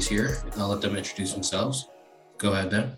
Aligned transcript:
colleagues, 0.00 0.08
here. 0.08 0.52
I'll 0.56 0.68
let 0.68 0.80
them 0.80 0.96
introduce 0.96 1.32
themselves. 1.32 1.88
Go 2.38 2.52
ahead, 2.52 2.70
Ben. 2.70 2.96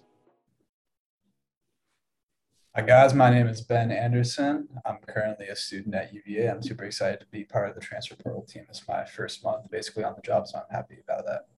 Hi 2.74 2.80
guys, 2.80 3.12
my 3.12 3.28
name 3.28 3.48
is 3.48 3.60
Ben 3.60 3.90
Anderson. 3.90 4.66
I'm 4.86 4.96
currently 5.06 5.48
a 5.48 5.56
student 5.56 5.94
at 5.94 6.14
UVA. 6.14 6.48
I'm 6.48 6.62
super 6.62 6.84
excited 6.84 7.20
to 7.20 7.26
be 7.26 7.44
part 7.44 7.68
of 7.68 7.74
the 7.74 7.82
transfer 7.82 8.14
portal 8.14 8.42
team. 8.42 8.64
It's 8.70 8.88
my 8.88 9.04
first 9.04 9.44
month 9.44 9.70
basically 9.70 10.04
on 10.04 10.14
the 10.16 10.22
job, 10.22 10.46
so 10.46 10.58
I'm 10.58 10.74
happy 10.74 10.96
about 11.06 11.26
that. 11.26 11.48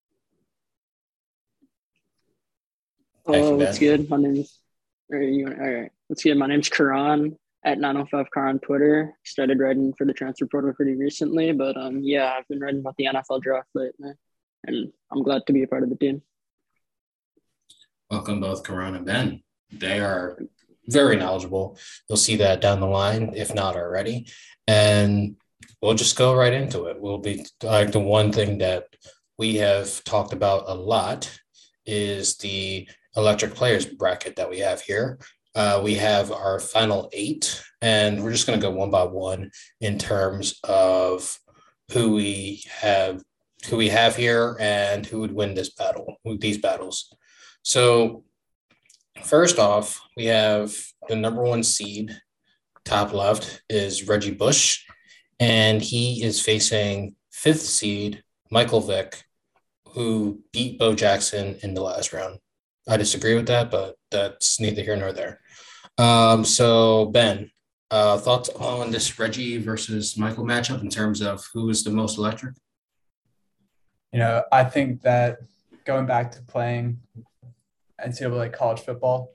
Oh, 3.26 3.56
that's 3.56 3.78
good. 3.78 4.10
My 4.10 4.16
name's 4.16 4.58
all 5.12 5.18
right, 5.18 5.28
you, 5.28 5.46
all 5.46 5.54
right. 5.54 5.92
That's 6.08 6.24
good. 6.24 6.36
My 6.36 6.48
name's 6.48 6.68
Karan 6.68 7.38
at 7.64 7.78
905 7.78 8.30
Car 8.32 8.48
on 8.48 8.58
Twitter. 8.58 9.14
Started 9.24 9.60
writing 9.60 9.94
for 9.96 10.04
the 10.06 10.12
transfer 10.12 10.46
portal 10.46 10.72
pretty 10.72 10.96
recently, 10.96 11.52
but 11.52 11.76
um, 11.76 12.00
yeah, 12.02 12.34
I've 12.36 12.48
been 12.48 12.60
writing 12.60 12.80
about 12.80 12.96
the 12.96 13.04
NFL 13.04 13.40
draft 13.42 13.68
lately, 13.74 14.14
and 14.66 14.92
I'm 15.10 15.22
glad 15.22 15.46
to 15.46 15.52
be 15.52 15.62
a 15.62 15.68
part 15.68 15.82
of 15.82 15.90
the 15.90 15.96
team. 15.96 16.22
Welcome 18.10 18.40
both 18.40 18.64
Karan 18.64 18.94
and 18.94 19.06
Ben. 19.06 19.42
They 19.72 20.00
are 20.00 20.38
very 20.86 21.16
knowledgeable. 21.16 21.78
You'll 22.08 22.16
see 22.16 22.36
that 22.36 22.60
down 22.60 22.80
the 22.80 22.86
line, 22.86 23.32
if 23.34 23.54
not 23.54 23.76
already. 23.76 24.26
And 24.66 25.36
we'll 25.80 25.94
just 25.94 26.16
go 26.16 26.34
right 26.34 26.52
into 26.52 26.86
it. 26.86 27.00
We'll 27.00 27.18
be 27.18 27.46
like 27.62 27.92
the 27.92 28.00
one 28.00 28.32
thing 28.32 28.58
that 28.58 28.88
we 29.38 29.56
have 29.56 30.04
talked 30.04 30.32
about 30.32 30.64
a 30.68 30.74
lot 30.74 31.30
is 31.86 32.36
the 32.36 32.88
electric 33.16 33.54
players 33.54 33.86
bracket 33.86 34.36
that 34.36 34.50
we 34.50 34.58
have 34.60 34.80
here. 34.80 35.18
Uh, 35.54 35.80
we 35.82 35.94
have 35.94 36.32
our 36.32 36.58
final 36.58 37.08
eight, 37.12 37.62
and 37.80 38.22
we're 38.22 38.32
just 38.32 38.46
going 38.46 38.58
to 38.58 38.66
go 38.66 38.72
one 38.72 38.90
by 38.90 39.04
one 39.04 39.50
in 39.80 39.98
terms 39.98 40.58
of 40.64 41.38
who 41.92 42.14
we 42.14 42.62
have, 42.68 43.22
who 43.68 43.76
we 43.76 43.88
have 43.88 44.16
here, 44.16 44.56
and 44.60 45.04
who 45.06 45.20
would 45.20 45.32
win 45.32 45.54
this 45.54 45.74
battle, 45.74 46.16
these 46.24 46.58
battles. 46.58 47.14
So 47.62 48.24
First 49.22 49.58
off, 49.58 50.02
we 50.16 50.26
have 50.26 50.74
the 51.08 51.16
number 51.16 51.42
one 51.42 51.62
seed, 51.62 52.10
top 52.84 53.12
left, 53.12 53.62
is 53.70 54.08
Reggie 54.08 54.32
Bush, 54.32 54.84
and 55.38 55.80
he 55.80 56.22
is 56.22 56.42
facing 56.42 57.14
fifth 57.32 57.62
seed, 57.62 58.22
Michael 58.50 58.80
Vick, 58.80 59.24
who 59.90 60.42
beat 60.52 60.78
Bo 60.78 60.94
Jackson 60.94 61.56
in 61.62 61.74
the 61.74 61.80
last 61.80 62.12
round. 62.12 62.38
I 62.88 62.96
disagree 62.96 63.34
with 63.34 63.46
that, 63.46 63.70
but 63.70 63.94
that's 64.10 64.60
neither 64.60 64.82
here 64.82 64.96
nor 64.96 65.12
there. 65.12 65.40
Um, 65.96 66.44
so, 66.44 67.06
Ben, 67.06 67.50
uh, 67.90 68.18
thoughts 68.18 68.50
on 68.50 68.90
this 68.90 69.18
Reggie 69.18 69.58
versus 69.58 70.18
Michael 70.18 70.44
matchup 70.44 70.82
in 70.82 70.90
terms 70.90 71.22
of 71.22 71.46
who 71.54 71.70
is 71.70 71.84
the 71.84 71.90
most 71.90 72.18
electric? 72.18 72.54
You 74.14 74.20
know, 74.20 74.44
I 74.52 74.62
think 74.62 75.02
that 75.02 75.40
going 75.84 76.06
back 76.06 76.30
to 76.32 76.42
playing 76.42 77.00
NCAA 78.00 78.52
college 78.52 78.78
football, 78.78 79.34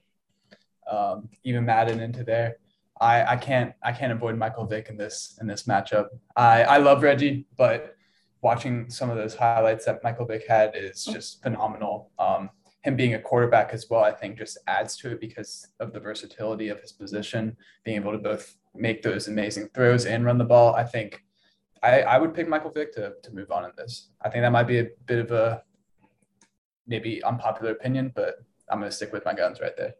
um, 0.89 1.27
even 1.43 1.65
Madden 1.65 1.99
into 1.99 2.23
there, 2.23 2.59
I, 3.01 3.33
I 3.33 3.35
can't 3.35 3.73
I 3.83 3.91
can't 3.91 4.13
avoid 4.13 4.37
Michael 4.37 4.65
Vick 4.65 4.87
in 4.87 4.95
this 4.95 5.37
in 5.41 5.47
this 5.47 5.63
matchup. 5.63 6.07
I, 6.33 6.63
I 6.63 6.77
love 6.77 7.03
Reggie, 7.03 7.45
but 7.57 7.97
watching 8.41 8.89
some 8.89 9.09
of 9.09 9.17
those 9.17 9.35
highlights 9.35 9.83
that 9.83 10.01
Michael 10.01 10.25
Vick 10.25 10.47
had 10.47 10.71
is 10.75 11.03
just 11.03 11.43
phenomenal. 11.43 12.11
Um, 12.17 12.49
him 12.81 12.95
being 12.95 13.15
a 13.15 13.19
quarterback 13.19 13.73
as 13.73 13.87
well, 13.89 14.05
I 14.05 14.13
think, 14.13 14.37
just 14.37 14.57
adds 14.65 14.95
to 14.99 15.11
it 15.11 15.19
because 15.19 15.67
of 15.81 15.91
the 15.91 15.99
versatility 15.99 16.69
of 16.69 16.79
his 16.79 16.93
position, 16.93 17.57
being 17.83 17.97
able 17.97 18.13
to 18.13 18.17
both 18.17 18.55
make 18.73 19.01
those 19.01 19.27
amazing 19.27 19.71
throws 19.73 20.05
and 20.05 20.23
run 20.23 20.37
the 20.37 20.45
ball. 20.45 20.73
I 20.73 20.85
think 20.85 21.25
I, 21.81 22.01
I 22.01 22.17
would 22.17 22.33
pick 22.33 22.47
Michael 22.47 22.71
Vick 22.71 22.93
to, 22.95 23.13
to 23.23 23.31
move 23.31 23.51
on 23.51 23.65
in 23.65 23.71
this. 23.77 24.09
I 24.21 24.29
think 24.29 24.43
that 24.43 24.51
might 24.51 24.67
be 24.67 24.79
a 24.79 24.87
bit 25.05 25.19
of 25.19 25.31
a 25.31 25.63
maybe 26.87 27.23
unpopular 27.23 27.71
opinion, 27.71 28.11
but 28.15 28.35
I'm 28.69 28.79
going 28.79 28.89
to 28.89 28.95
stick 28.95 29.13
with 29.13 29.25
my 29.25 29.33
guns 29.33 29.59
right 29.61 29.75
there. 29.77 29.93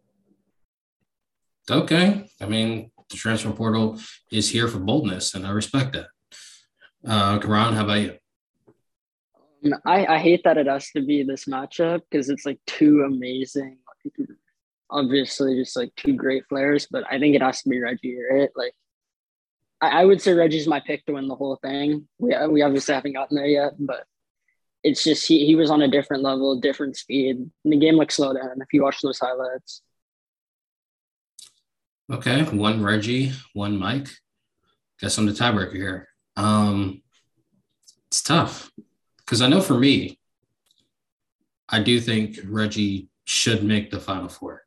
Okay. 1.70 2.30
I 2.42 2.46
mean, 2.46 2.92
the 3.10 3.16
transfer 3.16 3.52
portal 3.52 4.00
is 4.32 4.50
here 4.50 4.68
for 4.68 4.80
boldness, 4.80 5.36
and 5.36 5.46
I 5.46 5.52
respect 5.52 5.94
that. 5.94 6.08
Uh, 7.06 7.40
Karan, 7.40 7.74
how 7.74 7.84
about 7.84 8.02
you? 8.02 8.18
I, 9.86 10.06
I 10.06 10.18
hate 10.18 10.44
that 10.46 10.58
it 10.58 10.68
has 10.68 10.90
to 10.92 11.06
be 11.06 11.24
this 11.24 11.46
matchup 11.46 12.02
because 12.10 12.30
it's 12.30 12.46
like 12.46 12.60
two 12.66 13.04
amazing, 13.04 13.78
obviously 14.90 15.56
just 15.56 15.76
like 15.76 15.94
two 15.96 16.14
great 16.14 16.48
players, 16.48 16.88
but 16.90 17.04
I 17.12 17.20
think 17.20 17.36
it 17.36 17.42
has 17.42 17.62
to 17.64 17.70
be 17.70 17.80
Reggie, 17.80 18.18
right? 18.32 18.50
Like, 18.56 18.74
I, 19.82 20.02
I 20.02 20.06
would 20.06 20.22
say 20.22 20.34
Reggie's 20.34 20.68
my 20.68 20.80
pick 20.80 21.06
to 21.06 21.14
win 21.14 21.28
the 21.28 21.36
whole 21.36 21.58
thing. 21.58 22.08
We, 22.18 22.36
we 22.48 22.62
obviously 22.62 22.94
haven't 22.94 23.14
gotten 23.14 23.36
there 23.38 23.48
yet, 23.48 23.74
but 23.80 24.06
it's 24.84 25.04
just 25.04 25.28
he, 25.28 25.46
he 25.46 25.56
was 25.56 25.70
on 25.70 25.82
a 25.82 25.88
different 25.88 26.24
level, 26.24 26.60
different 26.60 26.98
speed. 26.98 27.38
And 27.38 27.74
the 27.74 27.78
game 27.78 27.96
looked 27.96 28.14
slow 28.14 28.32
him 28.32 28.62
if 28.62 28.74
you 28.74 28.84
watch 28.84 29.02
those 29.02 29.20
highlights. 29.20 29.82
Okay, 32.12 32.44
one 32.44 32.84
Reggie, 32.84 33.34
one 33.54 33.78
Mike. 33.78 34.08
Guess 35.00 35.18
I'm 35.18 35.26
the 35.26 35.32
tiebreaker 35.32 35.76
here. 35.76 36.08
Um, 36.36 37.02
it's 38.08 38.22
tough 38.22 38.72
because 39.18 39.42
I 39.42 39.48
know 39.48 39.62
for 39.62 39.78
me, 39.78 40.20
I 41.70 41.82
do 41.82 42.00
think 42.00 42.40
Reggie 42.46 43.10
should 43.26 43.64
make 43.64 43.92
the 43.92 44.00
final 44.00 44.28
four. 44.28 44.64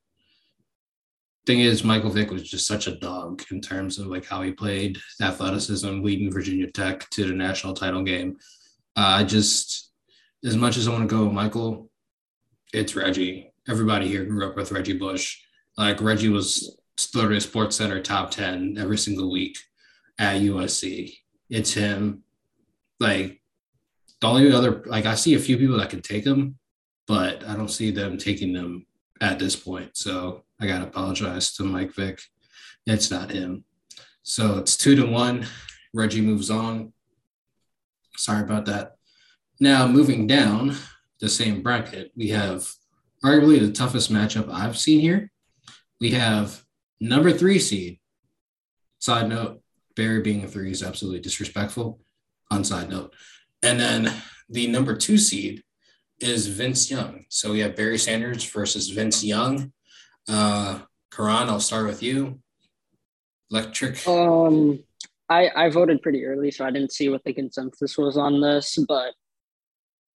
Thing 1.44 1.60
is, 1.60 1.82
Michael 1.82 2.10
Vick 2.10 2.30
was 2.30 2.48
just 2.48 2.66
such 2.69 2.86
a 2.86 2.97
dog 2.97 3.42
in 3.50 3.60
terms 3.60 3.98
of 3.98 4.06
like 4.06 4.25
how 4.25 4.42
he 4.42 4.53
played, 4.53 4.98
athleticism, 5.20 6.00
leading 6.00 6.30
Virginia 6.30 6.70
Tech 6.70 7.10
to 7.10 7.26
the 7.26 7.34
national 7.34 7.75
title 7.75 8.04
game. 8.04 8.36
Uh, 8.97 9.19
I 9.19 9.25
just, 9.25 9.91
as 10.44 10.56
much 10.56 10.76
as 10.76 10.86
I 10.86 10.92
want 10.92 11.08
to 11.08 11.16
go 11.16 11.28
Michael, 11.30 11.91
it's 12.72 12.94
Reggie. 12.94 13.53
Everybody 13.69 14.06
here 14.06 14.25
grew 14.25 14.48
up 14.48 14.56
with 14.56 14.70
Reggie 14.70 14.98
Bush. 14.98 15.41
Like 15.76 16.00
Reggie 16.00 16.28
was 16.28 16.76
Florida 16.97 17.41
Sports 17.41 17.76
Center 17.76 18.00
top 18.00 18.30
10 18.30 18.76
every 18.78 18.98
single 18.98 19.30
week 19.30 19.59
at 20.19 20.42
USC. 20.42 21.12
It's 21.50 21.72
him. 21.72 22.22
Like 23.00 23.41
the 24.20 24.28
only 24.28 24.53
other, 24.53 24.84
like 24.86 25.06
I 25.06 25.16
see 25.16 25.34
a 25.34 25.41
few 25.41 25.56
people 25.56 25.78
that 25.78 25.91
can 25.91 26.03
take 26.03 26.24
him, 26.24 26.59
but 27.09 27.44
I 27.48 27.56
don't 27.56 27.70
see 27.70 27.91
them 27.91 28.16
taking 28.16 28.53
them 28.53 28.86
at 29.20 29.38
this 29.38 29.56
point. 29.56 29.97
So 29.97 30.44
I 30.62 30.67
got 30.67 30.78
to 30.78 30.84
apologize 30.84 31.53
to 31.55 31.65
Mike 31.65 31.93
Vick. 31.93 32.21
It's 32.87 33.11
not 33.11 33.33
him. 33.33 33.65
So 34.23 34.59
it's 34.59 34.77
two 34.77 34.95
to 34.95 35.05
one. 35.05 35.45
Reggie 35.93 36.21
moves 36.21 36.50
on. 36.50 36.93
Sorry 38.17 38.43
about 38.43 38.67
that. 38.67 38.93
Now, 39.59 39.89
moving 39.89 40.28
down 40.28 40.77
the 41.19 41.28
same 41.28 41.62
bracket, 41.62 42.12
we 42.17 42.28
have 42.28 42.71
arguably 43.25 43.59
the 43.59 43.72
toughest 43.72 44.12
matchup 44.12 44.49
I've 44.53 44.78
seen 44.78 45.01
here. 45.01 45.33
We 46.01 46.11
have 46.12 46.62
number 47.01 47.33
three 47.33 47.59
seed. 47.59 47.99
Side 49.01 49.28
note, 49.28 49.62
Barry 49.97 50.22
being 50.22 50.45
a 50.45 50.49
three 50.49 50.71
is 50.71 50.84
absolutely 50.84 51.21
disrespectful. 51.21 51.99
On 52.53 52.62
side 52.62 52.89
note. 52.89 53.15
And 53.65 53.81
then 53.81 54.12
the 54.49 54.69
number 54.69 54.95
two 54.95 55.19
seed 55.19 55.65
is 56.21 56.47
Vince 56.47 56.89
Young. 56.89 57.25
So 57.31 57.51
we 57.51 57.61
have 57.61 57.75
Barry 57.75 57.99
Sanders 57.99 58.45
versus 58.45 58.91
Vince 58.91 59.25
Young. 59.25 59.72
Uh, 60.28 60.80
Karan, 61.15 61.48
I'll 61.48 61.60
start 61.60 61.86
with 61.86 62.03
you. 62.03 62.41
Electric. 63.51 64.07
Um, 64.09 64.83
I 65.28 65.51
I 65.54 65.71
voted 65.71 66.03
pretty 66.03 66.24
early, 66.24 66.51
so 66.51 66.65
I 66.65 66.71
didn't 66.71 66.92
see 66.92 67.09
what 67.09 67.22
the 67.24 67.33
consensus 67.33 67.98
was 67.98 68.16
on 68.16 68.41
this. 68.41 68.78
But 68.89 69.13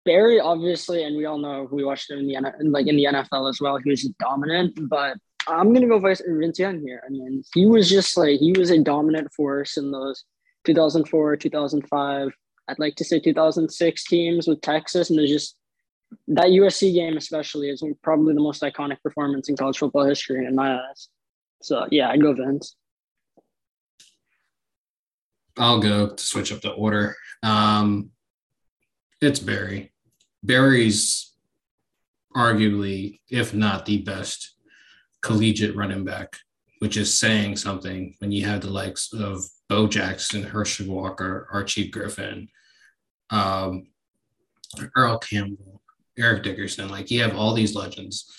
Barry, 0.05 0.39
obviously, 0.39 1.03
and 1.03 1.17
we 1.17 1.25
all 1.25 1.37
know 1.37 1.67
we 1.71 1.83
watched 1.83 2.09
him 2.09 2.19
in 2.19 2.27
the 2.27 2.53
like 2.63 2.87
in 2.87 2.95
the 2.95 3.05
NFL 3.05 3.49
as 3.49 3.59
well. 3.61 3.77
He 3.77 3.89
was 3.89 4.03
dominant, 4.19 4.89
but 4.89 5.17
I'm 5.47 5.73
gonna 5.73 5.87
go 5.87 5.99
Vice 5.99 6.21
Vince 6.25 6.59
Young 6.59 6.79
here. 6.79 7.03
I 7.05 7.09
mean, 7.09 7.43
he 7.53 7.65
was 7.65 7.89
just 7.89 8.17
like 8.17 8.39
he 8.39 8.53
was 8.57 8.71
a 8.71 8.79
dominant 8.79 9.31
force 9.33 9.77
in 9.77 9.91
those 9.91 10.23
2004, 10.65 11.37
2005. 11.37 12.29
I'd 12.69 12.79
like 12.79 12.95
to 12.95 13.05
say 13.05 13.19
2006 13.19 14.03
teams 14.05 14.47
with 14.47 14.61
Texas, 14.61 15.09
and 15.09 15.17
there's 15.17 15.29
just 15.29 15.55
that 16.29 16.47
USC 16.47 16.93
game 16.93 17.17
especially 17.17 17.69
is 17.69 17.83
probably 18.01 18.33
the 18.33 18.41
most 18.41 18.61
iconic 18.61 19.01
performance 19.01 19.49
in 19.49 19.57
college 19.57 19.77
football 19.77 20.05
history 20.05 20.45
in 20.45 20.55
my 20.55 20.75
eyes. 20.75 21.09
So 21.61 21.87
yeah, 21.91 22.09
I'd 22.09 22.21
go 22.21 22.33
Vince. 22.33 22.75
I'll 25.57 25.79
go 25.79 26.09
to 26.09 26.23
switch 26.23 26.51
up 26.51 26.61
the 26.61 26.71
order. 26.71 27.15
Um, 27.43 28.11
it's 29.21 29.39
Barry. 29.39 29.91
Barry's 30.43 31.33
arguably, 32.35 33.19
if 33.29 33.53
not 33.53 33.85
the 33.85 34.03
best, 34.03 34.55
collegiate 35.21 35.75
running 35.75 36.05
back, 36.05 36.37
which 36.79 36.95
is 36.95 37.13
saying 37.13 37.55
something 37.55 38.15
when 38.19 38.31
you 38.31 38.45
have 38.45 38.61
the 38.61 38.69
likes 38.69 39.11
of 39.13 39.41
Bo 39.67 39.87
Jackson, 39.87 40.43
Herschel 40.43 40.93
Walker, 40.93 41.47
Archie 41.51 41.89
Griffin, 41.89 42.47
um, 43.31 43.87
Earl 44.95 45.17
Campbell, 45.17 45.76
Eric 46.17 46.43
Dickerson. 46.43 46.89
Like 46.89 47.11
you 47.11 47.21
have 47.23 47.35
all 47.35 47.53
these 47.53 47.75
legends. 47.75 48.31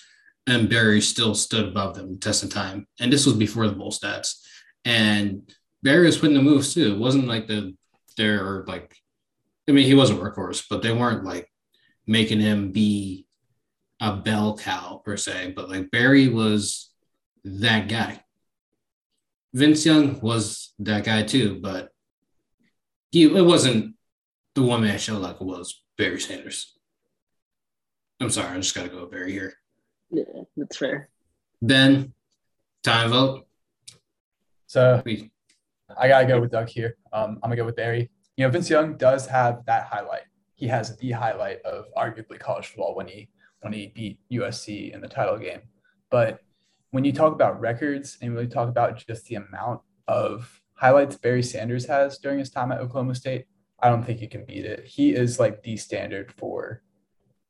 and 0.47 0.69
Barry 0.69 1.01
still 1.01 1.35
stood 1.35 1.67
above 1.67 1.95
them 1.95 2.19
test 2.19 2.43
of 2.43 2.49
time. 2.49 2.87
And 2.99 3.11
this 3.13 3.25
was 3.25 3.35
before 3.35 3.67
the 3.67 3.75
bowl 3.75 3.91
stats. 3.91 4.41
And 4.85 5.51
Barry 5.83 6.05
was 6.07 6.17
putting 6.17 6.35
the 6.35 6.41
moves 6.41 6.73
too. 6.73 6.93
It 6.93 6.99
wasn't 6.99 7.27
like 7.27 7.47
the 7.47 7.75
they're 8.17 8.63
like 8.67 8.95
I 9.67 9.71
mean 9.73 9.85
he 9.85 9.93
was 9.93 10.09
a 10.09 10.15
workhorse, 10.15 10.65
but 10.69 10.81
they 10.81 10.91
weren't 10.91 11.23
like 11.23 11.47
making 12.07 12.39
him 12.41 12.71
be 12.71 13.27
a 14.01 14.15
bell 14.15 14.57
cow 14.57 15.01
per 15.05 15.17
se. 15.17 15.53
But 15.55 15.69
like 15.69 15.91
Barry 15.91 16.27
was 16.29 16.89
that 17.43 17.87
guy. 17.87 18.23
Vince 19.53 19.85
Young 19.85 20.19
was 20.21 20.73
that 20.79 21.03
guy 21.05 21.23
too, 21.23 21.59
but 21.61 21.89
he 23.11 23.23
it 23.25 23.45
wasn't 23.45 23.95
the 24.55 24.63
one 24.63 24.81
man 24.81 24.97
show 24.99 25.17
like 25.19 25.35
it 25.41 25.45
was 25.45 25.81
Barry 25.97 26.19
Sanders. 26.19 26.75
I'm 28.19 28.29
sorry, 28.29 28.49
I 28.49 28.57
just 28.57 28.75
gotta 28.75 28.89
go 28.89 29.05
Barry 29.05 29.31
here. 29.31 29.53
Yeah, 30.11 30.23
that's 30.57 30.77
fair. 30.77 31.09
Ben, 31.61 32.13
time 32.83 33.09
vote. 33.11 33.47
So 34.67 35.01
I 35.97 36.07
gotta 36.07 36.27
go 36.27 36.41
with 36.41 36.51
Doug 36.51 36.67
here. 36.67 36.97
Um, 37.13 37.39
I'm 37.41 37.49
gonna 37.49 37.55
go 37.55 37.65
with 37.65 37.75
Barry. 37.75 38.09
You 38.35 38.45
know, 38.45 38.51
Vince 38.51 38.69
Young 38.69 38.97
does 38.97 39.25
have 39.27 39.65
that 39.65 39.87
highlight. 39.87 40.23
He 40.55 40.67
has 40.67 40.97
the 40.97 41.11
highlight 41.11 41.61
of 41.61 41.85
arguably 41.97 42.39
college 42.39 42.67
football 42.67 42.95
when 42.95 43.07
he 43.07 43.29
when 43.61 43.73
he 43.73 43.87
beat 43.87 44.19
USC 44.31 44.93
in 44.93 45.01
the 45.01 45.07
title 45.07 45.37
game. 45.37 45.61
But 46.09 46.39
when 46.91 47.05
you 47.05 47.13
talk 47.13 47.33
about 47.33 47.59
records 47.59 48.17
and 48.21 48.33
really 48.33 48.47
talk 48.47 48.67
about 48.67 48.97
just 49.05 49.25
the 49.25 49.35
amount 49.35 49.81
of 50.07 50.61
highlights 50.73 51.17
Barry 51.17 51.43
Sanders 51.43 51.85
has 51.85 52.17
during 52.17 52.39
his 52.39 52.49
time 52.49 52.71
at 52.71 52.79
Oklahoma 52.79 53.15
State, 53.15 53.45
I 53.79 53.89
don't 53.89 54.03
think 54.03 54.21
you 54.21 54.27
can 54.27 54.45
beat 54.45 54.65
it. 54.65 54.85
He 54.85 55.11
is 55.11 55.39
like 55.39 55.61
the 55.63 55.77
standard 55.77 56.33
for 56.33 56.81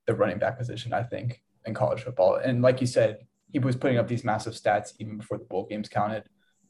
the 0.10 0.16
running 0.16 0.40
back 0.40 0.58
position, 0.58 0.92
I 0.92 1.04
think, 1.04 1.40
in 1.66 1.76
college 1.76 2.02
football. 2.02 2.38
And 2.44 2.64
like 2.64 2.82
you 2.82 2.88
said, 2.88 3.20
he 3.54 3.60
was 3.60 3.76
putting 3.76 4.00
up 4.00 4.08
these 4.08 4.24
massive 4.24 4.54
stats 4.54 4.94
even 4.98 5.18
before 5.18 5.38
the 5.38 5.46
bowl 5.46 5.68
games 5.70 5.88
counted. 5.88 6.24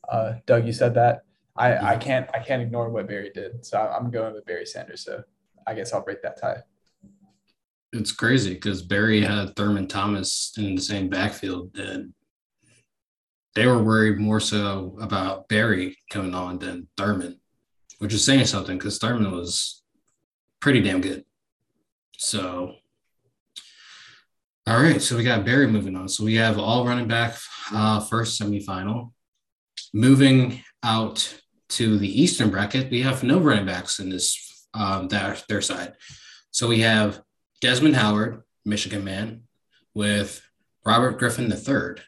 Uh, 0.09 0.33
Doug, 0.45 0.67
you 0.67 0.73
said 0.73 0.93
that. 0.95 1.21
I, 1.55 1.93
I 1.93 1.97
can't 1.97 2.29
I 2.33 2.39
can't 2.39 2.61
ignore 2.61 2.89
what 2.89 3.07
Barry 3.07 3.31
did. 3.33 3.65
So 3.65 3.79
I'm 3.79 4.11
going 4.11 4.33
with 4.33 4.45
Barry 4.45 4.65
Sanders. 4.65 5.05
So 5.05 5.23
I 5.65 5.73
guess 5.73 5.93
I'll 5.93 6.03
break 6.03 6.21
that 6.21 6.39
tie. 6.39 6.57
It's 7.93 8.11
crazy 8.11 8.55
because 8.55 8.81
Barry 8.81 9.21
had 9.21 9.55
Thurman 9.55 9.87
Thomas 9.87 10.53
in 10.57 10.75
the 10.75 10.81
same 10.81 11.07
backfield, 11.09 11.77
and 11.77 12.13
they 13.55 13.67
were 13.67 13.81
worried 13.81 14.19
more 14.19 14.41
so 14.41 14.97
about 14.99 15.47
Barry 15.47 15.97
coming 16.11 16.35
on 16.35 16.59
than 16.59 16.89
Thurman, 16.97 17.39
which 17.99 18.13
is 18.13 18.25
saying 18.25 18.45
something 18.45 18.77
because 18.77 18.97
Thurman 18.97 19.31
was 19.31 19.81
pretty 20.59 20.81
damn 20.81 20.99
good. 20.99 21.23
So 22.17 22.75
all 24.69 24.83
right, 24.83 25.01
so 25.01 25.17
we 25.17 25.23
got 25.23 25.45
Barry 25.45 25.65
moving 25.65 25.95
on. 25.95 26.07
So 26.07 26.23
we 26.23 26.35
have 26.35 26.59
all 26.59 26.85
running 26.85 27.07
back 27.07 27.35
uh, 27.73 28.01
first 28.01 28.39
semifinal. 28.39 29.13
Moving 29.95 30.63
out 30.83 31.41
to 31.69 31.97
the 31.97 32.21
Eastern 32.21 32.51
bracket, 32.51 32.91
we 32.91 33.01
have 33.01 33.23
no 33.23 33.39
running 33.39 33.65
backs 33.65 33.99
in 33.99 34.09
this 34.09 34.67
um, 34.75 35.07
that 35.07 35.43
their 35.49 35.61
side. 35.61 35.93
So 36.51 36.67
we 36.67 36.81
have 36.81 37.19
Desmond 37.61 37.95
Howard, 37.95 38.43
Michigan 38.63 39.03
man, 39.03 39.41
with 39.95 40.39
Robert 40.85 41.17
Griffin 41.17 41.51
III. 41.51 42.03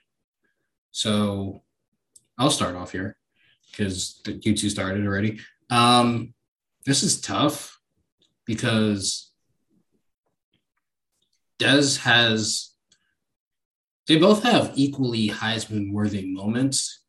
So 0.91 1.63
I'll 2.37 2.51
start 2.51 2.75
off 2.75 2.91
here 2.91 3.17
because 3.71 4.21
the 4.23 4.33
you 4.33 4.55
two 4.55 4.69
started 4.69 5.07
already. 5.07 5.39
Um, 5.71 6.35
this 6.85 7.01
is 7.01 7.21
tough 7.21 7.79
because 8.45 9.30
Dez 11.61 11.99
has, 11.99 12.71
they 14.07 14.17
both 14.17 14.41
have 14.43 14.71
equally 14.73 15.29
Heisman 15.29 15.91
worthy 15.91 16.25
moments. 16.33 17.03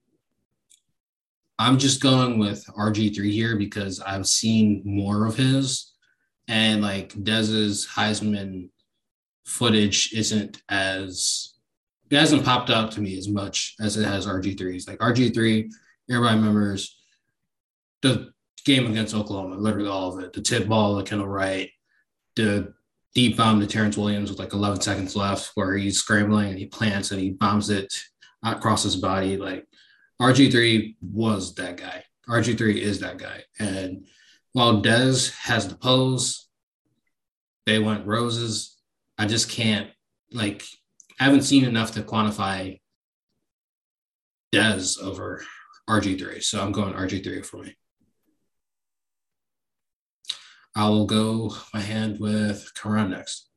I'm 1.58 1.78
just 1.78 2.02
going 2.02 2.38
with 2.38 2.64
RG3 2.66 3.32
here 3.32 3.56
because 3.56 4.00
I've 4.00 4.26
seen 4.26 4.82
more 4.84 5.26
of 5.26 5.36
his. 5.36 5.92
And 6.48 6.82
like 6.82 7.14
Dez's 7.14 7.86
Heisman 7.86 8.68
footage 9.46 10.12
isn't 10.12 10.62
as, 10.68 11.54
it 12.10 12.18
hasn't 12.18 12.44
popped 12.44 12.68
up 12.68 12.90
to 12.90 13.00
me 13.00 13.16
as 13.16 13.28
much 13.28 13.74
as 13.80 13.96
it 13.96 14.04
has 14.04 14.26
RG3's. 14.26 14.86
Like 14.86 14.98
RG3, 14.98 15.70
everybody 16.10 16.36
remembers 16.36 16.98
the 18.02 18.32
game 18.66 18.90
against 18.90 19.14
Oklahoma, 19.14 19.56
literally 19.56 19.88
all 19.88 20.12
of 20.12 20.22
it. 20.22 20.34
The 20.34 20.42
tip 20.42 20.68
ball, 20.68 20.96
the 20.96 21.04
Kendall 21.04 21.28
Wright, 21.28 21.70
the 22.36 22.74
deep 23.14 23.36
bomb 23.36 23.60
to 23.60 23.66
Terrence 23.66 23.96
Williams 23.96 24.30
with 24.30 24.38
like 24.38 24.52
11 24.52 24.80
seconds 24.80 25.14
left, 25.14 25.52
where 25.54 25.76
he's 25.76 25.98
scrambling 25.98 26.48
and 26.48 26.58
he 26.58 26.66
plants 26.66 27.10
and 27.10 27.20
he 27.20 27.30
bombs 27.30 27.70
it 27.70 27.94
across 28.42 28.82
his 28.82 28.96
body. 28.96 29.36
Like 29.36 29.66
RG3 30.20 30.96
was 31.00 31.54
that 31.56 31.76
guy. 31.76 32.04
RG3 32.28 32.76
is 32.76 33.00
that 33.00 33.18
guy. 33.18 33.42
And 33.58 34.06
while 34.52 34.82
Dez 34.82 35.34
has 35.38 35.68
the 35.68 35.74
pose, 35.74 36.48
they 37.66 37.78
went 37.78 38.06
roses. 38.06 38.76
I 39.18 39.26
just 39.26 39.50
can't 39.50 39.90
like 40.32 40.64
I 41.20 41.24
haven't 41.24 41.42
seen 41.42 41.64
enough 41.64 41.92
to 41.92 42.02
quantify 42.02 42.80
Dez 44.52 45.00
over 45.00 45.44
RG3. 45.88 46.42
So 46.42 46.60
I'm 46.60 46.72
going 46.72 46.94
RG3 46.94 47.44
for 47.44 47.58
me. 47.58 47.76
I 50.74 50.88
will 50.88 51.06
go 51.06 51.54
my 51.74 51.80
hand 51.80 52.18
with 52.18 52.72
Karan 52.74 53.10
next. 53.10 53.48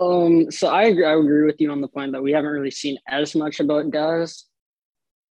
Um, 0.00 0.50
so 0.50 0.68
I 0.68 0.84
agree, 0.84 1.04
I 1.04 1.14
agree 1.14 1.44
with 1.44 1.60
you 1.60 1.72
on 1.72 1.80
the 1.80 1.88
point 1.88 2.12
that 2.12 2.22
we 2.22 2.32
haven't 2.32 2.50
really 2.50 2.70
seen 2.70 2.98
as 3.08 3.34
much 3.34 3.58
about 3.58 3.90
Dez, 3.90 4.44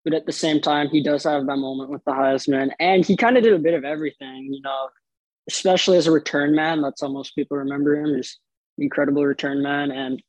but 0.04 0.14
at 0.14 0.26
the 0.26 0.34
same 0.34 0.60
time, 0.60 0.90
he 0.90 1.02
does 1.02 1.24
have 1.24 1.46
that 1.46 1.58
moment 1.58 1.90
with 1.90 2.04
the 2.04 2.12
Heisman, 2.12 2.72
and 2.80 3.06
he 3.06 3.16
kind 3.16 3.38
of 3.38 3.44
did 3.44 3.54
a 3.54 3.60
bit 3.60 3.76
of 3.76 3.86
everything, 3.86 4.54
you 4.54 4.62
know, 4.62 4.90
especially 5.48 5.98
as 5.98 6.08
a 6.08 6.12
return 6.12 6.54
man. 6.54 6.82
That's 6.82 7.02
how 7.02 7.08
most 7.08 7.34
people 7.34 7.58
remember 7.58 7.96
him, 7.96 8.20
is 8.20 8.38
incredible 8.78 9.26
return 9.26 9.64
man. 9.64 9.92
And 9.92 10.22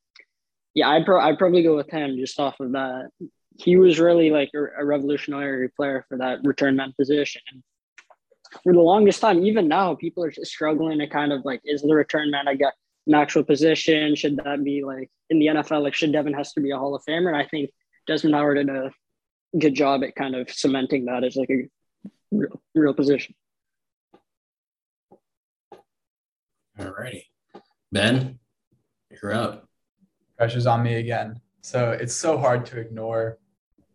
yeah, 0.75 0.89
I'd, 0.89 1.05
pro- 1.05 1.21
I'd 1.21 1.39
probably 1.39 1.65
go 1.65 1.75
with 1.75 1.91
him 1.91 2.17
just 2.17 2.39
off 2.39 2.61
of 2.61 2.73
that. 2.73 3.11
He 3.57 3.77
was 3.77 3.99
really 3.99 4.31
like 4.31 4.51
a, 4.55 4.83
a 4.83 4.85
revolutionary 4.85 5.69
player 5.71 6.05
for 6.09 6.19
that 6.19 6.45
return 6.45 6.77
man 6.77 6.95
position 6.97 7.43
for 8.63 8.73
the 8.73 8.81
longest 8.81 9.21
time, 9.21 9.45
even 9.45 9.69
now, 9.69 9.95
people 9.95 10.25
are 10.25 10.31
just 10.31 10.51
struggling 10.51 10.99
to 10.99 11.07
kind 11.07 11.33
of 11.33 11.45
like, 11.45 11.61
is 11.65 11.83
the 11.83 11.95
return 11.95 12.31
man 12.31 12.49
I 12.49 12.55
got 12.55 12.75
an 13.07 13.15
actual 13.15 13.45
position? 13.45 14.15
Should 14.15 14.37
that 14.39 14.65
be 14.65 14.85
like 14.85 15.11
in 15.31 15.39
the 15.39 15.47
NFL? 15.47 15.83
Like, 15.83 15.95
should 15.95 16.13
Devin 16.13 16.35
Hester 16.35 16.61
be 16.61 16.71
a 16.71 16.79
Hall 16.79 16.95
of 16.95 17.03
Famer? 17.09 17.29
And 17.29 17.37
I 17.37 17.47
think 17.47 17.71
Desmond 18.07 18.35
Howard 18.35 18.57
did 18.57 18.69
a 18.69 18.91
good 19.59 19.75
job 19.75 20.03
at 20.05 20.15
kind 20.15 20.35
of 20.35 20.51
cementing 20.51 21.07
that 21.07 21.25
as 21.25 21.37
like 21.37 21.51
a 21.51 21.69
real, 22.31 22.61
real 22.75 22.95
position. 22.95 23.35
All 26.79 26.95
righty. 26.99 27.27
Ben, 27.91 28.39
you're 29.11 29.33
up. 29.33 29.67
Pressure's 30.37 30.67
on 30.67 30.83
me 30.83 30.95
again. 30.95 31.41
So 31.63 31.91
it's 31.91 32.15
so 32.15 32.39
hard 32.39 32.65
to 32.67 32.79
ignore 32.79 33.39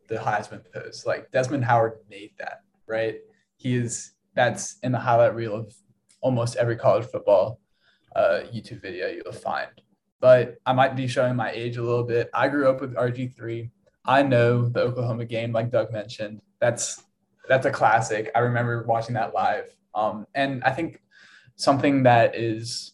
the 0.08 0.16
Heisman 0.16 0.64
pose. 0.74 1.06
Like 1.06 1.32
Desmond 1.32 1.64
Howard 1.64 2.00
made 2.10 2.32
that, 2.40 2.62
right? 2.88 3.20
He 3.56 3.76
is 3.76 4.13
that's 4.36 4.78
in 4.84 4.92
the 4.92 5.00
highlight 5.00 5.36
reel 5.36 5.56
of 5.56 5.74
almost 6.22 6.56
every 6.56 6.76
college 6.76 7.06
football 7.06 7.60
uh, 8.16 8.42
YouTube 8.54 8.82
video 8.82 9.08
you'll 9.08 9.34
find. 9.34 9.70
But 10.20 10.58
I 10.66 10.74
might 10.74 10.96
be 10.96 11.08
showing 11.08 11.36
my 11.36 11.52
age 11.52 11.78
a 11.78 11.84
little 11.84 12.04
bit. 12.04 12.30
I 12.34 12.48
grew 12.48 12.70
up 12.70 12.80
with 12.80 12.96
RG3. 12.96 13.70
I 14.06 14.24
know 14.24 14.70
the 14.70 14.82
Oklahoma 14.82 15.26
game, 15.26 15.52
like 15.52 15.72
Doug 15.72 15.92
mentioned. 15.92 16.42
That's 16.60 17.04
that's 17.50 17.66
a 17.66 17.72
classic. 17.72 18.32
I 18.34 18.40
remember 18.40 18.84
watching 18.84 19.16
that 19.16 19.34
live. 19.34 19.76
Um, 19.94 20.26
and 20.34 20.64
I 20.64 20.72
think 20.72 21.02
something 21.56 22.04
that 22.04 22.36
is 22.36 22.94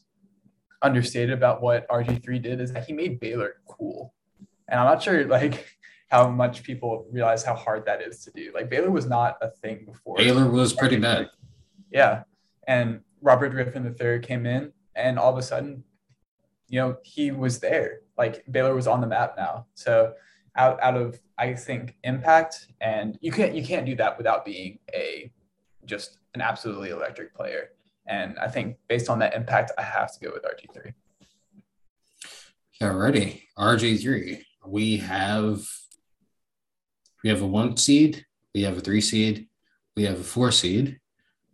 understated 0.82 1.32
about 1.32 1.62
what 1.62 1.88
RG3 1.88 2.42
did 2.42 2.62
is 2.62 2.74
that 2.74 2.86
he 2.86 2.94
made 2.94 3.20
Baylor 3.20 3.56
cool. 3.68 4.14
And 4.68 4.80
I'm 4.80 4.88
not 4.88 5.04
sure 5.04 5.26
like 5.28 5.66
how 6.10 6.28
much 6.28 6.64
people 6.64 7.06
realize 7.12 7.44
how 7.44 7.54
hard 7.54 7.86
that 7.86 8.02
is 8.02 8.24
to 8.26 8.32
do. 8.32 8.52
Like 8.54 8.70
Baylor 8.70 8.90
was 8.90 9.06
not 9.06 9.38
a 9.42 9.50
thing 9.50 9.86
before. 9.86 10.18
Baylor 10.18 10.50
was 10.50 10.74
pretty 10.74 10.98
bad. 10.98 11.30
Yeah. 11.92 12.24
And 12.68 13.02
Robert 13.22 13.50
Griffin 13.50 13.96
III 14.00 14.20
came 14.20 14.46
in 14.46 14.72
and 14.96 15.20
all 15.20 15.32
of 15.32 15.38
a 15.38 15.44
sudden, 15.44 15.84
you 16.68 16.80
know, 16.80 16.98
he 17.04 17.32
was 17.32 17.60
there. 17.60 18.02
Like 18.18 18.44
Baylor 18.52 18.74
was 18.74 18.88
on 18.88 19.02
the 19.02 19.08
map 19.08 19.36
now. 19.38 19.68
So 19.76 20.14
out, 20.56 20.82
out 20.82 20.98
of 20.98 21.20
I 21.38 21.54
think 21.54 21.96
impact 22.04 22.68
and 22.82 23.18
you 23.22 23.32
can't 23.32 23.56
you 23.56 23.64
can't 23.64 23.86
do 23.86 23.96
that 23.96 24.18
without 24.18 24.44
being 24.46 24.80
a 24.94 25.32
just 25.86 26.18
an 26.34 26.42
absolutely 26.42 26.90
electric 26.90 27.36
player. 27.36 27.70
And 28.08 28.38
I 28.40 28.48
think 28.48 28.78
based 28.88 29.10
on 29.10 29.20
that 29.20 29.36
impact, 29.36 29.72
I 29.78 29.84
have 29.84 30.12
to 30.14 30.20
go 30.20 30.32
with 30.34 30.44
RG3. 30.44 30.94
Alrighty. 32.82 33.44
RG3. 33.58 34.42
We 34.66 34.98
have 34.98 35.64
we 37.24 37.30
have 37.30 37.42
a 37.42 37.48
one 37.48 37.78
seed, 37.78 38.26
we 38.54 38.64
have 38.64 38.78
a 38.78 38.82
three 38.82 39.02
seed, 39.02 39.48
we 39.96 40.04
have 40.04 40.20
a 40.20 40.24
four 40.24 40.52
seed. 40.52 41.00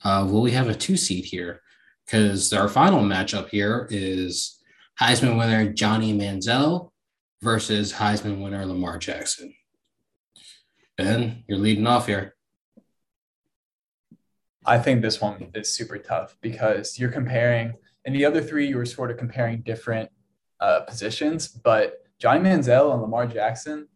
Uh, 0.03 0.27
will 0.29 0.41
we 0.41 0.51
have 0.51 0.69
a 0.69 0.75
two 0.75 0.97
seed 0.97 1.25
here? 1.25 1.61
Because 2.05 2.53
our 2.53 2.67
final 2.67 3.01
matchup 3.01 3.49
here 3.49 3.87
is 3.89 4.59
Heisman 5.01 5.37
winner 5.37 5.73
Johnny 5.73 6.13
Manziel 6.13 6.91
versus 7.41 7.93
Heisman 7.93 8.43
winner 8.43 8.65
Lamar 8.65 8.97
Jackson. 8.99 9.53
Ben, 10.97 11.43
you're 11.47 11.57
leading 11.57 11.87
off 11.87 12.07
here. 12.07 12.35
I 14.65 14.79
think 14.79 15.01
this 15.01 15.19
one 15.21 15.51
is 15.53 15.73
super 15.73 15.97
tough 15.97 16.37
because 16.41 16.97
you're 16.97 17.11
comparing, 17.11 17.73
and 18.05 18.15
the 18.15 18.25
other 18.25 18.41
three 18.41 18.67
you 18.67 18.77
were 18.77 18.85
sort 18.85 19.11
of 19.11 19.17
comparing 19.17 19.61
different 19.61 20.09
uh, 20.59 20.81
positions, 20.81 21.47
but 21.47 22.05
Johnny 22.19 22.49
Manziel 22.49 22.93
and 22.93 23.01
Lamar 23.01 23.27
Jackson 23.27 23.87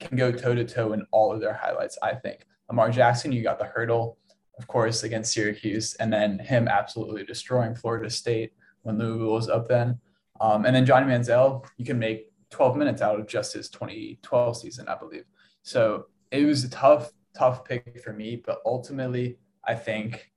can 0.00 0.16
go 0.16 0.32
toe 0.32 0.54
to 0.54 0.64
toe 0.64 0.92
in 0.92 1.06
all 1.10 1.32
of 1.32 1.40
their 1.40 1.54
highlights. 1.54 1.98
I 2.02 2.14
think 2.14 2.46
Lamar 2.68 2.90
Jackson, 2.90 3.32
you 3.32 3.42
got 3.42 3.58
the 3.58 3.66
hurdle, 3.66 4.18
of 4.58 4.66
course, 4.66 5.02
against 5.02 5.32
Syracuse, 5.32 5.94
and 5.94 6.12
then 6.12 6.38
him 6.38 6.68
absolutely 6.68 7.24
destroying 7.24 7.74
Florida 7.74 8.10
State 8.10 8.52
when 8.82 8.98
Louisville 8.98 9.32
was 9.32 9.48
up 9.48 9.68
then. 9.68 9.98
Um, 10.40 10.64
and 10.64 10.74
then 10.74 10.86
Johnny 10.86 11.06
Manziel, 11.06 11.64
you 11.76 11.84
can 11.84 11.98
make 11.98 12.32
12 12.50 12.76
minutes 12.76 13.02
out 13.02 13.18
of 13.18 13.26
just 13.26 13.52
his 13.52 13.68
2012 13.68 14.56
season, 14.56 14.88
I 14.88 14.96
believe. 14.96 15.24
So 15.62 16.06
it 16.30 16.44
was 16.44 16.64
a 16.64 16.70
tough, 16.70 17.12
tough 17.36 17.64
pick 17.64 18.00
for 18.02 18.12
me, 18.12 18.42
but 18.44 18.60
ultimately, 18.66 19.38
I 19.66 19.74
think 19.74 20.30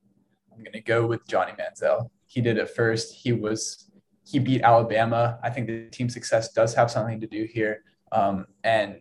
I'm 0.52 0.58
going 0.58 0.72
to 0.72 0.80
go 0.80 1.06
with 1.06 1.26
Johnny 1.26 1.52
Manziel. 1.52 2.10
He 2.26 2.40
did 2.40 2.58
it 2.58 2.70
first. 2.70 3.14
He 3.14 3.32
was 3.32 3.90
he 4.24 4.38
beat 4.38 4.60
Alabama. 4.60 5.38
I 5.42 5.48
think 5.48 5.66
the 5.66 5.88
team 5.88 6.10
success 6.10 6.52
does 6.52 6.74
have 6.74 6.90
something 6.90 7.18
to 7.20 7.26
do 7.26 7.44
here. 7.50 7.82
Um, 8.12 8.46
and 8.62 9.00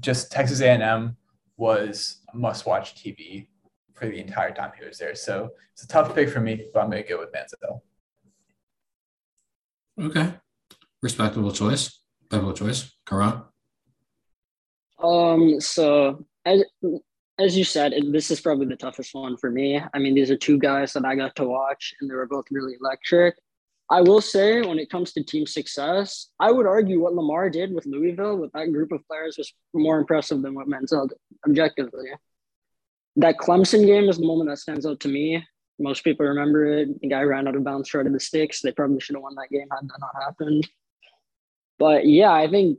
just 0.00 0.32
Texas 0.32 0.60
A&M 0.60 1.16
was 1.56 2.18
must-watch 2.34 2.94
TV 2.96 3.48
for 3.94 4.06
the 4.06 4.18
entire 4.18 4.52
time 4.52 4.72
he 4.78 4.84
was 4.84 4.98
there. 4.98 5.14
So 5.14 5.50
it's 5.72 5.84
a 5.84 5.88
tough 5.88 6.14
pick 6.14 6.28
for 6.28 6.40
me, 6.40 6.66
but 6.72 6.80
I'm 6.80 6.90
going 6.90 7.02
to 7.02 7.08
go 7.08 7.18
with 7.18 7.32
Manziel. 7.32 7.80
Okay, 10.00 10.34
respectable 11.02 11.52
choice. 11.52 12.00
Respectable 12.22 12.52
choice. 12.52 12.92
Karan. 13.06 13.42
Um. 15.00 15.60
So 15.60 16.24
as 16.44 16.64
as 17.38 17.56
you 17.56 17.64
said, 17.64 17.92
it, 17.92 18.12
this 18.12 18.30
is 18.30 18.40
probably 18.40 18.66
the 18.66 18.76
toughest 18.76 19.14
one 19.14 19.36
for 19.36 19.50
me. 19.50 19.80
I 19.92 19.98
mean, 19.98 20.14
these 20.14 20.30
are 20.30 20.36
two 20.36 20.58
guys 20.58 20.92
that 20.92 21.04
I 21.04 21.14
got 21.14 21.36
to 21.36 21.44
watch, 21.44 21.94
and 22.00 22.10
they 22.10 22.14
were 22.14 22.26
both 22.26 22.46
really 22.50 22.74
electric. 22.80 23.36
I 23.90 24.00
will 24.00 24.20
say, 24.20 24.62
when 24.62 24.78
it 24.78 24.88
comes 24.88 25.12
to 25.12 25.22
team 25.22 25.46
success, 25.46 26.30
I 26.40 26.50
would 26.50 26.66
argue 26.66 27.00
what 27.00 27.14
Lamar 27.14 27.50
did 27.50 27.74
with 27.74 27.84
Louisville 27.84 28.38
with 28.38 28.50
that 28.52 28.72
group 28.72 28.92
of 28.92 29.06
players 29.06 29.36
was 29.36 29.52
more 29.74 29.98
impressive 29.98 30.40
than 30.40 30.54
what 30.54 30.68
Manziel 30.68 31.08
did, 31.08 31.18
objectively. 31.46 32.06
That 33.16 33.36
Clemson 33.36 33.86
game 33.86 34.08
is 34.08 34.18
the 34.18 34.26
moment 34.26 34.48
that 34.48 34.58
stands 34.58 34.86
out 34.86 35.00
to 35.00 35.08
me. 35.08 35.46
Most 35.78 36.02
people 36.02 36.26
remember 36.26 36.64
it. 36.66 37.00
The 37.00 37.08
guy 37.08 37.22
ran 37.22 37.46
out 37.46 37.56
of 37.56 37.64
bounds 37.64 37.88
short 37.88 38.06
of 38.06 38.12
the 38.12 38.20
sticks. 38.20 38.62
They 38.62 38.72
probably 38.72 39.00
should 39.00 39.16
have 39.16 39.22
won 39.22 39.34
that 39.34 39.50
game 39.50 39.68
had 39.70 39.88
that 39.88 40.00
not 40.00 40.22
happened. 40.22 40.68
But 41.78 42.06
yeah, 42.06 42.32
I 42.32 42.48
think 42.48 42.78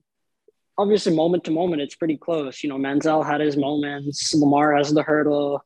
obviously 0.77 1.15
moment 1.15 1.43
to 1.43 1.51
moment, 1.51 1.81
it's 1.81 1.95
pretty 1.95 2.17
close. 2.17 2.63
You 2.63 2.69
know, 2.69 2.77
Manziel 2.77 3.25
had 3.25 3.41
his 3.41 3.57
moments. 3.57 4.33
Lamar 4.33 4.75
has 4.75 4.91
the 4.93 5.03
hurdle. 5.03 5.63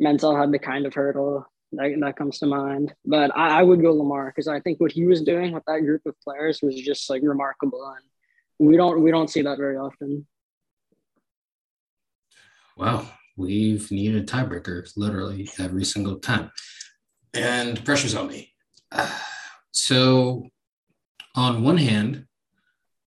Manziel 0.00 0.38
had 0.38 0.52
the 0.52 0.58
kind 0.58 0.84
of 0.84 0.94
hurdle 0.94 1.46
that, 1.72 1.96
that 2.00 2.16
comes 2.16 2.38
to 2.38 2.46
mind. 2.46 2.94
But 3.04 3.36
I, 3.36 3.60
I 3.60 3.62
would 3.62 3.82
go 3.82 3.92
Lamar 3.92 4.26
because 4.26 4.48
I 4.48 4.60
think 4.60 4.80
what 4.80 4.92
he 4.92 5.06
was 5.06 5.22
doing 5.22 5.52
with 5.52 5.64
that 5.66 5.80
group 5.80 6.02
of 6.06 6.20
players 6.20 6.60
was 6.62 6.74
just 6.80 7.08
like 7.10 7.22
remarkable, 7.24 7.84
and 7.96 8.68
we 8.68 8.76
don't 8.76 9.02
we 9.02 9.10
don't 9.10 9.30
see 9.30 9.42
that 9.42 9.58
very 9.58 9.76
often. 9.76 10.26
Wow, 12.76 13.06
we've 13.36 13.90
needed 13.90 14.28
tiebreakers 14.28 14.92
literally 14.96 15.48
every 15.58 15.84
single 15.84 16.18
time, 16.18 16.50
and 17.34 17.84
pressure's 17.84 18.14
on 18.14 18.28
me. 18.28 18.52
so, 19.72 20.46
on 21.34 21.62
one 21.62 21.78
hand, 21.78 22.26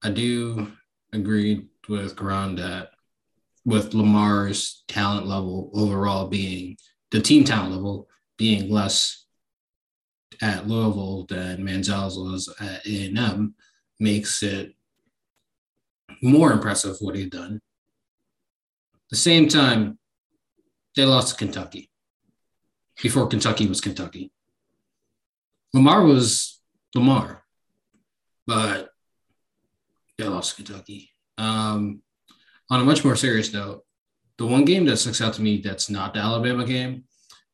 I 0.04 0.10
do 0.10 0.72
agree 1.14 1.68
with 1.88 2.18
Karan 2.18 2.56
that 2.56 2.90
with 3.64 3.94
Lamar's 3.94 4.84
talent 4.88 5.26
level 5.26 5.72
overall 5.74 6.28
being 6.28 6.78
the 7.12 7.22
team 7.22 7.44
talent 7.44 7.72
level 7.72 8.08
being 8.38 8.70
less 8.70 9.26
at 10.42 10.68
Louisville 10.68 11.26
than 11.30 11.64
Manziel's 11.64 12.18
was 12.18 12.54
at 12.60 12.86
A&M 12.86 13.56
makes 14.00 14.44
it 14.44 14.76
more 16.22 16.52
impressive 16.52 16.98
what 17.00 17.16
he'd 17.16 17.32
done. 17.32 17.62
The 19.10 19.16
same 19.16 19.48
time, 19.48 19.98
they 20.96 21.06
lost 21.06 21.30
to 21.30 21.46
Kentucky 21.46 21.90
before 23.02 23.28
Kentucky 23.28 23.68
was 23.68 23.82
Kentucky. 23.82 24.32
Lamar 25.74 26.04
was 26.04 26.62
Lamar, 26.96 27.44
but 28.48 28.90
they 30.18 30.26
lost 30.26 30.56
to 30.56 30.64
Kentucky. 30.64 31.12
Um, 31.38 32.02
on 32.70 32.82
a 32.82 32.86
much 32.86 33.04
more 33.04 33.16
serious 33.16 33.54
note, 33.54 33.84
the 34.38 34.46
one 34.46 34.66
game 34.66 34.86
that 34.86 34.98
sticks 34.98 35.22
out 35.22 35.34
to 35.34 35.42
me 35.42 35.62
that's 35.62 35.90
not 35.90 36.14
the 36.14 36.20
Alabama 36.20 36.66
game 36.66 37.04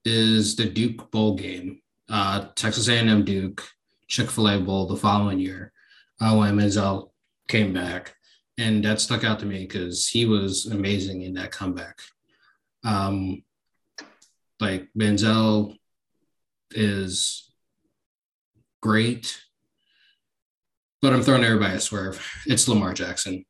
is 0.05 0.55
the 0.55 0.65
Duke 0.65 1.11
Bowl 1.11 1.35
game, 1.35 1.81
uh, 2.09 2.47
Texas 2.55 2.87
A&M 2.87 3.23
Duke 3.23 3.63
Chick 4.07 4.29
Fil 4.29 4.49
A 4.49 4.59
Bowl 4.59 4.87
the 4.87 4.97
following 4.97 5.39
year 5.39 5.71
uh, 6.19 6.35
when 6.35 6.55
Manziel 6.55 7.11
came 7.47 7.73
back, 7.73 8.15
and 8.57 8.83
that 8.83 8.99
stuck 8.99 9.23
out 9.23 9.39
to 9.39 9.45
me 9.45 9.59
because 9.59 10.07
he 10.07 10.25
was 10.25 10.65
amazing 10.65 11.21
in 11.21 11.33
that 11.35 11.51
comeback. 11.51 11.99
Um, 12.83 13.43
like 14.59 14.89
Manziel 14.97 15.75
is 16.71 17.51
great, 18.81 19.39
but 21.01 21.13
I'm 21.13 21.21
throwing 21.21 21.43
everybody 21.43 21.75
a 21.75 21.79
swerve. 21.79 22.25
It's 22.45 22.67
Lamar 22.67 22.93
Jackson. 22.93 23.45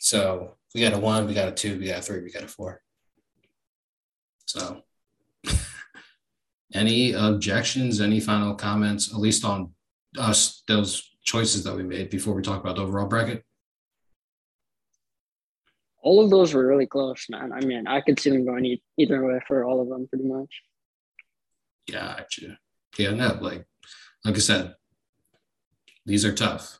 So 0.00 0.56
we 0.74 0.80
got 0.80 0.92
a 0.92 0.98
one, 0.98 1.26
we 1.26 1.34
got 1.34 1.48
a 1.48 1.52
two, 1.52 1.78
we 1.78 1.86
got 1.86 2.00
a 2.00 2.02
three, 2.02 2.22
we 2.22 2.30
got 2.30 2.44
a 2.44 2.48
four. 2.48 2.82
So 4.46 4.82
any 6.74 7.12
objections, 7.12 8.00
any 8.00 8.20
final 8.20 8.54
comments, 8.54 9.12
at 9.12 9.18
least 9.18 9.44
on 9.44 9.72
us, 10.18 10.62
those 10.66 11.08
choices 11.22 11.64
that 11.64 11.74
we 11.74 11.82
made 11.82 12.10
before 12.10 12.34
we 12.34 12.42
talk 12.42 12.60
about 12.60 12.76
the 12.76 12.82
overall 12.82 13.06
bracket? 13.06 13.44
All 16.02 16.24
of 16.24 16.30
those 16.30 16.54
were 16.54 16.66
really 16.66 16.86
close, 16.86 17.26
man. 17.28 17.52
I 17.52 17.60
mean, 17.60 17.86
I 17.86 18.00
could 18.00 18.18
see 18.20 18.30
them 18.30 18.46
going 18.46 18.78
either 18.96 19.24
way 19.24 19.40
for 19.46 19.64
all 19.64 19.80
of 19.80 19.88
them 19.88 20.06
pretty 20.08 20.24
much. 20.24 20.62
Yeah, 21.86 22.16
actually. 22.18 22.56
Yeah, 22.98 23.10
no, 23.10 23.38
like 23.40 23.64
like 24.24 24.36
I 24.36 24.38
said, 24.38 24.74
these 26.06 26.24
are 26.24 26.34
tough. 26.34 26.78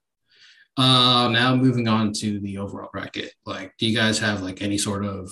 Uh 0.77 1.29
now 1.33 1.57
moving 1.57 1.89
on 1.89 2.13
to 2.15 2.41
the 2.41 2.59
overall 2.59 2.91
bracket. 2.93 3.33
Like, 3.45 3.75
do 3.79 3.87
you 3.87 3.97
guys 3.97 4.19
have 4.19 4.43
like 4.43 4.63
any 4.63 4.79
sort 4.79 5.05
of 5.05 5.31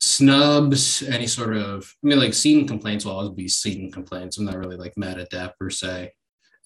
snubs, 0.00 1.02
any 1.02 1.26
sort 1.26 1.56
of, 1.56 1.92
I 2.02 2.06
mean, 2.06 2.18
like 2.18 2.34
seating 2.34 2.66
complaints 2.66 3.04
will 3.04 3.12
always 3.12 3.30
be 3.30 3.48
seating 3.48 3.90
complaints. 3.90 4.38
I'm 4.38 4.44
not 4.44 4.56
really 4.56 4.76
like 4.76 4.96
mad 4.96 5.18
at 5.18 5.30
that 5.30 5.58
per 5.58 5.70
se, 5.70 6.12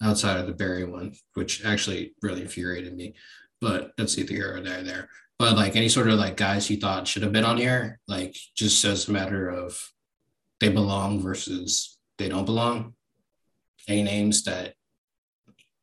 outside 0.01 0.39
of 0.39 0.47
the 0.47 0.53
Barry 0.53 0.85
one, 0.85 1.13
which 1.33 1.65
actually 1.65 2.13
really 2.21 2.41
infuriated 2.41 2.95
me. 2.95 3.15
But 3.61 3.93
that's 3.97 4.17
either 4.17 4.33
here 4.33 4.57
or 4.57 4.61
there, 4.61 4.83
there. 4.83 5.09
But 5.39 5.55
like 5.55 5.75
any 5.75 5.89
sort 5.89 6.09
of 6.09 6.19
like 6.19 6.37
guys 6.37 6.69
you 6.69 6.77
thought 6.77 7.07
should 7.07 7.23
have 7.23 7.31
been 7.31 7.45
on 7.45 7.57
here, 7.57 7.99
like 8.07 8.35
just 8.55 8.83
as 8.85 9.07
a 9.07 9.11
matter 9.11 9.49
of 9.49 9.79
they 10.59 10.69
belong 10.69 11.21
versus 11.21 11.97
they 12.17 12.29
don't 12.29 12.45
belong. 12.45 12.93
Any 13.87 14.03
names 14.03 14.43
that 14.43 14.75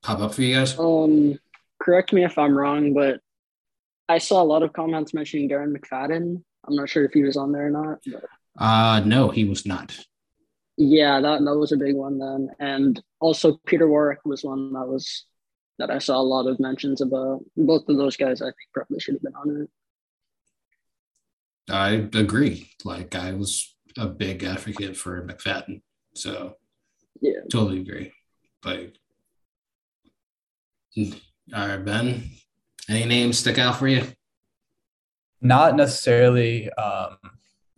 pop 0.02 0.20
up 0.20 0.34
for 0.34 0.42
you 0.42 0.54
guys? 0.54 0.78
Um, 0.78 1.38
correct 1.82 2.12
me 2.12 2.24
if 2.24 2.38
I'm 2.38 2.56
wrong, 2.56 2.94
but 2.94 3.20
I 4.08 4.18
saw 4.18 4.42
a 4.42 4.44
lot 4.44 4.62
of 4.62 4.72
comments 4.72 5.12
mentioning 5.12 5.48
Darren 5.48 5.76
McFadden 5.76 6.42
I'm 6.70 6.76
not 6.76 6.88
sure 6.88 7.04
if 7.04 7.12
he 7.12 7.22
was 7.22 7.36
on 7.36 7.52
there 7.52 7.66
or 7.66 7.70
not. 7.70 7.98
But. 8.06 8.24
Uh 8.56 9.00
no, 9.04 9.30
he 9.30 9.44
was 9.44 9.66
not. 9.66 9.98
Yeah, 10.76 11.20
that 11.20 11.44
that 11.44 11.56
was 11.56 11.72
a 11.72 11.76
big 11.76 11.94
one 11.94 12.18
then, 12.18 12.48
and 12.58 13.02
also 13.20 13.60
Peter 13.66 13.86
Warrick 13.88 14.20
was 14.24 14.42
one 14.42 14.72
that 14.72 14.88
was 14.88 15.26
that 15.78 15.90
I 15.90 15.98
saw 15.98 16.16
a 16.18 16.22
lot 16.22 16.46
of 16.46 16.58
mentions 16.60 17.00
about. 17.00 17.40
Both 17.56 17.88
of 17.88 17.96
those 17.96 18.16
guys, 18.16 18.40
I 18.40 18.46
think, 18.46 18.56
probably 18.72 19.00
should 19.00 19.14
have 19.14 19.22
been 19.22 19.34
on 19.34 19.62
it. 19.62 19.70
I 21.70 21.90
agree. 22.18 22.70
Like 22.84 23.14
I 23.14 23.32
was 23.32 23.74
a 23.98 24.06
big 24.06 24.42
advocate 24.42 24.96
for 24.96 25.26
McFadden, 25.26 25.82
so 26.14 26.56
yeah, 27.20 27.40
totally 27.50 27.80
agree. 27.80 28.12
Like, 28.64 28.94
all 30.96 31.68
right, 31.68 31.84
Ben, 31.84 32.30
any 32.88 33.04
names 33.04 33.38
stick 33.38 33.58
out 33.58 33.76
for 33.76 33.86
you? 33.88 34.02
Not 35.40 35.76
necessarily 35.76 36.70
um, 36.72 37.16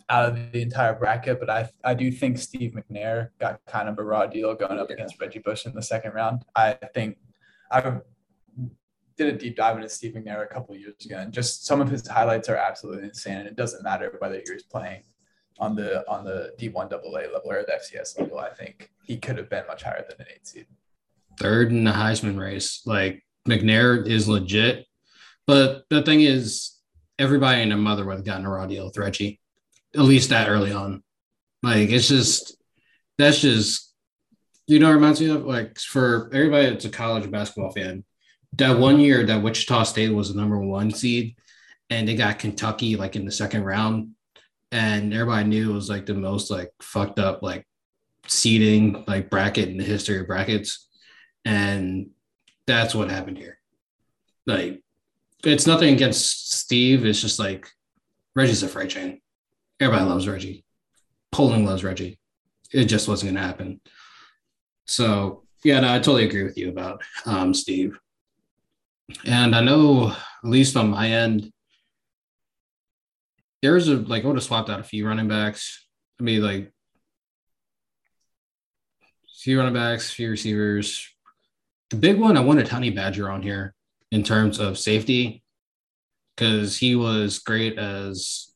out 0.08 0.28
of 0.28 0.52
the 0.52 0.62
entire 0.62 0.94
bracket, 0.94 1.40
but 1.40 1.48
I 1.48 1.68
I 1.84 1.94
do 1.94 2.10
think 2.10 2.38
Steve 2.38 2.72
McNair 2.72 3.30
got 3.38 3.60
kind 3.66 3.88
of 3.88 3.98
a 3.98 4.04
raw 4.04 4.26
deal 4.26 4.54
going 4.54 4.78
up 4.78 4.88
yeah. 4.88 4.94
against 4.94 5.20
Reggie 5.20 5.38
Bush 5.38 5.66
in 5.66 5.74
the 5.74 5.82
second 5.82 6.12
round. 6.12 6.44
I 6.54 6.74
think 6.94 7.18
I 7.70 8.00
did 9.16 9.34
a 9.34 9.38
deep 9.38 9.56
dive 9.56 9.76
into 9.76 9.88
Steve 9.88 10.14
McNair 10.14 10.42
a 10.42 10.46
couple 10.46 10.76
years 10.76 11.04
ago, 11.04 11.18
and 11.18 11.32
just 11.32 11.66
some 11.66 11.80
of 11.80 11.88
his 11.88 12.06
highlights 12.06 12.48
are 12.48 12.56
absolutely 12.56 13.04
insane. 13.04 13.38
And 13.38 13.46
it 13.46 13.56
doesn't 13.56 13.82
matter 13.82 14.14
whether 14.18 14.40
he 14.44 14.52
was 14.52 14.62
playing 14.62 15.02
on 15.58 15.76
the 15.76 16.08
on 16.10 16.24
the 16.24 16.52
D1 16.58 16.92
AA 16.92 17.32
level 17.32 17.42
or 17.44 17.64
the 17.66 17.72
FCS 17.72 18.18
level. 18.18 18.38
I 18.38 18.50
think 18.50 18.90
he 19.04 19.16
could 19.16 19.38
have 19.38 19.48
been 19.48 19.66
much 19.66 19.82
higher 19.82 20.04
than 20.08 20.20
an 20.20 20.26
eight 20.34 20.46
seed. 20.46 20.66
Third 21.38 21.70
in 21.70 21.84
the 21.84 21.92
Heisman 21.92 22.38
race, 22.38 22.82
like 22.84 23.24
McNair 23.48 24.06
is 24.06 24.28
legit. 24.28 24.86
But 25.46 25.84
the 25.90 26.02
thing 26.02 26.20
is, 26.20 26.78
everybody 27.22 27.62
and 27.62 27.70
their 27.70 27.78
mother 27.78 28.04
would 28.04 28.16
have 28.16 28.24
gotten 28.24 28.46
a 28.46 28.50
raw 28.50 28.66
deal 28.66 28.86
with 28.86 28.98
Reggie, 28.98 29.40
at 29.94 30.00
least 30.02 30.30
that 30.30 30.48
early 30.48 30.72
on. 30.72 31.02
Like 31.62 31.90
it's 31.90 32.08
just 32.08 32.56
that's 33.16 33.40
just 33.40 33.92
you 34.66 34.78
know, 34.78 34.90
reminds 34.90 35.20
me 35.20 35.28
of 35.28 35.44
like 35.44 35.78
for 35.78 36.30
everybody 36.32 36.70
that's 36.70 36.84
a 36.84 36.90
college 36.90 37.30
basketball 37.30 37.72
fan, 37.72 38.04
that 38.54 38.78
one 38.78 39.00
year 39.00 39.24
that 39.26 39.42
Wichita 39.42 39.84
State 39.84 40.10
was 40.10 40.32
the 40.32 40.40
number 40.40 40.58
one 40.58 40.90
seed 40.90 41.36
and 41.90 42.08
they 42.08 42.14
got 42.14 42.38
Kentucky 42.38 42.96
like 42.96 43.16
in 43.16 43.24
the 43.24 43.32
second 43.32 43.64
round. 43.64 44.12
And 44.70 45.12
everybody 45.12 45.48
knew 45.48 45.70
it 45.70 45.74
was 45.74 45.90
like 45.90 46.06
the 46.06 46.14
most 46.14 46.50
like 46.50 46.70
fucked 46.80 47.18
up 47.18 47.42
like 47.42 47.66
seeding 48.26 49.04
like 49.06 49.30
bracket 49.30 49.68
in 49.68 49.76
the 49.76 49.84
history 49.84 50.20
of 50.20 50.26
brackets. 50.26 50.88
And 51.44 52.10
that's 52.66 52.94
what 52.94 53.10
happened 53.10 53.36
here. 53.36 53.58
Like 54.46 54.82
it's 55.44 55.66
nothing 55.66 55.94
against 55.94 56.52
Steve. 56.52 57.04
It's 57.04 57.20
just 57.20 57.38
like 57.38 57.68
Reggie's 58.34 58.62
a 58.62 58.68
freight 58.68 58.90
train. 58.90 59.20
Everybody 59.80 60.08
loves 60.08 60.28
Reggie. 60.28 60.64
Poland 61.32 61.66
loves 61.66 61.84
Reggie. 61.84 62.18
It 62.72 62.84
just 62.84 63.08
wasn't 63.08 63.34
gonna 63.34 63.46
happen. 63.46 63.80
So 64.86 65.44
yeah, 65.64 65.80
no, 65.80 65.92
I 65.92 65.98
totally 65.98 66.24
agree 66.24 66.44
with 66.44 66.56
you 66.56 66.68
about 66.68 67.02
um, 67.26 67.54
Steve. 67.54 67.98
And 69.24 69.54
I 69.54 69.60
know, 69.60 70.08
at 70.10 70.50
least 70.50 70.76
on 70.76 70.90
my 70.90 71.08
end, 71.08 71.52
there's 73.60 73.88
a 73.88 73.96
like 73.96 74.24
I 74.24 74.26
would 74.26 74.36
have 74.36 74.44
swapped 74.44 74.70
out 74.70 74.80
a 74.80 74.84
few 74.84 75.06
running 75.06 75.28
backs. 75.28 75.86
I 76.20 76.22
mean, 76.22 76.42
like 76.42 76.72
few 79.40 79.58
running 79.58 79.74
backs, 79.74 80.10
few 80.10 80.30
receivers. 80.30 81.08
The 81.90 81.96
big 81.96 82.18
one, 82.18 82.36
I 82.36 82.40
wanted 82.40 82.68
Honey 82.68 82.90
Badger 82.90 83.30
on 83.30 83.42
here 83.42 83.74
in 84.12 84.22
terms 84.22 84.60
of 84.60 84.78
safety 84.78 85.42
because 86.36 86.76
he 86.76 86.94
was 86.94 87.40
great 87.40 87.78
as 87.78 88.52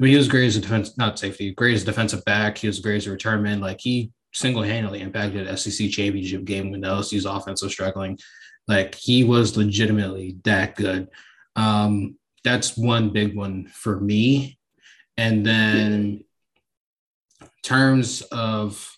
I 0.00 0.04
mean, 0.04 0.12
he 0.12 0.16
was 0.18 0.28
great 0.28 0.46
as 0.46 0.56
a 0.56 0.60
defense, 0.60 0.96
not 0.96 1.18
safety, 1.18 1.52
great 1.52 1.74
as 1.74 1.84
defensive 1.84 2.24
back. 2.24 2.58
He 2.58 2.66
was 2.66 2.80
great 2.80 2.96
as 2.96 3.06
a 3.06 3.10
return 3.10 3.42
man. 3.42 3.60
Like 3.60 3.80
he 3.80 4.10
single-handedly 4.32 5.00
impacted 5.00 5.58
SEC 5.58 5.90
championship 5.90 6.44
game 6.44 6.70
when 6.70 6.80
LSU's 6.80 7.26
offense 7.26 7.62
was 7.62 7.72
struggling. 7.72 8.18
Like 8.66 8.94
he 8.94 9.22
was 9.22 9.56
legitimately 9.56 10.38
that 10.44 10.74
good. 10.76 11.08
Um, 11.54 12.16
that's 12.42 12.76
one 12.76 13.10
big 13.10 13.36
one 13.36 13.66
for 13.68 14.00
me. 14.00 14.58
And 15.16 15.46
then 15.46 16.24
terms 17.62 18.22
of 18.22 18.96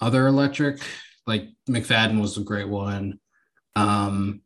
other 0.00 0.26
electric, 0.26 0.80
like 1.26 1.48
McFadden 1.68 2.20
was 2.20 2.36
a 2.36 2.42
great 2.42 2.68
one. 2.68 3.18
Um, 3.74 4.42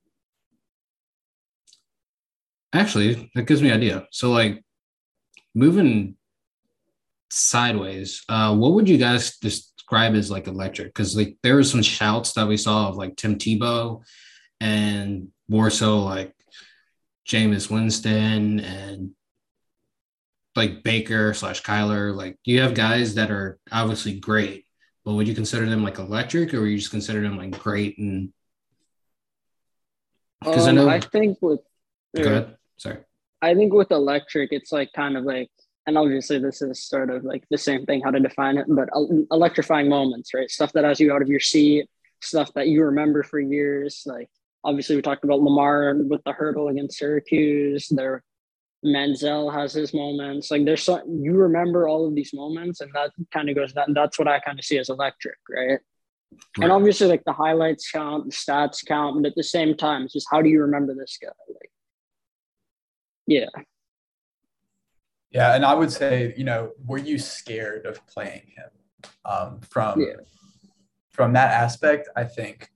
actually, 2.77 3.31
that 3.35 3.47
gives 3.47 3.63
me 3.63 3.71
an 3.71 3.77
idea. 3.77 4.07
So 4.11 4.31
like 4.31 4.63
moving 5.55 6.17
sideways, 7.31 8.25
uh, 8.29 8.55
what 8.55 8.73
would 8.75 8.89
you 8.89 8.99
guys 8.99 9.39
describe 9.39 10.15
as 10.15 10.31
like 10.31 10.47
electric? 10.47 10.89
Because 10.89 11.17
like 11.17 11.37
there 11.43 11.55
were 11.55 11.65
some 11.65 11.83
shouts 11.83 12.33
that 12.35 12.49
we 12.49 12.57
saw 12.57 12.89
of 12.89 12.97
like 12.97 13.17
Tim 13.17 13.37
Tebow 13.37 14.03
and 14.61 15.29
more 15.49 15.71
so 15.71 16.01
like 16.01 16.35
Jameis 17.29 17.71
Winston 17.71 18.61
and 18.61 19.11
like 20.55 20.83
Baker 20.83 21.35
slash 21.35 21.63
Kyler. 21.63 22.15
Like 22.15 22.39
you 22.45 22.61
have 22.61 22.75
guys 22.75 23.15
that 23.17 23.31
are 23.31 23.59
obviously 23.71 24.19
great, 24.19 24.67
but 25.05 25.15
would 25.15 25.29
you 25.29 25.35
consider 25.35 25.67
them 25.67 25.85
like 25.85 25.99
electric 25.99 26.55
or 26.55 26.61
would 26.61 26.71
you 26.71 26.79
just 26.79 26.91
consider 26.91 27.21
them 27.21 27.37
like 27.37 27.59
great 27.59 27.99
and 27.99 28.33
because 30.41 30.65
um, 30.65 30.71
I 30.71 30.73
know 30.73 30.89
I 30.89 31.01
think 31.01 31.39
with 31.41 31.61
go 32.15 32.23
ahead. 32.23 32.56
Sorry. 32.79 32.99
I 33.43 33.55
think 33.55 33.73
with 33.73 33.91
electric, 33.91 34.53
it's 34.53 34.73
like 34.73 34.93
kind 34.95 35.17
of 35.17 35.25
like, 35.25 35.51
and 35.87 35.97
obviously 35.97 36.39
this 36.39 36.63
is 36.63 36.83
sort 36.83 37.11
of 37.11 37.25
like 37.25 37.45
the 37.51 37.59
same 37.59 37.87
thing, 37.87 38.03
how 38.03 38.11
to 38.11 38.21
define 38.21 38.59
it, 38.59 38.67
but 38.69 38.89
electrifying 39.31 39.89
moments, 39.89 40.35
right? 40.35 40.51
Stuff 40.51 40.73
that 40.73 40.85
has 40.85 40.99
you 40.99 41.13
out 41.13 41.23
of 41.23 41.29
your 41.29 41.41
seat, 41.41 41.89
stuff 42.21 42.53
that 42.55 42.69
you 42.69 42.83
remember 42.83 43.23
for 43.23 43.39
years, 43.39 44.03
like 44.07 44.29
obviously 44.67 44.97
we 44.97 45.03
talked 45.03 45.25
about 45.25 45.41
Lamar 45.41 45.95
with 45.97 46.23
the 46.25 46.33
hurdle 46.33 46.69
against 46.69 46.99
Syracuse. 46.99 47.89
There, 47.89 48.23
Manziel 48.85 49.53
has 49.53 49.73
his 49.73 49.95
moments. 49.95 50.51
Like 50.51 50.65
there's 50.65 50.83
so 50.83 51.03
you 51.07 51.35
remember 51.35 51.89
all 51.89 52.07
of 52.07 52.15
these 52.15 52.35
moments, 52.35 52.81
and 52.81 52.93
that 52.93 53.13
kind 53.33 53.49
of 53.49 53.55
goes. 53.55 53.73
That 53.73 53.89
that's 53.95 54.19
what 54.19 54.29
I 54.29 54.41
kind 54.41 54.59
of 54.59 54.65
see 54.65 54.79
as 54.79 54.91
electric, 54.91 55.37
right? 55.49 55.69
right? 55.69 55.81
And 56.61 56.73
obviously, 56.73 57.07
like 57.07 57.25
the 57.25 57.33
highlights 57.33 57.91
count, 57.91 58.27
the 58.27 58.33
stats 58.33 58.85
count, 58.85 59.23
but 59.23 59.29
at 59.29 59.37
the 59.37 59.43
same 59.43 59.77
time, 59.77 60.03
it's 60.03 60.13
just 60.13 60.27
how 60.31 60.43
do 60.43 60.49
you 60.49 60.61
remember 60.61 60.95
this 60.95 61.19
guy? 61.23 61.29
Like, 61.49 61.71
yeah. 63.27 63.47
Yeah, 65.31 65.55
and 65.55 65.65
I 65.65 65.75
would 65.75 65.93
say, 65.93 66.33
you 66.37 66.45
know, 66.45 66.71
were 66.85 66.99
you 66.99 67.19
scared 67.19 67.85
of 67.85 68.05
playing 68.07 68.43
him? 68.57 68.71
Um, 69.25 69.61
from 69.61 70.01
yeah. 70.01 70.15
from 71.11 71.33
that 71.35 71.51
aspect, 71.53 72.09
I 72.17 72.25
think 72.25 72.69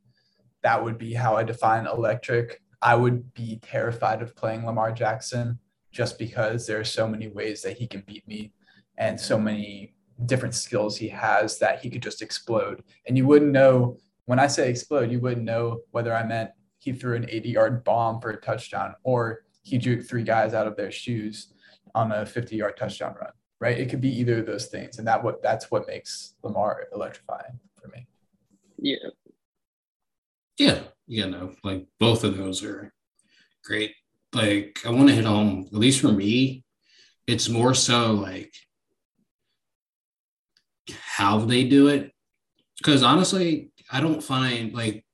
that 0.62 0.82
would 0.82 0.98
be 0.98 1.14
how 1.14 1.36
I 1.36 1.42
define 1.42 1.86
electric. 1.86 2.60
I 2.82 2.94
would 2.96 3.32
be 3.34 3.60
terrified 3.62 4.20
of 4.22 4.36
playing 4.36 4.66
Lamar 4.66 4.92
Jackson 4.92 5.58
just 5.90 6.18
because 6.18 6.66
there 6.66 6.78
are 6.78 6.84
so 6.84 7.06
many 7.08 7.28
ways 7.28 7.62
that 7.62 7.76
he 7.76 7.86
can 7.86 8.02
beat 8.06 8.26
me 8.28 8.52
and 8.98 9.18
so 9.18 9.38
many 9.38 9.94
different 10.26 10.54
skills 10.54 10.96
he 10.96 11.08
has 11.08 11.58
that 11.58 11.80
he 11.80 11.90
could 11.90 12.02
just 12.02 12.22
explode. 12.22 12.82
And 13.06 13.16
you 13.16 13.26
wouldn't 13.26 13.52
know 13.52 13.96
when 14.26 14.38
I 14.38 14.46
say 14.46 14.70
explode, 14.70 15.10
you 15.10 15.18
wouldn't 15.20 15.44
know 15.44 15.80
whether 15.90 16.14
I 16.14 16.24
meant 16.24 16.50
he 16.78 16.92
threw 16.92 17.16
an 17.16 17.26
80 17.28 17.48
yard 17.48 17.84
bomb 17.84 18.20
for 18.20 18.30
a 18.30 18.40
touchdown 18.40 18.94
or 19.02 19.44
he 19.70 19.78
drew 19.78 20.02
three 20.02 20.24
guys 20.24 20.52
out 20.52 20.66
of 20.66 20.76
their 20.76 20.90
shoes 20.90 21.52
on 21.94 22.10
a 22.10 22.26
50 22.26 22.56
yard 22.56 22.76
touchdown 22.76 23.14
run, 23.20 23.30
right? 23.60 23.78
It 23.78 23.88
could 23.88 24.00
be 24.00 24.10
either 24.18 24.40
of 24.40 24.46
those 24.46 24.66
things. 24.66 24.98
And 24.98 25.06
that 25.06 25.22
what 25.22 25.42
that's 25.42 25.70
what 25.70 25.86
makes 25.86 26.34
Lamar 26.42 26.86
electrifying 26.92 27.60
for 27.80 27.88
me. 27.88 28.06
Yeah. 28.78 29.10
Yeah, 30.58 30.80
you 31.06 31.30
know, 31.30 31.54
like 31.62 31.86
both 31.98 32.24
of 32.24 32.36
those 32.36 32.62
are 32.64 32.92
great. 33.64 33.94
Like 34.34 34.80
I 34.84 34.90
want 34.90 35.08
to 35.08 35.14
hit 35.14 35.24
home, 35.24 35.68
at 35.72 35.78
least 35.78 36.00
for 36.00 36.12
me, 36.12 36.64
it's 37.26 37.48
more 37.48 37.74
so 37.74 38.12
like 38.12 38.52
how 40.90 41.38
they 41.38 41.64
do 41.64 41.86
it. 41.88 42.12
Because 42.76 43.02
honestly, 43.02 43.70
I 43.90 44.00
don't 44.00 44.22
find 44.22 44.74
like 44.74 45.04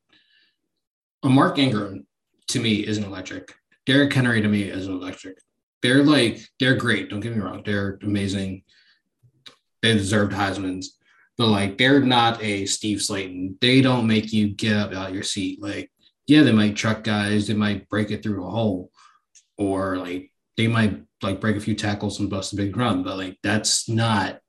a 1.23 1.29
Mark 1.29 1.59
Ingram 1.59 2.07
to 2.49 2.61
me 2.61 2.87
isn't 2.87 3.05
electric. 3.05 3.55
Derrick 3.87 4.12
Henry 4.12 4.42
to 4.42 4.49
me 4.49 4.64
isn't 4.64 4.92
electric. 4.92 5.38
They're 5.83 6.03
like 6.03 6.40
they're 6.59 6.77
great. 6.77 7.11
Don't 7.11 7.20
get 7.20 7.35
me 7.35 7.42
wrong. 7.42 7.62
They're 7.64 7.99
amazing. 8.03 8.62
They 9.83 9.94
deserved 9.94 10.33
Heisman's 10.33 10.96
but 11.38 11.49
like 11.49 11.79
they're 11.79 12.01
not 12.01 12.42
a 12.42 12.66
Steve 12.66 12.99
Slaton. 12.99 13.61
They 13.61 13.81
don't 13.81 14.07
make 14.07 14.33
you 14.33 14.49
get 14.49 14.77
up 14.77 14.92
out 14.92 15.09
of 15.09 15.14
your 15.14 15.22
seat. 15.22 15.61
Like, 15.62 15.90
yeah, 16.27 16.42
they 16.42 16.53
might 16.53 16.77
truck 16.77 17.05
guys, 17.05 17.46
they 17.46 17.55
might 17.55 17.88
break 17.88 18.11
it 18.11 18.22
through 18.22 18.46
a 18.46 18.51
hole, 18.51 18.90
or 19.59 19.96
like 19.99 20.33
they 20.57 20.66
might 20.66 21.03
like 21.22 21.40
break 21.40 21.57
a 21.57 21.61
few 21.61 21.75
tackles 21.75 22.20
and 22.20 22.31
bust 22.31 22.53
a 22.53 22.57
big 22.57 22.77
run, 22.77 23.03
but 23.03 23.18
like 23.18 23.38
that's 23.42 23.88
not. 23.88 24.40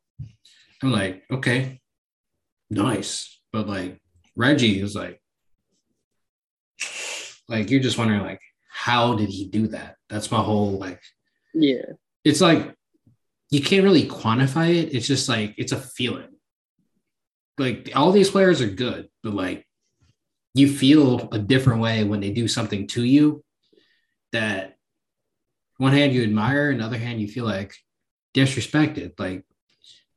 I'm 0.81 0.91
like, 0.91 1.23
okay, 1.31 1.81
nice, 2.69 3.39
but 3.51 3.67
like 3.67 3.99
Reggie 4.35 4.79
is 4.81 4.95
like, 4.95 5.21
like 7.49 7.69
you're 7.69 7.81
just 7.81 7.97
wondering 7.97 8.21
like, 8.21 8.41
how 8.77 9.15
did 9.15 9.29
he 9.29 9.47
do 9.47 9.67
that? 9.69 9.95
That's 10.09 10.31
my 10.31 10.39
whole 10.39 10.77
like, 10.77 11.01
yeah. 11.53 11.85
It's 12.23 12.41
like 12.41 12.75
you 13.49 13.61
can't 13.61 13.83
really 13.83 14.07
quantify 14.07 14.75
it. 14.75 14.93
It's 14.93 15.07
just 15.07 15.27
like 15.27 15.55
it's 15.57 15.71
a 15.71 15.77
feeling 15.77 16.37
like 17.57 17.91
all 17.95 18.11
these 18.11 18.29
players 18.29 18.61
are 18.61 18.69
good, 18.69 19.09
but 19.23 19.33
like 19.33 19.65
you 20.53 20.69
feel 20.71 21.29
a 21.31 21.39
different 21.39 21.81
way 21.81 22.03
when 22.03 22.19
they 22.19 22.31
do 22.31 22.47
something 22.47 22.87
to 22.87 23.03
you 23.03 23.43
that 24.31 24.75
one 25.77 25.93
hand 25.93 26.13
you 26.13 26.23
admire, 26.23 26.69
another 26.69 26.97
hand 26.97 27.21
you 27.21 27.27
feel 27.27 27.45
like 27.45 27.73
disrespected. 28.33 29.13
Like 29.17 29.43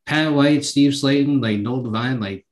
Pat 0.06 0.32
White, 0.32 0.64
Steve 0.64 0.92
Slaton, 0.92 1.42
like 1.42 1.58
Noel 1.60 1.82
Devine, 1.82 2.20
like 2.20 2.46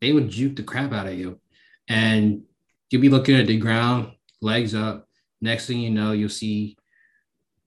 they 0.00 0.12
would 0.12 0.28
juke 0.28 0.56
the 0.56 0.62
crap 0.62 0.92
out 0.92 1.06
of 1.06 1.14
you. 1.14 1.40
And 1.88 2.42
you'd 2.90 3.02
be 3.02 3.10
looking 3.10 3.36
at 3.36 3.46
the 3.46 3.58
ground, 3.58 4.12
legs 4.40 4.74
up. 4.74 5.08
Next 5.44 5.66
thing 5.66 5.78
you 5.78 5.90
know, 5.90 6.12
you'll 6.12 6.30
see 6.30 6.74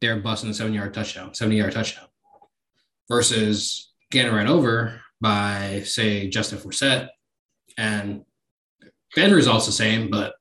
they're 0.01 0.19
busting 0.19 0.49
a 0.49 0.53
seven 0.53 0.73
yard 0.73 0.95
touchdown, 0.95 1.35
70 1.35 1.57
yard 1.57 1.73
touchdown 1.73 2.07
versus 3.07 3.93
getting 4.09 4.33
ran 4.33 4.47
over 4.47 4.99
by, 5.21 5.83
say, 5.85 6.27
Justin 6.27 6.57
Forsett. 6.57 7.09
And 7.77 8.25
the 9.13 9.21
end 9.21 9.35
result's 9.35 9.67
the 9.67 9.71
same, 9.71 10.09
but 10.09 10.33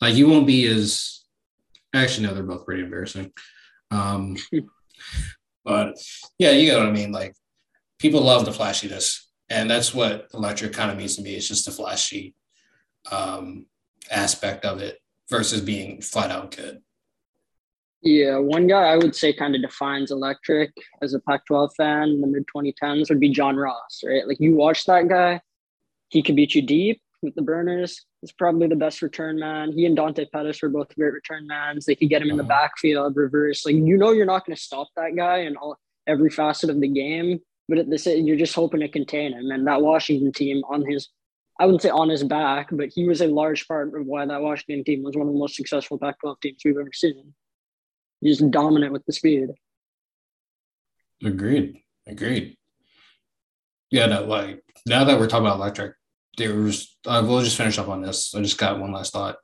like 0.00 0.14
you 0.14 0.28
won't 0.28 0.46
be 0.46 0.64
as 0.68 1.24
actually 1.92 2.28
no, 2.28 2.34
they're 2.34 2.44
both 2.44 2.64
pretty 2.64 2.84
embarrassing. 2.84 3.32
Um, 3.90 4.36
but 5.64 5.96
yeah, 6.38 6.52
you 6.52 6.70
know 6.70 6.78
what 6.78 6.86
I 6.86 6.92
mean. 6.92 7.10
Like 7.10 7.34
people 7.98 8.20
love 8.20 8.44
the 8.44 8.52
flashiness, 8.52 9.28
and 9.48 9.68
that's 9.68 9.92
what 9.92 10.28
electric 10.34 10.72
kind 10.72 10.92
of 10.92 10.98
means 10.98 11.16
to 11.16 11.22
me. 11.22 11.34
It's 11.34 11.48
just 11.48 11.66
the 11.66 11.72
flashy 11.72 12.36
um, 13.10 13.66
aspect 14.08 14.64
of 14.64 14.80
it 14.80 14.99
versus 15.30 15.60
being 15.60 16.00
flat 16.00 16.30
out 16.30 16.56
good. 16.56 16.82
Yeah, 18.02 18.38
one 18.38 18.66
guy 18.66 18.84
I 18.84 18.96
would 18.96 19.14
say 19.14 19.32
kind 19.32 19.54
of 19.54 19.60
defines 19.60 20.10
electric 20.10 20.72
as 21.02 21.12
a 21.12 21.20
Pac 21.20 21.44
12 21.46 21.74
fan 21.76 22.08
in 22.08 22.20
the 22.22 22.26
mid 22.26 22.46
2010s 22.54 23.10
would 23.10 23.20
be 23.20 23.28
John 23.28 23.56
Ross, 23.56 24.00
right? 24.04 24.26
Like 24.26 24.40
you 24.40 24.54
watch 24.54 24.86
that 24.86 25.08
guy, 25.08 25.40
he 26.08 26.22
could 26.22 26.36
beat 26.36 26.54
you 26.54 26.62
deep 26.62 27.02
with 27.22 27.34
the 27.34 27.42
burners. 27.42 28.04
He's 28.22 28.32
probably 28.32 28.68
the 28.68 28.76
best 28.76 29.02
return 29.02 29.38
man. 29.38 29.72
He 29.72 29.84
and 29.84 29.96
Dante 29.96 30.26
Pettis 30.26 30.62
were 30.62 30.70
both 30.70 30.94
great 30.94 31.12
return 31.12 31.46
mans. 31.46 31.84
They 31.84 31.94
could 31.94 32.08
get 32.08 32.22
him 32.22 32.30
in 32.30 32.36
the 32.36 32.42
uh-huh. 32.42 32.48
backfield, 32.48 33.16
reverse. 33.16 33.66
Like 33.66 33.74
you 33.74 33.96
know, 33.96 34.12
you're 34.12 34.26
not 34.26 34.46
going 34.46 34.56
to 34.56 34.62
stop 34.62 34.88
that 34.96 35.14
guy 35.14 35.38
in 35.40 35.56
all 35.56 35.78
every 36.06 36.30
facet 36.30 36.70
of 36.70 36.80
the 36.80 36.88
game, 36.88 37.40
but 37.68 37.78
at 37.78 37.88
the 37.88 38.20
you're 38.20 38.36
just 38.36 38.54
hoping 38.54 38.80
to 38.80 38.88
contain 38.88 39.32
him. 39.32 39.50
And 39.50 39.66
that 39.66 39.82
Washington 39.82 40.32
team 40.32 40.62
on 40.68 40.84
his, 40.86 41.08
I 41.60 41.66
wouldn't 41.66 41.82
say 41.82 41.90
on 41.90 42.08
his 42.08 42.24
back, 42.24 42.70
but 42.72 42.88
he 42.88 43.06
was 43.06 43.20
a 43.20 43.26
large 43.26 43.68
part 43.68 43.94
of 43.94 44.06
why 44.06 44.24
that 44.24 44.40
Washington 44.40 44.82
team 44.82 45.02
was 45.02 45.14
one 45.14 45.28
of 45.28 45.32
the 45.32 45.38
most 45.38 45.54
successful 45.54 45.98
Pac-12 45.98 46.40
teams 46.40 46.62
we've 46.64 46.78
ever 46.78 46.90
seen 46.92 47.34
just 48.24 48.50
dominant 48.50 48.92
with 48.92 49.04
the 49.06 49.12
speed. 49.12 49.50
Agreed. 51.24 51.82
Agreed. 52.06 52.56
Yeah, 53.90 54.06
no, 54.06 54.24
like 54.24 54.62
now 54.86 55.04
that 55.04 55.18
we're 55.18 55.26
talking 55.26 55.46
about 55.46 55.58
electric, 55.58 55.94
there's 56.36 56.96
uh, 57.06 57.22
we'll 57.26 57.42
just 57.42 57.56
finish 57.56 57.78
up 57.78 57.88
on 57.88 58.02
this. 58.02 58.34
I 58.34 58.40
just 58.40 58.58
got 58.58 58.78
one 58.78 58.92
last 58.92 59.12
thought. 59.12 59.36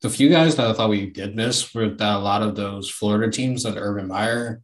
The 0.00 0.10
few 0.10 0.30
guys 0.30 0.56
that 0.56 0.66
I 0.66 0.72
thought 0.72 0.90
we 0.90 1.10
did 1.10 1.36
miss 1.36 1.74
were 1.74 1.88
that 1.88 2.16
a 2.16 2.18
lot 2.18 2.42
of 2.42 2.56
those 2.56 2.88
Florida 2.88 3.30
teams 3.30 3.64
like 3.64 3.74
Urban 3.76 4.08
Meyer, 4.08 4.62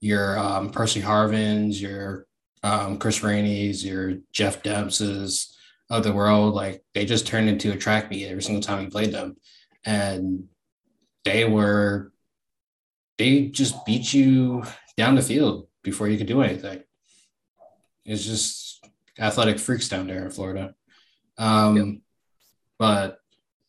your 0.00 0.38
um, 0.38 0.70
Percy 0.70 1.00
Harvins, 1.00 1.80
your 1.80 2.26
um, 2.62 2.98
Chris 2.98 3.22
Rainey's, 3.22 3.84
your 3.84 4.18
Jeff 4.32 4.62
Demps's 4.62 5.55
of 5.90 6.02
the 6.02 6.12
world, 6.12 6.54
like 6.54 6.82
they 6.94 7.04
just 7.04 7.26
turned 7.26 7.48
into 7.48 7.72
a 7.72 7.76
track 7.76 8.10
meet 8.10 8.26
every 8.26 8.42
single 8.42 8.62
time 8.62 8.84
we 8.84 8.90
played 8.90 9.12
them. 9.12 9.36
And 9.84 10.48
they 11.24 11.44
were 11.44 12.12
they 13.18 13.46
just 13.46 13.84
beat 13.86 14.12
you 14.12 14.64
down 14.96 15.14
the 15.14 15.22
field 15.22 15.68
before 15.82 16.08
you 16.08 16.18
could 16.18 16.26
do 16.26 16.42
anything. 16.42 16.82
It's 18.04 18.24
just 18.24 18.84
athletic 19.18 19.58
freaks 19.58 19.88
down 19.88 20.06
there 20.06 20.24
in 20.24 20.30
Florida. 20.30 20.74
Um, 21.38 21.76
yep. 21.76 21.86
But 22.78 23.18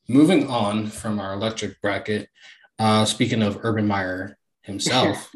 moving 0.07 0.47
on 0.47 0.87
from 0.87 1.19
our 1.19 1.33
electric 1.33 1.81
bracket, 1.81 2.29
uh, 2.79 3.05
speaking 3.05 3.41
of 3.41 3.59
Urban 3.63 3.87
Meyer 3.87 4.37
himself, 4.63 5.31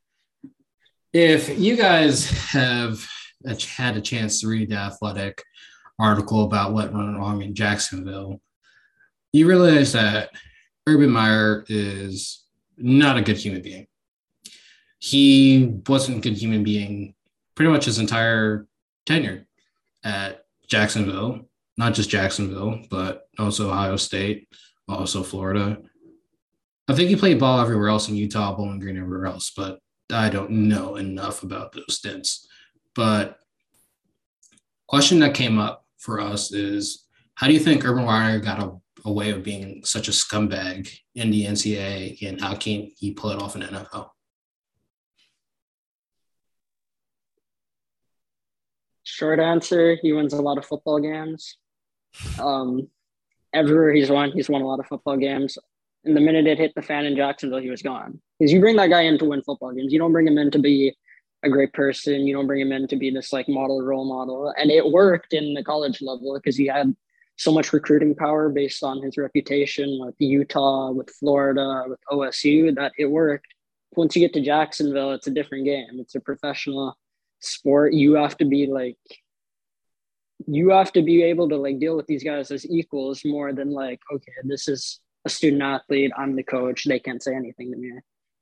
if 1.12 1.58
you 1.58 1.76
guys 1.76 2.30
have 2.50 3.06
had 3.76 3.96
a 3.96 4.00
chance 4.00 4.40
to 4.40 4.48
read 4.48 4.70
the 4.70 4.76
athletic 4.76 5.42
article 5.98 6.44
about 6.44 6.72
what 6.72 6.92
went 6.92 7.16
wrong 7.16 7.42
in 7.42 7.54
Jacksonville, 7.54 8.40
you 9.32 9.48
realize 9.48 9.92
that 9.92 10.30
Urban 10.86 11.10
Meyer 11.10 11.64
is 11.68 12.44
not 12.76 13.16
a 13.16 13.22
good 13.22 13.36
human 13.36 13.62
being. 13.62 13.86
He 14.98 15.80
wasn't 15.86 16.18
a 16.18 16.20
good 16.20 16.36
human 16.36 16.62
being 16.64 17.14
pretty 17.54 17.70
much 17.70 17.86
his 17.86 17.98
entire 17.98 18.66
tenure 19.04 19.46
at 20.04 20.44
Jacksonville, 20.68 21.48
not 21.76 21.94
just 21.94 22.10
Jacksonville, 22.10 22.80
but 22.90 23.28
also 23.38 23.70
Ohio 23.70 23.96
State, 23.96 24.48
also 24.88 25.22
Florida. 25.22 25.78
I 26.88 26.94
think 26.94 27.08
he 27.08 27.16
played 27.16 27.40
ball 27.40 27.60
everywhere 27.60 27.88
else 27.88 28.08
in 28.08 28.16
Utah, 28.16 28.54
Bowling 28.54 28.78
Green, 28.78 28.98
everywhere 28.98 29.26
else, 29.26 29.52
but 29.56 29.80
I 30.12 30.28
don't 30.28 30.50
know 30.50 30.96
enough 30.96 31.42
about 31.42 31.72
those 31.72 31.96
stints. 31.96 32.46
But 32.94 33.38
question 34.86 35.18
that 35.20 35.34
came 35.34 35.58
up 35.58 35.85
for 36.06 36.20
us 36.20 36.52
is 36.52 37.04
how 37.34 37.46
do 37.46 37.52
you 37.52 37.60
think 37.60 37.84
Urban 37.84 38.06
Meyer 38.06 38.38
got 38.38 38.62
a 38.62 38.72
a 39.06 39.12
way 39.12 39.30
of 39.30 39.44
being 39.44 39.84
such 39.84 40.08
a 40.08 40.10
scumbag 40.10 40.92
in 41.14 41.30
the 41.30 41.44
NCAA, 41.44 42.20
and 42.28 42.40
how 42.40 42.56
can 42.56 42.90
he 42.98 43.12
pull 43.12 43.30
it 43.30 43.40
off 43.40 43.54
in 43.54 43.62
NFL? 43.62 44.10
Short 49.04 49.38
answer: 49.38 49.96
He 50.02 50.12
wins 50.12 50.32
a 50.32 50.42
lot 50.42 50.58
of 50.58 50.66
football 50.66 50.98
games. 50.98 51.56
Um, 52.40 52.88
everywhere 53.54 53.92
he's 53.92 54.10
won, 54.10 54.32
he's 54.32 54.50
won 54.50 54.62
a 54.62 54.66
lot 54.66 54.80
of 54.80 54.86
football 54.86 55.16
games. 55.16 55.56
And 56.04 56.16
the 56.16 56.20
minute 56.20 56.46
it 56.46 56.58
hit 56.58 56.74
the 56.74 56.82
fan 56.82 57.06
in 57.06 57.16
Jacksonville, 57.16 57.60
he 57.60 57.70
was 57.70 57.82
gone. 57.82 58.20
Because 58.38 58.52
you 58.52 58.60
bring 58.60 58.76
that 58.76 58.90
guy 58.90 59.02
in 59.02 59.18
to 59.18 59.24
win 59.24 59.42
football 59.42 59.72
games. 59.72 59.92
You 59.92 59.98
don't 59.98 60.12
bring 60.12 60.26
him 60.26 60.38
in 60.38 60.50
to 60.50 60.58
be 60.58 60.96
a 61.46 61.50
great 61.50 61.72
person. 61.72 62.26
You 62.26 62.34
don't 62.34 62.46
bring 62.46 62.60
him 62.60 62.72
in 62.72 62.86
to 62.88 62.96
be 62.96 63.10
this 63.10 63.32
like 63.32 63.48
model 63.48 63.80
role 63.80 64.04
model. 64.04 64.52
And 64.58 64.70
it 64.70 64.84
worked 64.84 65.32
in 65.32 65.54
the 65.54 65.64
college 65.64 66.02
level 66.02 66.34
because 66.34 66.56
he 66.56 66.66
had 66.66 66.94
so 67.36 67.52
much 67.52 67.72
recruiting 67.72 68.14
power 68.14 68.48
based 68.48 68.82
on 68.82 69.02
his 69.02 69.16
reputation 69.16 69.98
with 70.00 70.14
Utah, 70.18 70.90
with 70.90 71.10
Florida, 71.10 71.84
with 71.86 72.00
OSU 72.10 72.74
that 72.76 72.92
it 72.98 73.06
worked. 73.06 73.46
Once 73.94 74.16
you 74.16 74.20
get 74.20 74.32
to 74.34 74.42
Jacksonville, 74.42 75.12
it's 75.12 75.26
a 75.26 75.30
different 75.30 75.64
game. 75.64 75.98
It's 76.00 76.14
a 76.14 76.20
professional 76.20 76.96
sport. 77.40 77.92
You 77.94 78.14
have 78.14 78.36
to 78.38 78.44
be 78.44 78.66
like, 78.66 78.98
you 80.46 80.70
have 80.70 80.92
to 80.92 81.02
be 81.02 81.22
able 81.22 81.48
to 81.48 81.56
like 81.56 81.78
deal 81.78 81.96
with 81.96 82.06
these 82.06 82.24
guys 82.24 82.50
as 82.50 82.68
equals 82.68 83.22
more 83.24 83.52
than 83.52 83.70
like, 83.70 84.00
okay, 84.12 84.32
this 84.44 84.68
is 84.68 85.00
a 85.24 85.28
student 85.28 85.62
athlete. 85.62 86.12
I'm 86.16 86.36
the 86.36 86.42
coach. 86.42 86.84
They 86.84 86.98
can't 86.98 87.22
say 87.22 87.34
anything 87.34 87.70
to 87.72 87.78
me. 87.78 87.92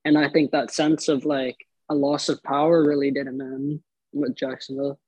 And 0.05 0.19
I 0.19 0.29
think 0.29 0.51
that 0.51 0.73
sense 0.73 1.09
of 1.09 1.25
like 1.25 1.57
a 1.89 1.95
loss 1.95 2.29
of 2.29 2.43
power 2.43 2.87
really 2.87 3.11
did 3.11 3.27
him 3.27 3.41
in 3.41 3.83
with 4.13 4.37
Jacksonville. 4.37 4.99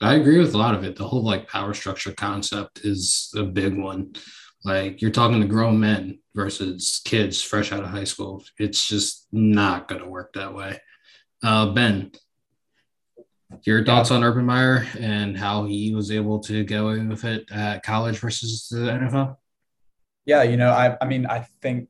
I 0.00 0.14
agree 0.14 0.38
with 0.38 0.54
a 0.54 0.58
lot 0.58 0.74
of 0.74 0.84
it. 0.84 0.96
The 0.96 1.08
whole 1.08 1.24
like 1.24 1.48
power 1.48 1.72
structure 1.72 2.12
concept 2.12 2.80
is 2.84 3.32
a 3.36 3.42
big 3.42 3.76
one. 3.76 4.14
Like 4.64 5.00
you're 5.00 5.10
talking 5.10 5.40
to 5.40 5.46
grown 5.46 5.80
men 5.80 6.18
versus 6.34 7.00
kids 7.04 7.40
fresh 7.40 7.72
out 7.72 7.82
of 7.82 7.90
high 7.90 8.04
school. 8.04 8.44
It's 8.58 8.86
just 8.86 9.26
not 9.32 9.88
going 9.88 10.02
to 10.02 10.08
work 10.08 10.32
that 10.34 10.54
way. 10.54 10.78
Uh, 11.42 11.72
ben, 11.72 12.12
your 13.62 13.84
thoughts 13.84 14.10
on 14.10 14.24
Urban 14.24 14.44
Meyer 14.44 14.86
and 14.98 15.36
how 15.36 15.64
he 15.64 15.94
was 15.94 16.10
able 16.10 16.40
to 16.40 16.64
get 16.64 16.80
away 16.80 16.98
with 16.98 17.24
it 17.24 17.50
at 17.52 17.82
college 17.82 18.18
versus 18.18 18.68
the 18.70 18.78
NFL? 18.78 19.36
Yeah, 20.26 20.42
you 20.42 20.56
know, 20.56 20.70
I, 20.70 20.96
I 21.00 21.06
mean, 21.06 21.26
I 21.26 21.46
think 21.60 21.88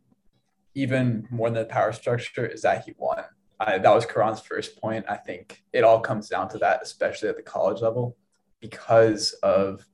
even 0.74 1.26
more 1.30 1.50
than 1.50 1.62
the 1.62 1.64
power 1.64 1.92
structure 1.92 2.46
is 2.46 2.62
that 2.62 2.84
he 2.84 2.94
won. 2.98 3.22
I, 3.60 3.78
that 3.78 3.94
was 3.94 4.06
Karan's 4.06 4.40
first 4.40 4.80
point. 4.80 5.04
I 5.08 5.16
think 5.16 5.62
it 5.72 5.84
all 5.84 6.00
comes 6.00 6.28
down 6.28 6.48
to 6.50 6.58
that, 6.58 6.82
especially 6.82 7.28
at 7.28 7.36
the 7.36 7.42
college 7.42 7.80
level, 7.80 8.16
because 8.60 9.32
of 9.42 9.86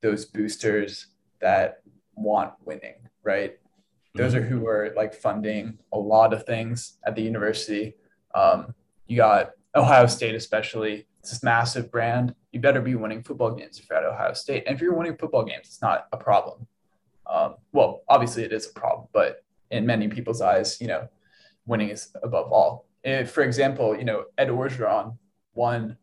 those 0.00 0.24
boosters 0.24 1.08
that 1.40 1.82
want 2.14 2.54
winning, 2.64 3.08
right? 3.22 3.58
Those 4.14 4.34
are 4.34 4.42
who 4.42 4.66
are 4.66 4.92
like 4.96 5.14
funding 5.14 5.78
a 5.92 5.98
lot 5.98 6.32
of 6.32 6.44
things 6.44 6.98
at 7.06 7.14
the 7.14 7.22
university. 7.22 7.94
Um, 8.34 8.74
you 9.06 9.16
got 9.16 9.50
Ohio 9.74 10.06
State, 10.06 10.34
especially. 10.34 11.06
It's 11.20 11.30
this 11.30 11.42
massive 11.42 11.90
brand. 11.90 12.34
You 12.50 12.60
better 12.60 12.80
be 12.80 12.94
winning 12.94 13.22
football 13.22 13.54
games 13.54 13.78
if 13.78 13.88
you're 13.88 13.98
at 13.98 14.04
Ohio 14.04 14.32
State. 14.32 14.64
And 14.66 14.74
if 14.74 14.82
you're 14.82 14.94
winning 14.94 15.16
football 15.16 15.44
games, 15.44 15.66
it's 15.66 15.82
not 15.82 16.08
a 16.12 16.16
problem. 16.16 16.66
Um, 17.26 17.54
well, 17.72 18.02
obviously 18.08 18.42
it 18.42 18.52
is 18.52 18.68
a 18.68 18.72
problem, 18.72 19.08
but 19.12 19.44
in 19.72 19.86
many 19.86 20.06
people's 20.06 20.40
eyes, 20.40 20.80
you 20.80 20.86
know, 20.86 21.08
winning 21.66 21.88
is 21.88 22.14
above 22.22 22.52
all. 22.52 22.86
If, 23.02 23.32
for 23.32 23.42
example, 23.42 23.96
you 23.96 24.04
know, 24.04 24.26
Ed 24.38 24.48
Orgeron 24.48 25.16
won 25.54 25.96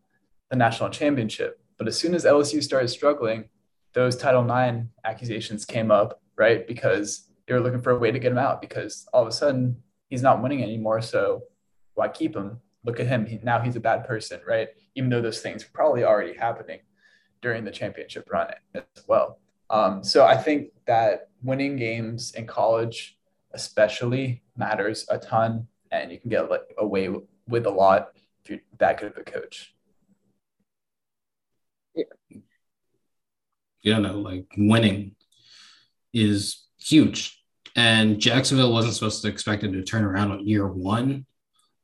the 0.50 0.58
national 0.58 0.90
championship, 0.90 1.62
but 1.78 1.88
as 1.88 1.98
soon 1.98 2.14
as 2.14 2.26
LSU 2.26 2.62
started 2.62 2.90
struggling, 2.90 3.46
those 3.94 4.18
Title 4.18 4.44
IX 4.44 4.88
accusations 5.06 5.66
came 5.66 5.92
up, 5.92 6.22
right? 6.36 6.68
Because 6.68 7.30
they 7.48 7.54
were 7.54 7.62
looking 7.62 7.82
for 7.82 7.92
a 7.92 7.98
way 7.98 8.12
to 8.12 8.20
get 8.20 8.32
him 8.32 8.38
out 8.38 8.60
because 8.60 9.08
all 9.14 9.22
of 9.22 9.28
a 9.28 9.32
sudden 9.32 9.78
he's 10.10 10.22
not 10.22 10.42
winning 10.42 10.62
anymore. 10.62 11.02
So 11.02 11.44
why 11.94 12.10
keep 12.10 12.36
him? 12.36 12.60
Look 12.84 13.00
at 13.00 13.08
him. 13.08 13.26
He, 13.26 13.40
now 13.44 13.60
he's 13.60 13.76
a 13.76 13.80
bad 13.80 14.06
person, 14.06 14.42
right? 14.48 14.70
Even 14.96 15.10
though 15.10 15.22
those 15.22 15.42
things 15.42 15.64
were 15.64 15.72
probably 15.74 16.04
already 16.04 16.34
happening 16.34 16.80
during 17.42 17.64
the 17.64 17.72
championship 17.72 18.30
run 18.30 18.48
as 18.74 18.84
well. 19.08 19.40
Um, 19.70 20.04
so 20.04 20.26
I 20.26 20.36
think 20.36 20.70
that 20.86 21.30
winning 21.44 21.78
games 21.78 22.34
in 22.34 22.48
college 22.48 23.19
especially 23.54 24.44
matters 24.56 25.06
a 25.10 25.18
ton, 25.18 25.68
and 25.92 26.12
you 26.12 26.20
can 26.20 26.30
get 26.30 26.48
away 26.78 27.10
with 27.48 27.66
a 27.66 27.70
lot 27.70 28.12
if 28.44 28.50
you're 28.50 28.60
that 28.78 29.00
good 29.00 29.12
of 29.12 29.18
a 29.18 29.24
coach. 29.24 29.74
Yeah. 31.96 32.04
You 33.82 34.00
know, 34.00 34.20
like 34.20 34.46
winning 34.58 35.16
is 36.14 36.68
huge. 36.78 37.44
And 37.76 38.20
Jacksonville 38.20 38.74
wasn't 38.74 38.96
supposed 38.96 39.22
to 39.22 39.28
expect 39.30 39.64
it 39.64 39.72
to 39.72 39.84
turn 39.84 40.04
around 40.04 40.32
on 40.32 40.48
year 40.48 40.68
one, 40.68 41.26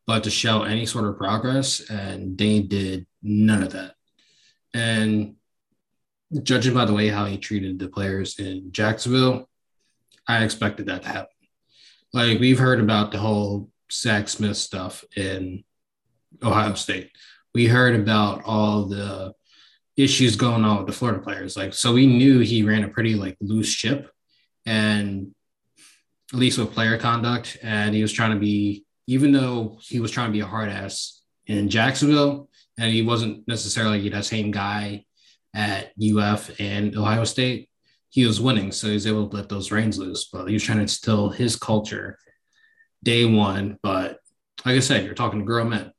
but 0.06 0.24
to 0.24 0.30
show 0.30 0.64
any 0.64 0.86
sort 0.86 1.06
of 1.06 1.18
progress, 1.18 1.90
and 1.90 2.38
they 2.38 2.60
did 2.60 3.06
none 3.24 3.64
of 3.64 3.72
that. 3.72 3.96
And 4.74 5.36
judging 6.44 6.74
by 6.74 6.86
the 6.86 6.94
way 6.94 7.08
how 7.08 7.26
he 7.26 7.38
treated 7.38 7.80
the 7.80 7.88
players 7.88 8.40
in 8.40 8.72
Jacksonville, 8.72 9.50
I 10.28 10.44
expected 10.44 10.88
that 10.88 11.04
to 11.04 11.08
happen. 11.08 11.35
Like 12.16 12.40
we've 12.40 12.58
heard 12.58 12.80
about 12.80 13.12
the 13.12 13.18
whole 13.18 13.70
Zach 13.92 14.30
Smith 14.30 14.56
stuff 14.56 15.04
in 15.18 15.66
Ohio 16.42 16.74
State. 16.76 17.12
We 17.54 17.66
heard 17.66 17.94
about 17.94 18.42
all 18.46 18.86
the 18.86 19.34
issues 19.98 20.38
going 20.38 20.64
on 20.64 20.78
with 20.78 20.88
the 20.88 20.94
Florida 20.94 21.22
players. 21.22 21.58
Like, 21.58 21.74
so 21.74 21.92
we 21.92 22.08
knew 22.08 22.40
he 22.40 22.64
ran 22.64 22.86
a 22.86 22.88
pretty 22.88 23.16
like 23.16 23.36
loose 23.42 23.68
ship, 23.68 24.10
and 24.66 25.36
at 26.32 26.40
least 26.40 26.58
with 26.58 26.72
player 26.72 26.98
conduct, 26.98 27.58
and 27.62 27.94
he 27.94 28.02
was 28.02 28.14
trying 28.14 28.32
to 28.32 28.40
be, 28.40 28.86
even 29.08 29.34
though 29.34 29.78
he 29.82 30.00
was 30.00 30.10
trying 30.10 30.30
to 30.30 30.34
be 30.34 30.40
a 30.40 30.46
hard 30.46 30.70
ass 30.70 31.22
in 31.48 31.70
Jacksonville, 31.70 32.50
and 32.80 32.94
he 32.94 33.02
wasn't 33.02 33.46
necessarily 33.46 34.08
the 34.08 34.24
same 34.24 34.52
guy 34.52 35.04
at 35.54 35.92
UF 36.02 36.62
and 36.62 36.96
Ohio 36.96 37.26
State. 37.26 37.70
He 38.16 38.26
was 38.26 38.40
winning, 38.40 38.72
so 38.72 38.88
he 38.88 38.94
was 38.94 39.08
able 39.08 39.28
to 39.28 39.36
let 39.36 39.50
those 39.50 39.74
reins 39.74 39.98
loose. 39.98 40.30
But 40.32 40.48
he 40.48 40.54
was 40.54 40.64
trying 40.64 40.78
to 40.78 40.84
instill 40.84 41.32
his 41.32 41.58
culture 41.58 42.18
day 43.04 43.26
one. 43.26 43.78
But 43.84 44.20
like 44.64 44.78
I 44.78 44.80
said, 44.80 45.04
you're 45.04 45.16
talking 45.16 45.40
to 45.40 45.46
grown 45.46 45.68
men. 45.68 45.92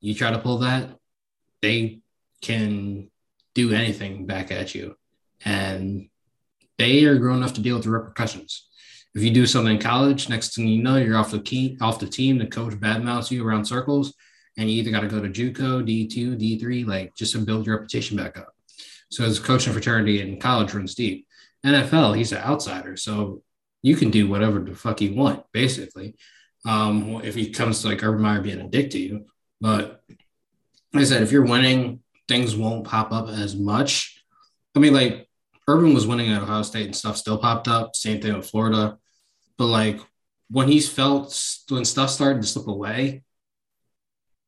You 0.00 0.14
try 0.14 0.30
to 0.30 0.38
pull 0.38 0.58
that, 0.58 0.90
they 1.60 2.02
can 2.40 3.10
do 3.52 3.72
anything 3.72 4.26
back 4.26 4.52
at 4.52 4.76
you. 4.76 4.94
And 5.44 6.08
they 6.78 7.04
are 7.04 7.18
grown 7.18 7.38
enough 7.38 7.54
to 7.54 7.60
deal 7.60 7.74
with 7.74 7.84
the 7.84 7.90
repercussions. 7.90 8.68
If 9.16 9.24
you 9.24 9.32
do 9.32 9.44
something 9.44 9.74
in 9.74 9.82
college, 9.82 10.28
next 10.28 10.54
thing 10.54 10.68
you 10.68 10.84
know, 10.84 10.98
you're 10.98 11.16
off 11.16 11.32
the 11.32 11.40
key, 11.40 11.76
off 11.80 11.98
the 11.98 12.06
team. 12.06 12.38
The 12.38 12.46
coach 12.46 12.74
badmouths 12.74 13.32
you 13.32 13.44
around 13.44 13.64
circles, 13.64 14.14
and 14.56 14.70
you 14.70 14.76
either 14.76 14.92
got 14.92 15.00
to 15.00 15.08
go 15.08 15.20
to 15.20 15.28
JUCO, 15.28 15.82
D2, 15.82 16.38
D3, 16.38 16.86
like 16.86 17.16
just 17.16 17.32
to 17.32 17.38
build 17.38 17.66
your 17.66 17.74
reputation 17.74 18.16
back 18.16 18.38
up. 18.38 18.53
So 19.14 19.24
as 19.24 19.38
coaching 19.38 19.72
fraternity 19.72 20.20
in 20.20 20.40
college 20.40 20.74
runs 20.74 20.94
deep. 20.94 21.28
NFL, 21.64 22.16
he's 22.16 22.32
an 22.32 22.38
outsider, 22.38 22.96
so 22.96 23.42
you 23.80 23.96
can 23.96 24.10
do 24.10 24.28
whatever 24.28 24.58
the 24.58 24.74
fuck 24.74 25.00
you 25.00 25.14
want, 25.14 25.44
basically. 25.52 26.16
Um, 26.66 27.20
if 27.22 27.34
he 27.34 27.50
comes 27.50 27.80
to 27.82 27.88
like 27.88 28.02
Urban 28.02 28.22
Meyer 28.22 28.40
being 28.40 28.60
a 28.60 28.68
dick 28.68 28.90
to 28.90 28.98
you, 28.98 29.26
but 29.60 30.02
like 30.92 31.02
I 31.02 31.04
said, 31.04 31.22
if 31.22 31.32
you're 31.32 31.46
winning, 31.46 32.00
things 32.28 32.56
won't 32.56 32.86
pop 32.86 33.12
up 33.12 33.28
as 33.28 33.54
much. 33.54 34.22
I 34.74 34.78
mean, 34.78 34.94
like 34.94 35.28
Urban 35.68 35.94
was 35.94 36.06
winning 36.06 36.32
at 36.32 36.42
Ohio 36.42 36.62
State 36.62 36.86
and 36.86 36.96
stuff 36.96 37.16
still 37.16 37.38
popped 37.38 37.68
up. 37.68 37.94
Same 37.94 38.20
thing 38.20 38.34
with 38.34 38.48
Florida. 38.48 38.98
But 39.56 39.66
like 39.66 40.00
when 40.50 40.68
he's 40.68 40.88
felt 40.88 41.38
when 41.68 41.84
stuff 41.84 42.10
started 42.10 42.42
to 42.42 42.48
slip 42.48 42.66
away, 42.66 43.23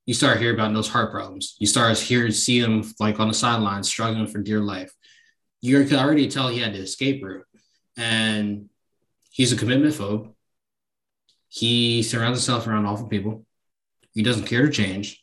you 0.07 0.15
start 0.15 0.39
hearing 0.39 0.55
about 0.55 0.73
those 0.73 0.89
heart 0.89 1.11
problems. 1.11 1.57
You 1.59 1.67
start 1.67 1.99
hear 1.99 2.31
see 2.31 2.61
him 2.61 2.85
like 3.01 3.19
on 3.19 3.29
the 3.29 3.35
sidelines 3.35 3.89
struggling 3.89 4.29
for 4.29 4.39
dear 4.39 4.61
life. 4.61 4.93
You 5.61 5.85
can 5.85 5.99
already 5.99 6.29
tell 6.29 6.49
he 6.49 6.61
had 6.61 6.75
the 6.75 6.79
escape 6.79 7.23
route, 7.23 7.45
and 7.97 8.71
he's 9.31 9.53
a 9.53 9.57
commitment 9.57 9.95
phobe. 9.95 10.33
He 11.49 12.03
surrounds 12.03 12.39
himself 12.39 12.67
around 12.67 12.87
awful 12.87 13.09
people. 13.09 13.45
He 14.15 14.23
doesn't 14.23 14.47
care 14.47 14.67
to 14.67 14.73
change. 14.73 15.23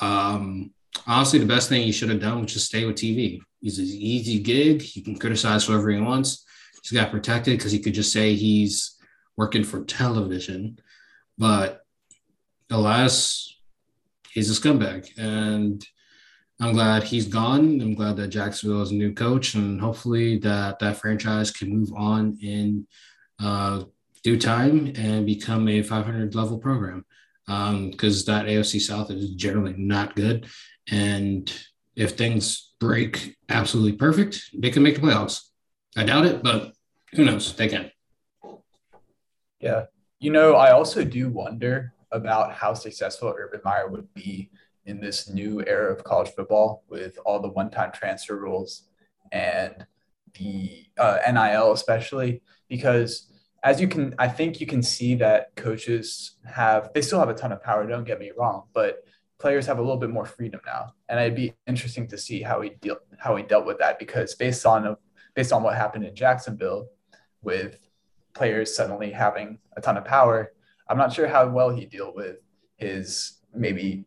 Um, 0.00 0.72
honestly, 1.06 1.38
the 1.38 1.46
best 1.46 1.68
thing 1.68 1.82
he 1.82 1.92
should 1.92 2.08
have 2.08 2.20
done 2.20 2.40
was 2.40 2.52
just 2.52 2.66
stay 2.66 2.84
with 2.84 2.96
TV. 2.96 3.40
He's 3.60 3.78
an 3.78 3.86
easy 3.86 4.38
gig. 4.38 4.80
He 4.80 5.02
can 5.02 5.18
criticize 5.18 5.66
whoever 5.66 5.90
he 5.90 6.00
wants. 6.00 6.44
He's 6.82 6.98
got 6.98 7.10
protected 7.10 7.58
because 7.58 7.72
he 7.72 7.80
could 7.80 7.94
just 7.94 8.12
say 8.12 8.34
he's 8.34 8.96
working 9.36 9.64
for 9.64 9.84
television. 9.84 10.78
But 11.36 11.82
alas, 12.70 13.54
he's 14.38 14.56
a 14.56 14.60
scumbag. 14.60 15.10
And 15.18 15.84
I'm 16.60 16.72
glad 16.72 17.02
he's 17.02 17.26
gone. 17.26 17.80
I'm 17.80 17.94
glad 17.94 18.16
that 18.16 18.28
Jacksonville 18.28 18.82
is 18.82 18.90
a 18.90 18.94
new 18.94 19.12
coach, 19.12 19.54
and 19.54 19.80
hopefully 19.80 20.38
that 20.38 20.78
that 20.78 20.96
franchise 20.96 21.50
can 21.50 21.70
move 21.70 21.92
on 21.96 22.38
in 22.42 22.86
uh, 23.40 23.84
due 24.24 24.38
time 24.38 24.92
and 24.96 25.26
become 25.26 25.68
a 25.68 25.82
500 25.82 26.34
level 26.34 26.58
program. 26.58 27.04
Because 27.46 28.28
um, 28.28 28.34
that 28.34 28.46
AFC 28.46 28.80
South 28.80 29.10
is 29.10 29.30
generally 29.30 29.74
not 29.76 30.14
good, 30.14 30.46
and 30.90 31.52
if 31.96 32.12
things 32.12 32.72
break 32.78 33.36
absolutely 33.48 33.94
perfect, 33.94 34.50
they 34.54 34.70
can 34.70 34.82
make 34.82 34.96
the 34.96 35.00
playoffs. 35.00 35.48
I 35.96 36.04
doubt 36.04 36.26
it, 36.26 36.42
but 36.42 36.72
who 37.12 37.24
knows? 37.24 37.54
They 37.54 37.68
can. 37.68 37.90
Yeah. 39.60 39.86
You 40.20 40.30
know, 40.30 40.54
I 40.54 40.72
also 40.72 41.04
do 41.04 41.30
wonder 41.30 41.94
about 42.12 42.52
how 42.52 42.74
successful 42.74 43.34
Urban 43.36 43.60
Meyer 43.64 43.88
would 43.88 44.12
be 44.14 44.50
in 44.86 45.00
this 45.00 45.28
new 45.28 45.62
era 45.66 45.92
of 45.92 46.02
college 46.02 46.30
football 46.34 46.84
with 46.88 47.18
all 47.24 47.40
the 47.40 47.48
one 47.48 47.70
time 47.70 47.92
transfer 47.92 48.36
rules 48.36 48.84
and 49.32 49.86
the 50.38 50.86
uh, 50.98 51.18
NIL, 51.30 51.72
especially 51.72 52.42
because 52.68 53.30
as 53.62 53.80
you 53.80 53.88
can, 53.88 54.14
I 54.18 54.28
think 54.28 54.60
you 54.60 54.66
can 54.66 54.82
see 54.82 55.14
that 55.16 55.54
coaches 55.56 56.36
have, 56.46 56.90
they 56.94 57.02
still 57.02 57.18
have 57.18 57.28
a 57.28 57.34
ton 57.34 57.52
of 57.52 57.62
power, 57.62 57.86
don't 57.86 58.04
get 58.04 58.20
me 58.20 58.30
wrong, 58.36 58.64
but 58.72 59.04
players 59.38 59.66
have 59.66 59.78
a 59.78 59.82
little 59.82 59.96
bit 59.96 60.10
more 60.10 60.24
freedom 60.24 60.60
now. 60.64 60.94
And 61.08 61.20
it'd 61.20 61.34
be 61.34 61.54
interesting 61.66 62.06
to 62.08 62.18
see 62.18 62.40
how 62.42 62.60
he 62.60 62.70
deal, 62.80 62.96
how 63.18 63.36
he 63.36 63.42
dealt 63.42 63.66
with 63.66 63.78
that 63.78 63.98
because 63.98 64.34
based 64.34 64.64
on, 64.64 64.96
based 65.34 65.52
on 65.52 65.62
what 65.62 65.76
happened 65.76 66.04
in 66.04 66.14
Jacksonville 66.14 66.88
with 67.42 67.78
players 68.34 68.74
suddenly 68.74 69.10
having 69.10 69.58
a 69.76 69.80
ton 69.80 69.96
of 69.96 70.04
power, 70.04 70.52
I'm 70.88 70.98
not 70.98 71.12
sure 71.12 71.28
how 71.28 71.48
well 71.48 71.70
he 71.70 71.84
deal 71.84 72.12
with 72.14 72.36
his 72.76 73.38
maybe 73.54 74.04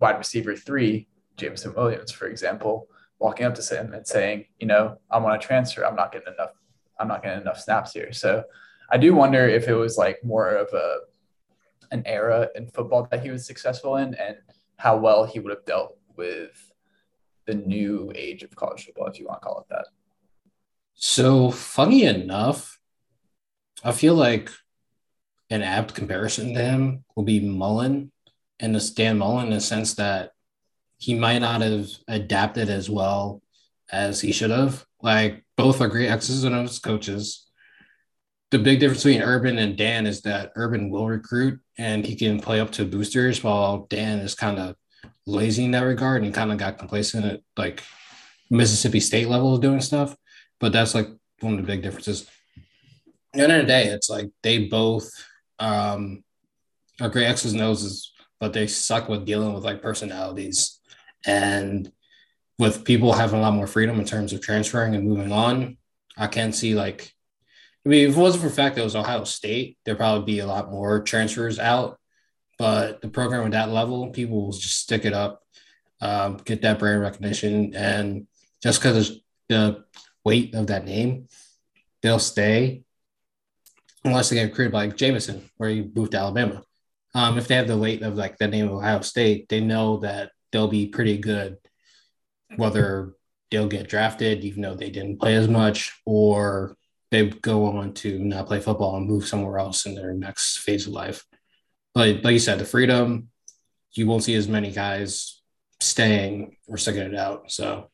wide 0.00 0.18
receiver 0.18 0.56
three, 0.56 1.08
Jameson 1.36 1.74
Williams, 1.74 2.10
for 2.10 2.26
example, 2.26 2.88
walking 3.18 3.46
up 3.46 3.54
to 3.54 3.74
him 3.74 3.94
and 3.94 4.06
saying, 4.06 4.46
you 4.58 4.66
know, 4.66 4.98
I 5.10 5.18
want 5.18 5.40
to 5.40 5.46
transfer. 5.46 5.84
I'm 5.84 5.96
not 5.96 6.12
getting 6.12 6.32
enough. 6.34 6.50
I'm 6.98 7.08
not 7.08 7.22
getting 7.22 7.40
enough 7.40 7.60
snaps 7.60 7.92
here. 7.92 8.12
So 8.12 8.44
I 8.90 8.98
do 8.98 9.14
wonder 9.14 9.48
if 9.48 9.68
it 9.68 9.74
was 9.74 9.96
like 9.96 10.22
more 10.24 10.48
of 10.48 10.72
a 10.72 10.98
an 11.92 12.02
era 12.06 12.48
in 12.54 12.66
football 12.68 13.06
that 13.10 13.22
he 13.22 13.30
was 13.30 13.46
successful 13.46 13.96
in 13.96 14.14
and 14.14 14.36
how 14.76 14.96
well 14.96 15.24
he 15.24 15.38
would 15.38 15.50
have 15.50 15.64
dealt 15.66 15.98
with 16.16 16.72
the 17.46 17.54
new 17.54 18.10
age 18.14 18.42
of 18.42 18.54
college 18.56 18.84
football, 18.86 19.06
if 19.06 19.18
you 19.18 19.26
want 19.26 19.42
to 19.42 19.46
call 19.46 19.60
it 19.60 19.66
that. 19.68 19.86
So 20.94 21.50
funny 21.50 22.04
enough, 22.04 22.80
I 23.84 23.92
feel 23.92 24.14
like 24.14 24.50
an 25.52 25.62
apt 25.62 25.94
comparison 25.94 26.54
to 26.54 26.60
him 26.60 27.04
will 27.14 27.24
be 27.24 27.38
Mullen 27.38 28.10
and 28.58 28.74
the 28.74 28.92
Dan 28.96 29.18
Mullen 29.18 29.48
in 29.48 29.52
the 29.52 29.60
sense 29.60 29.94
that 29.94 30.30
he 30.96 31.14
might 31.14 31.40
not 31.40 31.60
have 31.60 31.88
adapted 32.08 32.70
as 32.70 32.88
well 32.88 33.42
as 33.90 34.20
he 34.20 34.32
should 34.32 34.50
have. 34.50 34.86
Like 35.02 35.44
both 35.56 35.82
are 35.82 35.88
great 35.88 36.08
X's 36.08 36.44
and 36.44 36.54
O's 36.54 36.78
coaches. 36.78 37.46
The 38.50 38.58
big 38.58 38.80
difference 38.80 39.02
between 39.02 39.22
Urban 39.22 39.58
and 39.58 39.76
Dan 39.76 40.06
is 40.06 40.22
that 40.22 40.52
Urban 40.56 40.88
will 40.88 41.06
recruit 41.06 41.60
and 41.76 42.06
he 42.06 42.16
can 42.16 42.40
play 42.40 42.58
up 42.58 42.70
to 42.72 42.86
boosters, 42.86 43.42
while 43.42 43.86
Dan 43.90 44.20
is 44.20 44.34
kind 44.34 44.58
of 44.58 44.76
lazy 45.26 45.64
in 45.66 45.72
that 45.72 45.80
regard 45.80 46.22
and 46.22 46.34
kind 46.34 46.50
of 46.50 46.58
got 46.58 46.78
complacent 46.78 47.26
at 47.26 47.40
like 47.58 47.82
Mississippi 48.50 49.00
State 49.00 49.28
level 49.28 49.54
of 49.54 49.60
doing 49.60 49.82
stuff. 49.82 50.16
But 50.60 50.72
that's 50.72 50.94
like 50.94 51.08
one 51.40 51.54
of 51.54 51.60
the 51.60 51.66
big 51.66 51.82
differences. 51.82 52.26
At 53.34 53.38
the 53.38 53.42
end 53.42 53.52
of 53.52 53.60
the 53.62 53.66
day, 53.66 53.84
it's 53.86 54.08
like 54.08 54.30
they 54.42 54.66
both 54.68 55.10
um, 55.62 56.24
are 57.00 57.08
great 57.08 57.26
X's 57.26 57.52
and 57.52 57.62
O's, 57.62 58.12
but 58.40 58.52
they 58.52 58.66
suck 58.66 59.08
with 59.08 59.24
dealing 59.24 59.54
with 59.54 59.64
like 59.64 59.80
personalities 59.80 60.80
and 61.24 61.90
with 62.58 62.84
people 62.84 63.12
having 63.12 63.38
a 63.38 63.42
lot 63.42 63.54
more 63.54 63.68
freedom 63.68 63.98
in 63.98 64.04
terms 64.04 64.32
of 64.32 64.40
transferring 64.40 64.94
and 64.94 65.08
moving 65.08 65.30
on. 65.30 65.76
I 66.16 66.26
can't 66.26 66.54
see 66.54 66.74
like, 66.74 67.12
I 67.86 67.88
mean, 67.88 68.08
if 68.08 68.16
it 68.16 68.20
wasn't 68.20 68.42
for 68.42 68.48
the 68.48 68.54
fact 68.54 68.74
that 68.74 68.82
it 68.82 68.84
was 68.84 68.96
Ohio 68.96 69.24
State, 69.24 69.78
there'd 69.84 69.98
probably 69.98 70.24
be 70.24 70.40
a 70.40 70.46
lot 70.46 70.70
more 70.70 71.00
transfers 71.00 71.58
out. 71.58 71.98
But 72.58 73.00
the 73.00 73.08
program 73.08 73.46
at 73.46 73.52
that 73.52 73.70
level, 73.70 74.10
people 74.10 74.44
will 74.44 74.52
just 74.52 74.80
stick 74.80 75.04
it 75.04 75.12
up, 75.12 75.42
um, 76.00 76.36
get 76.44 76.62
that 76.62 76.78
brand 76.78 77.00
recognition, 77.00 77.74
and 77.74 78.26
just 78.62 78.80
because 78.80 79.10
of 79.10 79.16
the 79.48 79.84
weight 80.24 80.54
of 80.54 80.68
that 80.68 80.84
name, 80.84 81.28
they'll 82.02 82.18
stay 82.18 82.82
unless 84.04 84.30
they 84.30 84.36
get 84.36 84.44
recruited 84.44 84.72
by 84.72 84.88
Jameson, 84.88 85.48
where 85.56 85.70
he 85.70 85.90
moved 85.94 86.12
to 86.12 86.18
Alabama. 86.18 86.62
Um, 87.14 87.38
if 87.38 87.46
they 87.46 87.56
have 87.56 87.68
the 87.68 87.76
weight 87.76 88.02
of 88.02 88.16
like 88.16 88.38
the 88.38 88.48
name 88.48 88.66
of 88.66 88.72
Ohio 88.72 89.00
State, 89.02 89.48
they 89.48 89.60
know 89.60 89.98
that 89.98 90.32
they'll 90.50 90.68
be 90.68 90.86
pretty 90.86 91.18
good, 91.18 91.58
whether 92.56 93.14
they'll 93.50 93.68
get 93.68 93.88
drafted, 93.88 94.44
even 94.44 94.62
though 94.62 94.74
they 94.74 94.90
didn't 94.90 95.20
play 95.20 95.34
as 95.34 95.48
much, 95.48 96.00
or 96.06 96.76
they 97.10 97.28
go 97.28 97.66
on 97.66 97.92
to 97.92 98.18
not 98.18 98.46
play 98.46 98.60
football 98.60 98.96
and 98.96 99.06
move 99.06 99.26
somewhere 99.26 99.58
else 99.58 99.84
in 99.84 99.94
their 99.94 100.14
next 100.14 100.58
phase 100.58 100.86
of 100.86 100.94
life. 100.94 101.24
But 101.94 102.24
like 102.24 102.32
you 102.32 102.38
said, 102.38 102.58
the 102.58 102.64
freedom, 102.64 103.28
you 103.92 104.06
won't 104.06 104.24
see 104.24 104.34
as 104.34 104.48
many 104.48 104.70
guys 104.70 105.42
staying 105.80 106.56
or 106.66 106.78
sticking 106.78 107.02
it 107.02 107.14
out. 107.14 107.50
So 107.52 107.90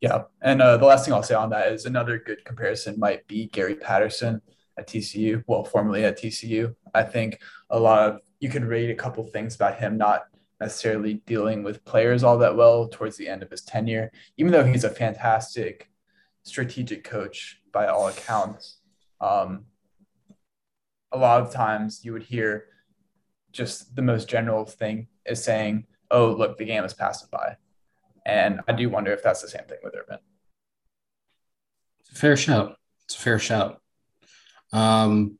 yeah. 0.00 0.24
And 0.42 0.60
uh, 0.60 0.76
the 0.76 0.84
last 0.84 1.04
thing 1.04 1.14
I'll 1.14 1.22
say 1.22 1.34
on 1.34 1.50
that 1.50 1.72
is 1.72 1.86
another 1.86 2.18
good 2.18 2.44
comparison 2.44 2.98
might 2.98 3.26
be 3.26 3.46
Gary 3.46 3.76
Patterson 3.76 4.42
at 4.78 4.86
TCU, 4.86 5.42
well, 5.46 5.64
formerly 5.64 6.04
at 6.04 6.18
TCU. 6.18 6.74
I 6.94 7.02
think 7.02 7.40
a 7.70 7.78
lot 7.78 8.08
of 8.08 8.20
you 8.40 8.48
could 8.48 8.64
read 8.64 8.90
a 8.90 8.94
couple 8.94 9.24
things 9.24 9.54
about 9.54 9.78
him 9.78 9.96
not 9.96 10.24
necessarily 10.60 11.14
dealing 11.26 11.62
with 11.62 11.84
players 11.84 12.22
all 12.22 12.38
that 12.38 12.56
well 12.56 12.88
towards 12.88 13.16
the 13.16 13.28
end 13.28 13.42
of 13.42 13.50
his 13.50 13.62
tenure, 13.62 14.10
even 14.36 14.52
though 14.52 14.64
he's 14.64 14.84
a 14.84 14.90
fantastic 14.90 15.90
strategic 16.42 17.04
coach 17.04 17.60
by 17.72 17.86
all 17.86 18.08
accounts. 18.08 18.78
Um, 19.20 19.66
a 21.12 21.18
lot 21.18 21.42
of 21.42 21.52
times 21.52 22.04
you 22.04 22.12
would 22.12 22.22
hear 22.22 22.66
just 23.52 23.94
the 23.96 24.02
most 24.02 24.28
general 24.28 24.64
thing 24.64 25.08
is 25.24 25.42
saying, 25.42 25.86
oh, 26.10 26.32
look, 26.32 26.56
the 26.56 26.64
game 26.64 26.84
is 26.84 26.94
passing 26.94 27.28
by. 27.30 27.56
And 28.24 28.60
I 28.68 28.72
do 28.72 28.88
wonder 28.88 29.12
if 29.12 29.22
that's 29.22 29.42
the 29.42 29.48
same 29.48 29.64
thing 29.64 29.78
with 29.82 29.94
Urban. 29.96 30.18
It's 32.00 32.10
a 32.10 32.14
fair 32.14 32.36
shout. 32.36 32.76
It's 33.04 33.16
a 33.16 33.18
fair 33.18 33.38
shout. 33.38 33.80
Um, 34.72 35.38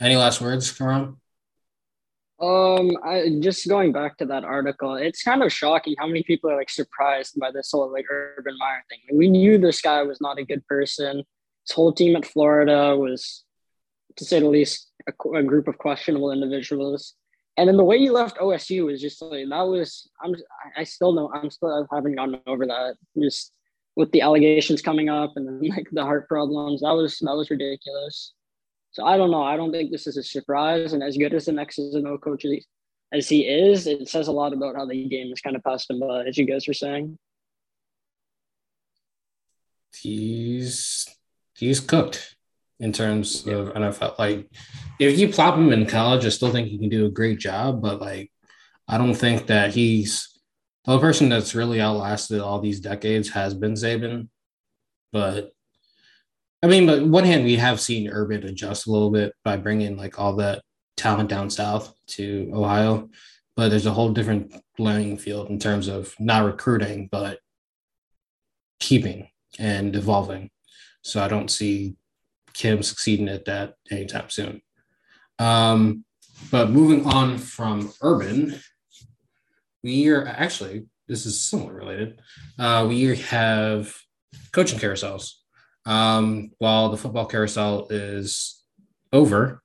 any 0.00 0.16
last 0.16 0.40
words, 0.40 0.70
Karan? 0.70 1.16
Um, 2.40 2.92
I 3.04 3.38
just 3.40 3.68
going 3.68 3.92
back 3.92 4.16
to 4.18 4.26
that 4.26 4.44
article, 4.44 4.94
it's 4.94 5.22
kind 5.22 5.42
of 5.42 5.52
shocking 5.52 5.96
how 5.98 6.06
many 6.06 6.22
people 6.22 6.50
are 6.50 6.56
like 6.56 6.70
surprised 6.70 7.38
by 7.40 7.50
this 7.50 7.70
whole 7.72 7.92
like 7.92 8.06
Urban 8.08 8.56
Meyer 8.58 8.84
thing. 8.88 9.00
We 9.12 9.28
knew 9.28 9.58
this 9.58 9.80
guy 9.80 10.02
was 10.02 10.20
not 10.20 10.38
a 10.38 10.44
good 10.44 10.64
person. 10.66 11.24
His 11.66 11.74
whole 11.74 11.92
team 11.92 12.14
at 12.14 12.26
Florida 12.26 12.96
was, 12.96 13.44
to 14.16 14.24
say 14.24 14.38
the 14.38 14.48
least, 14.48 14.88
a, 15.08 15.28
a 15.30 15.42
group 15.42 15.66
of 15.66 15.78
questionable 15.78 16.30
individuals. 16.30 17.14
And 17.56 17.68
then 17.68 17.76
the 17.76 17.84
way 17.84 17.98
he 17.98 18.08
left 18.08 18.38
OSU 18.38 18.86
was 18.86 19.00
just 19.00 19.20
like 19.20 19.48
that 19.48 19.62
was 19.62 20.08
I'm 20.22 20.32
I 20.76 20.84
still 20.84 21.12
know 21.12 21.28
I'm 21.34 21.50
still 21.50 21.88
I 21.90 21.96
haven't 21.96 22.14
gotten 22.14 22.40
over 22.46 22.66
that. 22.66 22.94
Just 23.20 23.52
with 23.96 24.12
the 24.12 24.20
allegations 24.20 24.80
coming 24.80 25.08
up 25.08 25.32
and 25.34 25.44
then 25.44 25.68
like 25.68 25.88
the 25.90 26.04
heart 26.04 26.28
problems, 26.28 26.82
that 26.82 26.92
was 26.92 27.18
that 27.18 27.34
was 27.34 27.50
ridiculous. 27.50 28.32
So 28.90 29.04
I 29.04 29.16
don't 29.16 29.30
know. 29.30 29.42
I 29.42 29.56
don't 29.56 29.72
think 29.72 29.90
this 29.90 30.06
is 30.06 30.16
a 30.16 30.22
surprise. 30.22 30.92
And 30.92 31.02
as 31.02 31.16
good 31.16 31.34
as 31.34 31.46
the 31.46 31.58
X's 31.58 31.94
and 31.94 32.06
O 32.06 32.18
coach 32.18 32.44
as 33.12 33.28
he 33.28 33.46
is, 33.46 33.86
it 33.86 34.08
says 34.08 34.28
a 34.28 34.32
lot 34.32 34.52
about 34.52 34.76
how 34.76 34.86
the 34.86 35.08
game 35.08 35.32
is 35.32 35.40
kind 35.40 35.56
of 35.56 35.64
passed 35.64 35.90
him 35.90 36.00
by, 36.00 36.24
as 36.24 36.36
you 36.36 36.46
guys 36.46 36.66
were 36.66 36.74
saying. 36.74 37.18
He's 39.94 41.06
he's 41.56 41.80
cooked 41.80 42.36
in 42.78 42.92
terms 42.92 43.44
yeah. 43.46 43.54
of 43.54 43.68
NFL. 43.74 44.18
Like 44.18 44.48
if 44.98 45.18
you 45.18 45.28
plop 45.28 45.56
him 45.56 45.72
in 45.72 45.86
college, 45.86 46.24
I 46.24 46.28
still 46.28 46.50
think 46.50 46.68
he 46.68 46.78
can 46.78 46.88
do 46.88 47.06
a 47.06 47.10
great 47.10 47.38
job, 47.38 47.82
but 47.82 48.00
like 48.00 48.30
I 48.86 48.98
don't 48.98 49.14
think 49.14 49.46
that 49.46 49.74
he's 49.74 50.38
the 50.84 50.98
person 50.98 51.28
that's 51.28 51.54
really 51.54 51.80
outlasted 51.80 52.40
all 52.40 52.60
these 52.60 52.80
decades 52.80 53.28
has 53.30 53.54
been 53.54 53.74
Saban. 53.74 54.28
But 55.12 55.52
I 56.62 56.66
mean, 56.66 56.86
but 56.86 57.06
one 57.06 57.24
hand, 57.24 57.44
we 57.44 57.56
have 57.56 57.80
seen 57.80 58.08
Urban 58.08 58.44
adjust 58.44 58.86
a 58.86 58.90
little 58.90 59.10
bit 59.10 59.32
by 59.44 59.56
bringing 59.56 59.96
like 59.96 60.18
all 60.18 60.34
that 60.36 60.62
talent 60.96 61.28
down 61.28 61.50
south 61.50 61.94
to 62.08 62.50
Ohio, 62.52 63.08
but 63.56 63.68
there's 63.68 63.86
a 63.86 63.92
whole 63.92 64.10
different 64.10 64.52
playing 64.76 65.18
field 65.18 65.50
in 65.50 65.58
terms 65.58 65.86
of 65.86 66.14
not 66.18 66.44
recruiting, 66.44 67.08
but 67.10 67.38
keeping 68.80 69.28
and 69.58 69.94
evolving. 69.94 70.50
So 71.02 71.22
I 71.22 71.28
don't 71.28 71.50
see 71.50 71.96
Kim 72.54 72.82
succeeding 72.82 73.28
at 73.28 73.44
that 73.44 73.74
anytime 73.90 74.28
soon. 74.28 74.60
Um, 75.38 76.04
but 76.50 76.70
moving 76.70 77.06
on 77.06 77.38
from 77.38 77.92
Urban, 78.02 78.60
we 79.82 80.08
are 80.08 80.26
actually 80.26 80.86
this 81.08 81.24
is 81.24 81.40
somewhat 81.40 81.72
related. 81.72 82.20
Uh, 82.58 82.86
we 82.88 83.16
have 83.16 83.96
coaching 84.52 84.78
carousels. 84.78 85.32
Um, 85.88 86.50
while 86.58 86.90
the 86.90 86.98
football 86.98 87.24
carousel 87.24 87.86
is 87.88 88.62
over, 89.10 89.62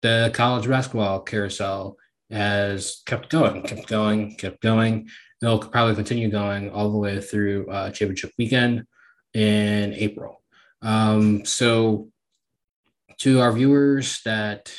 the 0.00 0.30
college 0.32 0.66
basketball 0.66 1.20
carousel 1.20 1.98
has 2.30 3.02
kept 3.04 3.28
going, 3.28 3.62
kept 3.62 3.86
going, 3.88 4.36
kept 4.36 4.62
going. 4.62 5.10
It'll 5.42 5.58
probably 5.58 5.94
continue 5.96 6.30
going 6.30 6.70
all 6.70 6.90
the 6.90 6.96
way 6.96 7.20
through 7.20 7.68
uh, 7.68 7.90
championship 7.90 8.32
weekend 8.38 8.86
in 9.34 9.92
April. 9.92 10.42
Um, 10.80 11.44
so, 11.44 12.08
to 13.18 13.40
our 13.40 13.52
viewers 13.52 14.22
that 14.24 14.72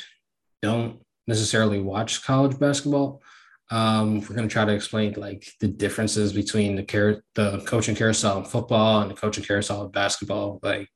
don't 0.62 0.98
necessarily 1.28 1.78
watch 1.78 2.24
college 2.24 2.58
basketball, 2.58 3.22
um, 3.70 4.20
we're 4.20 4.34
going 4.34 4.48
to 4.48 4.52
try 4.52 4.64
to 4.64 4.72
explain 4.72 5.14
like 5.16 5.46
the 5.60 5.68
differences 5.68 6.32
between 6.32 6.74
the 6.74 6.82
car- 6.82 7.22
the 7.34 7.62
coaching 7.66 7.94
carousel 7.94 8.38
in 8.38 8.44
football 8.44 9.02
and 9.02 9.10
the 9.10 9.14
coaching 9.14 9.44
carousel 9.44 9.84
in 9.84 9.90
basketball. 9.92 10.58
Like, 10.62 10.88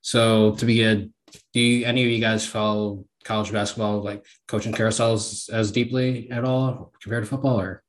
so 0.00 0.54
to 0.54 0.64
begin, 0.64 1.12
do 1.52 1.60
you, 1.60 1.84
any 1.84 2.04
of 2.04 2.10
you 2.10 2.20
guys 2.20 2.46
follow 2.46 3.04
college 3.24 3.52
basketball 3.52 4.02
like 4.02 4.24
coaching 4.46 4.72
carousels 4.72 5.50
as 5.50 5.70
deeply 5.70 6.30
at 6.30 6.44
all 6.44 6.92
compared 7.02 7.24
to 7.24 7.30
football 7.30 7.60
or? 7.60 7.82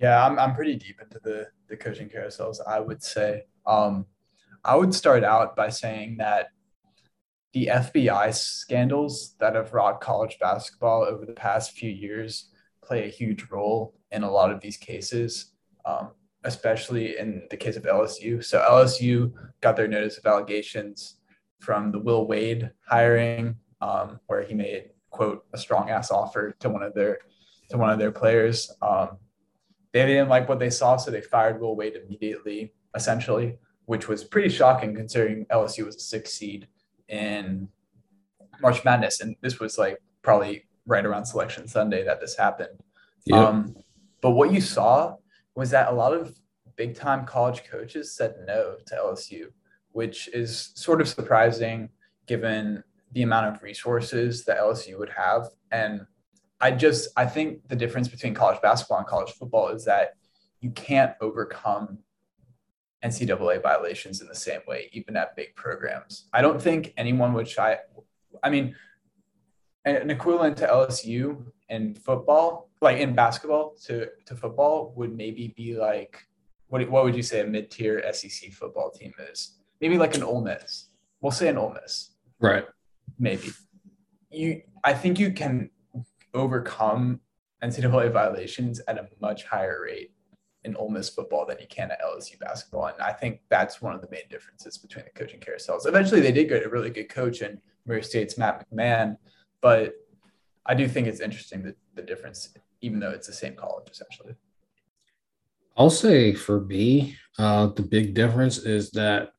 Yeah, 0.00 0.24
I'm, 0.24 0.38
I'm 0.38 0.54
pretty 0.54 0.76
deep 0.76 1.00
into 1.00 1.18
the, 1.22 1.48
the 1.68 1.76
coaching 1.76 2.08
carousels, 2.08 2.58
I 2.64 2.78
would 2.78 3.02
say. 3.02 3.44
Um, 3.66 4.06
I 4.64 4.76
would 4.76 4.94
start 4.94 5.24
out 5.24 5.56
by 5.56 5.70
saying 5.70 6.18
that 6.18 6.48
the 7.52 7.70
FBI 7.72 8.34
scandals 8.34 9.34
that 9.40 9.54
have 9.54 9.72
rocked 9.72 10.02
college 10.02 10.36
basketball 10.40 11.04
over 11.04 11.24
the 11.24 11.32
past 11.32 11.72
few 11.72 11.90
years 11.90 12.50
play 12.84 13.04
a 13.04 13.10
huge 13.10 13.48
role 13.50 13.94
in 14.12 14.22
a 14.22 14.30
lot 14.30 14.50
of 14.50 14.60
these 14.60 14.76
cases, 14.76 15.52
um, 15.84 16.10
especially 16.44 17.18
in 17.18 17.46
the 17.50 17.56
case 17.56 17.76
of 17.76 17.84
LSU. 17.84 18.44
So 18.44 18.60
LSU 18.60 19.32
got 19.60 19.76
their 19.76 19.88
notice 19.88 20.18
of 20.18 20.26
allegations 20.26 21.16
from 21.60 21.90
the 21.90 21.98
Will 21.98 22.26
Wade 22.26 22.70
hiring, 22.86 23.56
um, 23.80 24.20
where 24.26 24.42
he 24.42 24.54
made 24.54 24.90
quote 25.10 25.44
a 25.52 25.58
strong 25.58 25.90
ass 25.90 26.10
offer 26.10 26.54
to 26.60 26.68
one 26.68 26.82
of 26.82 26.94
their 26.94 27.18
to 27.70 27.78
one 27.78 27.90
of 27.90 27.98
their 27.98 28.12
players. 28.12 28.70
Um, 28.82 29.18
they 29.92 30.04
didn't 30.06 30.28
like 30.28 30.48
what 30.48 30.58
they 30.58 30.70
saw, 30.70 30.96
so 30.96 31.10
they 31.10 31.20
fired 31.20 31.60
Will 31.60 31.76
Wade 31.76 31.96
immediately, 31.96 32.74
essentially, 32.94 33.58
which 33.86 34.08
was 34.08 34.24
pretty 34.24 34.48
shocking 34.48 34.94
considering 34.94 35.46
LSU 35.46 35.86
was 35.86 35.96
a 35.96 36.00
six 36.00 36.32
seed 36.32 36.66
in 37.08 37.68
March 38.60 38.84
Madness, 38.84 39.20
and 39.20 39.36
this 39.40 39.60
was 39.60 39.78
like 39.78 39.98
probably 40.22 40.66
right 40.86 41.04
around 41.04 41.24
Selection 41.24 41.66
Sunday 41.66 42.04
that 42.04 42.20
this 42.20 42.36
happened. 42.36 42.78
Yep. 43.26 43.38
Um, 43.38 43.76
but 44.20 44.30
what 44.30 44.52
you 44.52 44.60
saw 44.60 45.16
was 45.54 45.70
that 45.70 45.88
a 45.88 45.94
lot 45.94 46.12
of 46.12 46.36
big 46.76 46.94
time 46.94 47.24
college 47.24 47.64
coaches 47.64 48.14
said 48.14 48.34
no 48.46 48.76
to 48.86 48.94
LSU, 48.94 49.46
which 49.92 50.28
is 50.28 50.72
sort 50.74 51.00
of 51.00 51.08
surprising 51.08 51.88
given 52.26 52.82
the 53.12 53.22
amount 53.22 53.54
of 53.54 53.62
resources 53.62 54.44
that 54.44 54.58
LSU 54.58 54.98
would 54.98 55.10
have. 55.10 55.48
And 55.70 56.06
I 56.60 56.70
just 56.70 57.08
I 57.16 57.26
think 57.26 57.68
the 57.68 57.76
difference 57.76 58.08
between 58.08 58.34
college 58.34 58.60
basketball 58.60 58.98
and 58.98 59.06
college 59.06 59.32
football 59.32 59.68
is 59.68 59.84
that 59.84 60.14
you 60.60 60.70
can't 60.70 61.12
overcome 61.20 61.98
NCAA 63.04 63.62
violations 63.62 64.22
in 64.22 64.28
the 64.28 64.34
same 64.34 64.60
way, 64.66 64.88
even 64.92 65.16
at 65.16 65.36
big 65.36 65.54
programs. 65.54 66.26
I 66.32 66.40
don't 66.40 66.60
think 66.60 66.94
anyone 66.96 67.34
would 67.34 67.46
try. 67.46 67.78
I 68.42 68.50
mean, 68.50 68.74
an 69.84 70.10
equivalent 70.10 70.56
to 70.58 70.66
LSU 70.66 71.44
in 71.68 71.94
football, 71.94 72.70
like 72.80 72.98
in 72.98 73.14
basketball 73.14 73.74
to, 73.84 74.08
to 74.26 74.34
football, 74.36 74.92
would 74.96 75.14
maybe 75.14 75.54
be 75.56 75.76
like 75.76 76.26
what 76.68 76.88
what 76.90 77.04
would 77.04 77.14
you 77.14 77.22
say 77.22 77.40
a 77.40 77.46
mid 77.46 77.70
tier 77.70 78.02
SEC 78.12 78.52
football 78.52 78.90
team 78.90 79.12
is? 79.30 79.58
Maybe 79.80 79.98
like 79.98 80.14
an 80.14 80.22
Ole 80.22 80.42
Miss. 80.42 80.88
We'll 81.20 81.32
say 81.32 81.48
an 81.48 81.58
Ole 81.58 81.76
Miss. 81.80 82.10
Right. 82.40 82.64
Maybe. 83.18 83.52
You 84.30 84.62
I 84.82 84.94
think 84.94 85.18
you 85.18 85.32
can 85.32 85.70
overcome 86.32 87.20
NCAA 87.62 88.12
violations 88.12 88.80
at 88.88 88.98
a 88.98 89.08
much 89.20 89.44
higher 89.44 89.82
rate 89.84 90.12
in 90.64 90.74
Ole 90.76 90.90
Miss 90.90 91.10
football 91.10 91.46
than 91.46 91.58
you 91.60 91.66
can 91.68 91.90
at 91.90 92.02
LSU 92.02 92.38
basketball. 92.38 92.86
And 92.86 93.00
I 93.00 93.12
think 93.12 93.40
that's 93.50 93.80
one 93.80 93.94
of 93.94 94.00
the 94.00 94.08
main 94.10 94.28
differences 94.30 94.78
between 94.78 95.04
the 95.04 95.10
coaching 95.12 95.40
carousels. 95.40 95.86
Eventually 95.86 96.20
they 96.20 96.32
did 96.32 96.48
get 96.48 96.66
a 96.66 96.68
really 96.68 96.90
good 96.90 97.08
coach 97.08 97.42
in 97.42 97.60
Murray 97.86 98.02
State's 98.02 98.38
Matt 98.38 98.66
McMahon 98.70 99.16
but 99.64 99.94
I 100.66 100.74
do 100.74 100.86
think 100.86 101.06
it's 101.06 101.20
interesting 101.20 101.62
that 101.62 101.76
the 101.94 102.02
difference, 102.02 102.50
even 102.82 103.00
though 103.00 103.12
it's 103.12 103.26
the 103.26 103.32
same 103.32 103.54
college 103.54 103.88
essentially. 103.90 104.34
I'll 105.74 105.88
say 105.88 106.34
for 106.34 106.60
me, 106.60 107.16
uh, 107.38 107.68
the 107.68 107.80
big 107.80 108.12
difference 108.12 108.58
is 108.58 108.90
that 108.90 109.30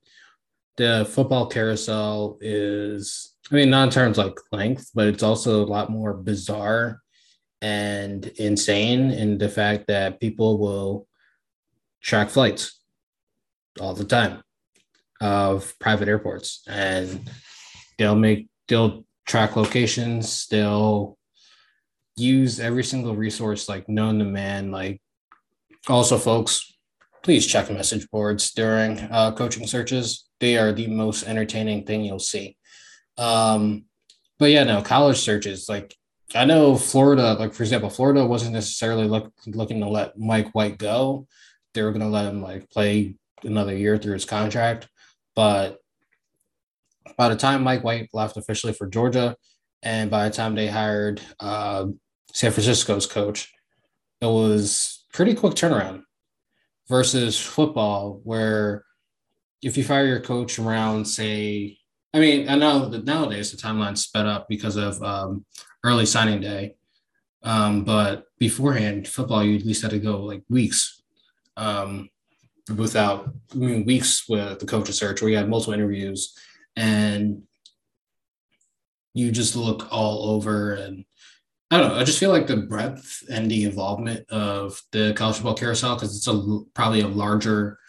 the 0.77 1.07
football 1.07 1.45
carousel 1.45 2.39
is, 2.41 3.35
I 3.51 3.55
mean, 3.55 3.69
not 3.69 3.83
in 3.83 3.89
terms 3.91 4.17
like 4.17 4.33
length, 4.51 4.89
but 4.95 5.07
it's 5.07 5.21
also 5.21 5.63
a 5.63 5.67
lot 5.67 5.91
more 5.91 6.15
bizarre 6.15 7.01
and 7.61 8.25
insane 8.37 9.11
in 9.11 9.37
the 9.37 9.47
fact 9.47 9.85
that 9.87 10.19
people 10.19 10.57
will 10.57 11.07
track 12.01 12.31
flights 12.31 12.81
all 13.79 13.93
the 13.93 14.03
time 14.03 14.41
of 15.21 15.77
private 15.79 16.07
airports 16.07 16.63
and 16.67 17.29
they'll 17.99 18.15
make 18.15 18.49
they'll 18.67 19.05
track 19.25 19.55
locations. 19.55 20.47
They'll 20.47 21.17
use 22.15 22.59
every 22.59 22.83
single 22.83 23.15
resource 23.15 23.67
like 23.67 23.89
known 23.89 24.19
to 24.19 24.25
man. 24.25 24.71
Like 24.71 25.01
also, 25.87 26.17
folks, 26.17 26.73
please 27.23 27.45
check 27.45 27.69
message 27.69 28.09
boards 28.09 28.51
during 28.51 28.99
uh, 28.99 29.31
coaching 29.31 29.67
searches. 29.67 30.25
They 30.39 30.57
are 30.57 30.71
the 30.71 30.87
most 30.87 31.23
entertaining 31.23 31.85
thing 31.85 32.03
you'll 32.03 32.19
see. 32.19 32.55
Um, 33.17 33.85
but 34.37 34.51
yeah, 34.51 34.63
no 34.63 34.81
college 34.81 35.19
searches. 35.19 35.67
Like 35.69 35.95
I 36.33 36.45
know 36.45 36.75
Florida, 36.75 37.33
like 37.33 37.53
for 37.53 37.63
example, 37.63 37.89
Florida 37.89 38.25
wasn't 38.25 38.53
necessarily 38.53 39.07
look, 39.07 39.31
looking 39.45 39.81
to 39.81 39.89
let 39.89 40.17
Mike 40.17 40.53
White 40.53 40.77
go. 40.77 41.27
They 41.73 41.83
were 41.83 41.91
going 41.91 42.01
to 42.01 42.07
let 42.07 42.25
him 42.25 42.41
like 42.41 42.69
play 42.69 43.15
another 43.43 43.75
year 43.75 43.97
through 43.97 44.13
his 44.13 44.25
contract, 44.25 44.87
but 45.35 45.79
by 47.17 47.29
the 47.29 47.35
time 47.35 47.63
Mike 47.63 47.83
White 47.83 48.09
left 48.13 48.37
officially 48.37 48.73
for 48.73 48.87
Georgia, 48.87 49.35
and 49.83 50.09
by 50.09 50.27
the 50.27 50.35
time 50.35 50.55
they 50.55 50.67
hired 50.67 51.21
uh, 51.39 51.85
San 52.33 52.51
Francisco's 52.51 53.05
coach, 53.05 53.53
it 54.21 54.25
was 54.25 55.05
pretty 55.13 55.33
quick 55.33 55.53
turnaround. 55.53 56.03
versus 56.87 57.39
football, 57.39 58.21
where 58.23 58.85
if 59.61 59.77
you 59.77 59.83
fire 59.83 60.05
your 60.05 60.19
coach 60.19 60.59
around, 60.59 61.05
say, 61.05 61.77
I 62.13 62.19
mean, 62.19 62.47
I 62.47 62.55
know 62.55 62.87
that 62.89 63.05
nowadays 63.05 63.51
the 63.51 63.57
timeline's 63.57 64.03
sped 64.03 64.25
up 64.25 64.47
because 64.47 64.77
of 64.77 65.01
um, 65.01 65.45
early 65.83 66.05
signing 66.05 66.41
day. 66.41 66.75
Um, 67.43 67.83
but 67.83 68.25
beforehand, 68.39 69.07
football, 69.07 69.43
you 69.43 69.57
at 69.57 69.65
least 69.65 69.81
had 69.81 69.91
to 69.91 69.99
go 69.99 70.21
like 70.23 70.43
weeks 70.49 71.01
um, 71.57 72.09
without, 72.75 73.29
I 73.53 73.57
mean, 73.57 73.85
weeks 73.85 74.27
with 74.27 74.59
the 74.59 74.65
coaching 74.65 74.93
search 74.93 75.21
where 75.21 75.29
you 75.29 75.37
had 75.37 75.49
multiple 75.49 75.73
interviews 75.73 76.33
and 76.75 77.43
you 79.13 79.31
just 79.31 79.55
look 79.55 79.87
all 79.91 80.29
over 80.31 80.73
and 80.73 81.05
I 81.71 81.79
don't 81.79 81.89
know. 81.89 81.99
I 81.99 82.03
just 82.03 82.19
feel 82.19 82.29
like 82.29 82.45
the 82.45 82.57
breadth 82.57 83.23
and 83.29 83.49
the 83.49 83.63
involvement 83.63 84.29
of 84.29 84.79
the 84.91 85.13
college 85.15 85.37
football 85.37 85.55
carousel 85.55 85.95
because 85.95 86.15
it's 86.15 86.27
a 86.27 86.59
probably 86.75 87.01
a 87.01 87.07
larger 87.07 87.79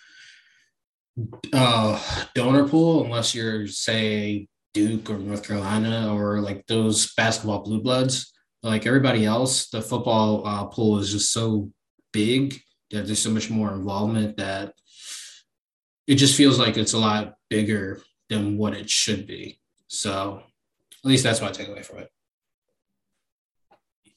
uh, 1.52 2.00
donor 2.34 2.66
pool, 2.66 3.04
unless 3.04 3.34
you're 3.34 3.66
say 3.66 4.48
Duke 4.72 5.10
or 5.10 5.18
North 5.18 5.46
Carolina 5.46 6.14
or 6.14 6.40
like 6.40 6.66
those 6.66 7.12
basketball 7.14 7.62
blue 7.62 7.82
bloods. 7.82 8.32
Like 8.62 8.86
everybody 8.86 9.26
else, 9.26 9.68
the 9.68 9.82
football 9.82 10.46
uh, 10.46 10.64
pool 10.64 10.98
is 10.98 11.12
just 11.12 11.32
so 11.32 11.70
big 12.12 12.58
that 12.90 13.06
there's 13.06 13.20
so 13.20 13.30
much 13.30 13.50
more 13.50 13.72
involvement 13.72 14.38
that 14.38 14.72
it 16.06 16.14
just 16.14 16.36
feels 16.36 16.58
like 16.58 16.76
it's 16.76 16.94
a 16.94 16.98
lot 16.98 17.34
bigger 17.50 18.00
than 18.28 18.58
what 18.58 18.74
it 18.74 18.90
should 18.90 19.26
be. 19.26 19.60
So 19.86 20.42
at 21.04 21.08
least 21.08 21.24
that's 21.24 21.40
my 21.40 21.50
takeaway 21.50 21.84
from 21.84 21.98
it. 21.98 22.10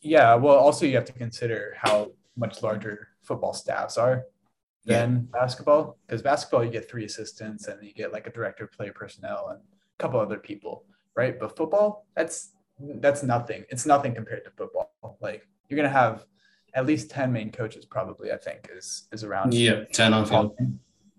Yeah, 0.02 0.36
well, 0.36 0.56
also 0.56 0.86
you 0.86 0.96
have 0.96 1.06
to 1.06 1.14
consider 1.14 1.76
how 1.78 2.12
much 2.38 2.64
larger 2.64 3.10
football 3.22 3.54
staffs 3.54 3.98
are 3.98 4.24
than 4.86 5.28
yeah. 5.34 5.40
basketball. 5.40 5.98
Because 6.08 6.22
basketball, 6.22 6.64
you 6.64 6.72
get 6.72 6.90
three 6.90 7.06
assistants 7.06 7.68
and 7.68 7.84
you 7.86 7.94
get 7.94 8.14
like 8.14 8.28
a 8.28 8.32
director 8.32 8.64
of 8.64 8.72
play 8.72 8.90
personnel 8.92 9.50
and 9.50 9.60
a 9.60 9.98
couple 10.02 10.20
other 10.20 10.38
people, 10.38 10.86
right? 11.16 11.40
But 11.40 11.56
football, 11.58 12.06
that's 12.16 12.52
that's 12.80 13.24
nothing. 13.24 13.66
It's 13.70 13.86
nothing 13.86 14.16
compared 14.16 14.46
to 14.46 14.52
football. 14.52 14.92
Like 15.22 15.46
you're 15.68 15.78
gonna 15.78 15.90
have 15.90 16.26
at 16.74 16.86
least 16.86 17.10
10 17.10 17.32
main 17.32 17.52
coaches, 17.52 17.86
probably, 17.86 18.32
I 18.32 18.38
think, 18.38 18.70
is 18.76 19.08
is 19.12 19.24
around. 19.24 19.54
Yeah, 19.54 19.84
10 19.92 20.14
on 20.14 20.26
field. 20.26 20.58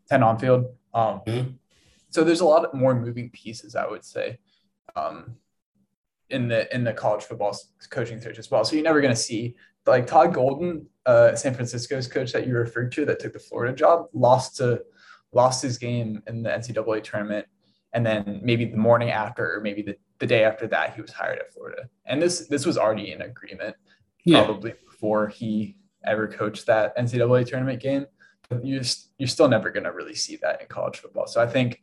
10 0.08 0.22
on 0.22 0.38
field. 0.38 0.64
Um, 0.92 1.20
mm-hmm. 1.26 1.50
So 2.10 2.24
there's 2.24 2.40
a 2.40 2.44
lot 2.44 2.74
more 2.74 2.94
moving 2.94 3.30
pieces, 3.30 3.74
I 3.74 3.86
would 3.88 4.04
say. 4.04 4.38
Um, 4.94 5.36
in 6.30 6.48
the 6.48 6.72
in 6.74 6.84
the 6.84 6.92
college 6.92 7.24
football 7.24 7.56
coaching 7.90 8.20
search 8.20 8.38
as 8.38 8.50
well. 8.50 8.64
So 8.64 8.76
you're 8.76 8.84
never 8.84 9.00
going 9.00 9.14
to 9.14 9.20
see 9.20 9.56
like 9.86 10.06
Todd 10.06 10.32
Golden, 10.32 10.86
uh, 11.06 11.34
San 11.34 11.54
Francisco's 11.54 12.06
coach 12.06 12.32
that 12.32 12.46
you 12.46 12.56
referred 12.56 12.92
to 12.92 13.04
that 13.06 13.18
took 13.18 13.32
the 13.32 13.38
Florida 13.38 13.74
job, 13.74 14.06
lost 14.12 14.56
to 14.58 14.82
lost 15.32 15.62
his 15.62 15.78
game 15.78 16.22
in 16.26 16.42
the 16.42 16.50
NCAA 16.50 17.02
tournament, 17.02 17.46
and 17.92 18.04
then 18.04 18.40
maybe 18.42 18.64
the 18.64 18.76
morning 18.76 19.10
after, 19.10 19.56
or 19.56 19.60
maybe 19.60 19.82
the, 19.82 19.96
the 20.18 20.26
day 20.26 20.44
after 20.44 20.66
that, 20.68 20.94
he 20.94 21.00
was 21.00 21.12
hired 21.12 21.38
at 21.38 21.52
Florida. 21.52 21.88
And 22.06 22.20
this 22.20 22.46
this 22.48 22.66
was 22.66 22.78
already 22.78 23.12
in 23.12 23.22
agreement, 23.22 23.76
yeah. 24.24 24.44
probably 24.44 24.74
before 24.88 25.28
he 25.28 25.76
ever 26.04 26.28
coached 26.28 26.66
that 26.66 26.96
NCAA 26.96 27.46
tournament 27.46 27.80
game. 27.80 28.06
But 28.48 28.64
you're 28.64 28.82
you're 29.18 29.28
still 29.28 29.48
never 29.48 29.70
going 29.70 29.84
to 29.84 29.92
really 29.92 30.14
see 30.14 30.36
that 30.42 30.60
in 30.60 30.68
college 30.68 30.98
football. 30.98 31.26
So 31.26 31.42
I 31.42 31.46
think 31.46 31.82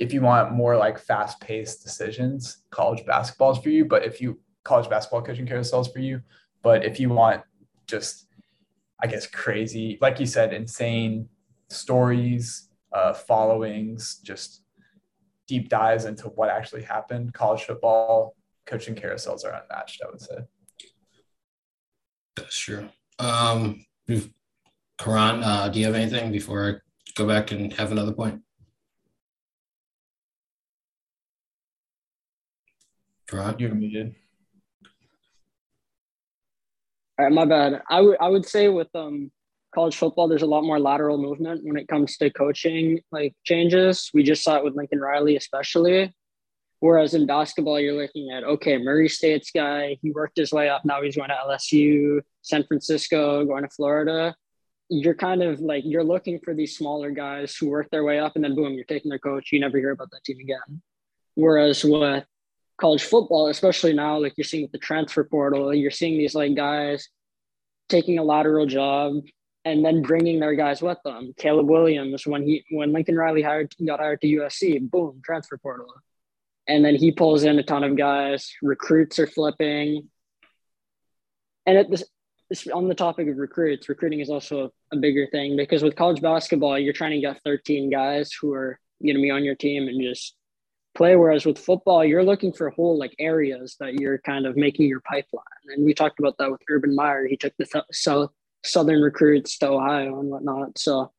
if 0.00 0.14
you 0.14 0.22
want 0.22 0.52
more 0.52 0.76
like 0.76 0.98
fast 0.98 1.40
paced 1.40 1.82
decisions, 1.82 2.64
college 2.70 3.04
basketball 3.04 3.52
is 3.52 3.58
for 3.58 3.68
you. 3.68 3.84
But 3.84 4.04
if 4.04 4.20
you 4.20 4.40
college 4.64 4.88
basketball 4.88 5.22
coaching 5.22 5.46
carousel 5.46 5.80
is 5.80 5.88
for 5.88 5.98
you. 5.98 6.22
But 6.62 6.84
if 6.84 6.98
you 6.98 7.10
want 7.10 7.42
just, 7.86 8.26
I 9.02 9.06
guess, 9.06 9.26
crazy, 9.26 9.98
like 10.00 10.18
you 10.18 10.26
said, 10.26 10.52
insane 10.52 11.28
stories, 11.68 12.68
uh, 12.92 13.12
followings, 13.12 14.20
just 14.24 14.62
deep 15.46 15.68
dives 15.68 16.06
into 16.06 16.28
what 16.28 16.48
actually 16.48 16.82
happened, 16.82 17.34
college 17.34 17.62
football 17.64 18.36
coaching 18.66 18.94
carousels 18.94 19.44
are 19.44 19.62
unmatched, 19.62 20.02
I 20.02 20.10
would 20.10 20.20
say. 20.20 20.36
That's 22.36 22.58
true. 22.58 22.88
Um, 23.18 23.84
Karan, 24.98 25.42
uh, 25.42 25.68
do 25.68 25.78
you 25.78 25.86
have 25.86 25.94
anything 25.94 26.32
before 26.32 26.68
I 26.68 26.72
go 27.16 27.26
back 27.26 27.52
and 27.52 27.72
have 27.74 27.92
another 27.92 28.12
point? 28.12 28.42
Right. 33.32 33.58
You're 33.60 33.74
muted. 33.74 34.14
All 37.18 37.26
right, 37.26 37.34
my 37.34 37.44
bad. 37.44 37.82
I 37.88 38.00
would 38.00 38.16
I 38.20 38.28
would 38.28 38.46
say 38.46 38.68
with 38.68 38.88
um 38.94 39.30
college 39.74 39.96
football, 39.96 40.26
there's 40.26 40.42
a 40.42 40.46
lot 40.46 40.64
more 40.64 40.80
lateral 40.80 41.18
movement 41.18 41.62
when 41.64 41.76
it 41.76 41.86
comes 41.86 42.16
to 42.16 42.30
coaching 42.30 43.00
like 43.12 43.34
changes. 43.44 44.10
We 44.14 44.22
just 44.22 44.42
saw 44.42 44.56
it 44.56 44.64
with 44.64 44.74
Lincoln 44.74 45.00
Riley, 45.00 45.36
especially. 45.36 46.14
Whereas 46.80 47.12
in 47.12 47.26
basketball, 47.26 47.78
you're 47.78 48.00
looking 48.00 48.30
at 48.30 48.42
okay, 48.42 48.78
Murray 48.78 49.08
State's 49.08 49.50
guy, 49.50 49.98
he 50.02 50.10
worked 50.12 50.38
his 50.38 50.50
way 50.50 50.68
up. 50.68 50.84
Now 50.84 51.02
he's 51.02 51.16
going 51.16 51.28
to 51.28 51.36
LSU, 51.46 52.22
San 52.42 52.64
Francisco, 52.64 53.44
going 53.44 53.64
to 53.64 53.68
Florida. 53.68 54.34
You're 54.88 55.14
kind 55.14 55.42
of 55.42 55.60
like 55.60 55.84
you're 55.86 56.02
looking 56.02 56.40
for 56.40 56.54
these 56.54 56.76
smaller 56.76 57.10
guys 57.10 57.54
who 57.54 57.68
work 57.68 57.90
their 57.90 58.02
way 58.02 58.18
up, 58.18 58.32
and 58.34 58.42
then 58.42 58.54
boom, 58.54 58.72
you're 58.72 58.84
taking 58.84 59.10
their 59.10 59.18
coach. 59.18 59.52
You 59.52 59.60
never 59.60 59.76
hear 59.76 59.90
about 59.90 60.10
that 60.10 60.24
team 60.24 60.38
again. 60.40 60.80
Whereas 61.34 61.84
with 61.84 62.24
college 62.80 63.02
football, 63.04 63.48
especially 63.48 63.92
now, 63.92 64.18
like 64.18 64.34
you're 64.36 64.44
seeing 64.44 64.64
with 64.64 64.72
the 64.72 64.78
transfer 64.78 65.24
portal, 65.24 65.74
you're 65.74 65.90
seeing 65.90 66.18
these 66.18 66.34
like 66.34 66.54
guys 66.54 67.08
taking 67.88 68.18
a 68.18 68.24
lateral 68.24 68.66
job 68.66 69.14
and 69.64 69.84
then 69.84 70.02
bringing 70.02 70.40
their 70.40 70.54
guys 70.54 70.80
with 70.80 70.98
them. 71.04 71.34
Caleb 71.36 71.68
Williams, 71.68 72.26
when 72.26 72.42
he 72.42 72.64
when 72.70 72.92
Lincoln 72.92 73.16
Riley 73.16 73.42
hired 73.42 73.74
got 73.86 74.00
hired 74.00 74.20
to 74.22 74.26
USC, 74.26 74.90
boom, 74.90 75.20
transfer 75.24 75.58
portal, 75.58 75.92
and 76.66 76.84
then 76.84 76.94
he 76.94 77.12
pulls 77.12 77.44
in 77.44 77.58
a 77.58 77.62
ton 77.62 77.84
of 77.84 77.96
guys. 77.96 78.50
Recruits 78.62 79.18
are 79.18 79.26
flipping, 79.26 80.08
and 81.66 81.78
at 81.78 81.90
this. 81.90 82.04
On 82.74 82.88
the 82.88 82.96
topic 82.96 83.28
of 83.28 83.36
recruits, 83.36 83.88
recruiting 83.88 84.18
is 84.18 84.28
also 84.28 84.72
a 84.92 84.96
bigger 84.96 85.28
thing 85.30 85.56
because 85.56 85.84
with 85.84 85.94
college 85.94 86.20
basketball, 86.20 86.76
you're 86.80 86.92
trying 86.92 87.12
to 87.12 87.20
get 87.20 87.40
13 87.44 87.90
guys 87.90 88.32
who 88.32 88.52
are 88.52 88.76
going 89.00 89.14
to 89.14 89.22
be 89.22 89.30
on 89.30 89.44
your 89.44 89.54
team 89.54 89.86
and 89.86 90.02
just 90.02 90.34
play. 90.94 91.16
Whereas 91.16 91.46
with 91.46 91.58
football, 91.58 92.04
you're 92.04 92.24
looking 92.24 92.52
for 92.52 92.70
whole 92.70 92.98
like 92.98 93.14
areas 93.18 93.76
that 93.80 93.94
you're 93.94 94.18
kind 94.18 94.46
of 94.46 94.56
making 94.56 94.88
your 94.88 95.00
pipeline. 95.00 95.44
And 95.74 95.84
we 95.84 95.94
talked 95.94 96.18
about 96.18 96.36
that 96.38 96.50
with 96.50 96.60
Urban 96.68 96.94
Meyer. 96.94 97.26
He 97.26 97.36
took 97.36 97.54
the 97.58 97.66
th- 97.66 97.84
south 97.92 98.30
southern 98.64 99.00
recruits 99.00 99.58
to 99.58 99.68
Ohio 99.68 100.20
and 100.20 100.28
whatnot. 100.28 100.78
So 100.78 101.12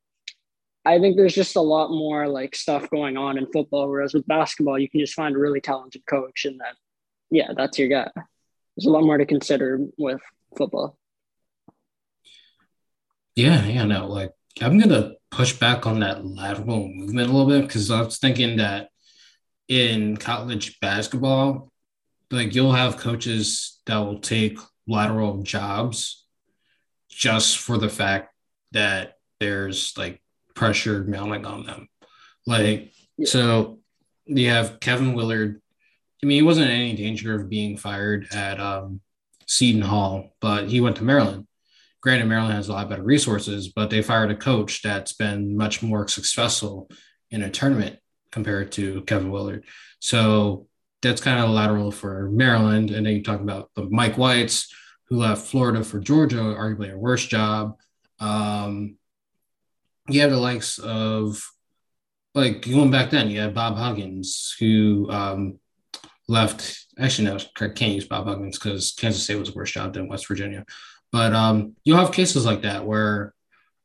I 0.86 1.00
think 1.00 1.16
there's 1.16 1.36
just 1.36 1.56
a 1.56 1.62
lot 1.62 1.90
more 1.90 2.28
like 2.28 2.56
stuff 2.56 2.90
going 2.90 3.18
on 3.18 3.38
in 3.38 3.52
football. 3.52 3.90
Whereas 3.90 4.14
with 4.14 4.28
basketball, 4.28 4.80
you 4.80 4.90
can 4.90 5.00
just 5.00 5.14
find 5.14 5.36
a 5.36 5.40
really 5.40 5.62
talented 5.62 6.06
coach 6.06 6.46
and 6.46 6.60
that, 6.60 6.76
yeah, 7.30 7.52
that's 7.56 7.80
your 7.80 7.90
guy. 7.90 8.10
There's 8.76 8.86
a 8.86 8.92
lot 8.92 9.04
more 9.04 9.18
to 9.18 9.26
consider 9.26 9.80
with 9.98 10.22
football. 10.58 10.98
Yeah, 13.36 13.66
yeah, 13.66 13.86
no, 13.86 14.08
like 14.08 14.32
I'm 14.60 14.78
gonna 14.78 15.14
push 15.30 15.54
back 15.54 15.86
on 15.86 16.02
that 16.02 16.26
lateral 16.26 16.90
movement 16.90 17.30
a 17.30 17.32
little 17.32 17.48
bit 17.48 17.62
because 17.62 17.90
I 17.90 18.02
was 18.02 18.18
thinking 18.18 18.58
that 18.58 18.90
in 19.72 20.18
college 20.18 20.82
basketball, 20.82 21.72
like 22.30 22.54
you'll 22.54 22.74
have 22.74 22.98
coaches 22.98 23.80
that 23.86 24.00
will 24.00 24.20
take 24.20 24.60
lateral 24.86 25.44
jobs 25.44 26.26
just 27.10 27.58
for 27.58 27.78
the 27.78 27.88
fact 27.88 28.34
that 28.74 29.14
there's 29.40 29.98
like 29.98 30.22
pressure 30.56 31.06
mounting 31.06 31.46
on 31.46 31.66
them. 31.66 31.88
Like, 32.46 32.92
yeah. 33.18 33.30
so 33.30 33.80
you 34.26 34.50
have 34.50 34.82
Kevin 34.82 35.14
Willard. 35.14 35.62
I 36.22 36.26
mean, 36.26 36.36
he 36.36 36.42
wasn't 36.42 36.70
in 36.70 36.76
any 36.76 36.96
danger 36.98 37.34
of 37.34 37.48
being 37.48 37.78
fired 37.78 38.28
at 38.34 38.60
um, 38.60 39.00
Seton 39.48 39.82
Hall, 39.82 40.36
but 40.42 40.68
he 40.68 40.82
went 40.82 40.98
to 40.98 41.06
Maryland. 41.06 41.48
Granted, 42.02 42.28
Maryland 42.28 42.56
has 42.56 42.68
a 42.68 42.74
lot 42.74 42.90
better 42.90 43.04
resources, 43.04 43.70
but 43.70 43.90
they 43.90 44.02
fired 44.02 44.32
a 44.32 44.36
coach 44.36 44.82
that's 44.82 45.14
been 45.14 45.56
much 45.56 45.82
more 45.82 46.10
successful 46.10 46.90
in 47.30 47.42
a 47.42 47.50
tournament 47.50 48.01
compared 48.32 48.72
to 48.74 49.02
Kevin 49.04 49.32
Willard. 49.32 49.66
So 50.00 50.68
that's 51.02 51.22
kind 51.22 51.40
of 51.40 51.50
lateral 51.50 51.92
for 51.92 52.30
Maryland. 52.30 52.92
And 52.92 53.06
then 53.06 53.14
you 53.14 53.24
talk 53.24 53.42
about 53.42 53.72
the 53.76 53.84
Mike 53.90 54.18
Whites, 54.18 54.74
who 55.06 55.18
left 55.18 55.48
Florida 55.48 55.84
for 55.84 56.00
Georgia, 56.00 56.38
arguably 56.38 56.94
a 56.94 56.98
worse 56.98 57.26
job. 57.26 57.78
Um, 58.20 58.96
you 60.08 60.22
have 60.22 60.32
the 60.32 60.38
likes 60.38 60.80
of, 60.80 61.44
like 62.34 62.62
going 62.62 62.92
back 62.92 63.10
then, 63.10 63.30
you 63.30 63.42
had 63.42 63.54
Bob 63.54 63.76
Huggins, 63.76 64.56
who 64.60 65.08
um, 65.10 65.60
left. 66.28 66.86
Actually, 66.98 67.26
no, 67.26 67.38
I 67.60 67.68
can't 67.70 67.94
use 67.94 68.08
Bob 68.08 68.28
Huggins 68.28 68.58
because 68.58 68.92
Kansas 68.92 69.24
State 69.24 69.36
was 69.36 69.50
a 69.50 69.54
worse 69.54 69.72
job 69.72 69.94
than 69.94 70.08
West 70.08 70.28
Virginia. 70.28 70.66
But 71.12 71.34
um, 71.34 71.76
you'll 71.84 71.98
have 71.98 72.14
cases 72.14 72.46
like 72.46 72.62
that 72.62 72.86
where 72.86 73.34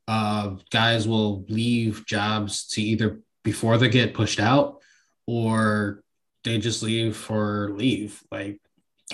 uh, 0.07 0.57
guys 0.70 1.09
will 1.09 1.44
leave 1.49 2.07
jobs 2.07 2.68
to 2.68 2.82
either 2.82 3.20
before 3.47 3.78
they 3.78 3.88
get 3.88 4.12
pushed 4.12 4.40
out 4.40 4.82
or 5.26 6.03
they 6.44 6.59
just 6.59 6.82
leave 6.82 7.16
for 7.16 7.72
leave. 7.74 8.22
Like 8.30 8.61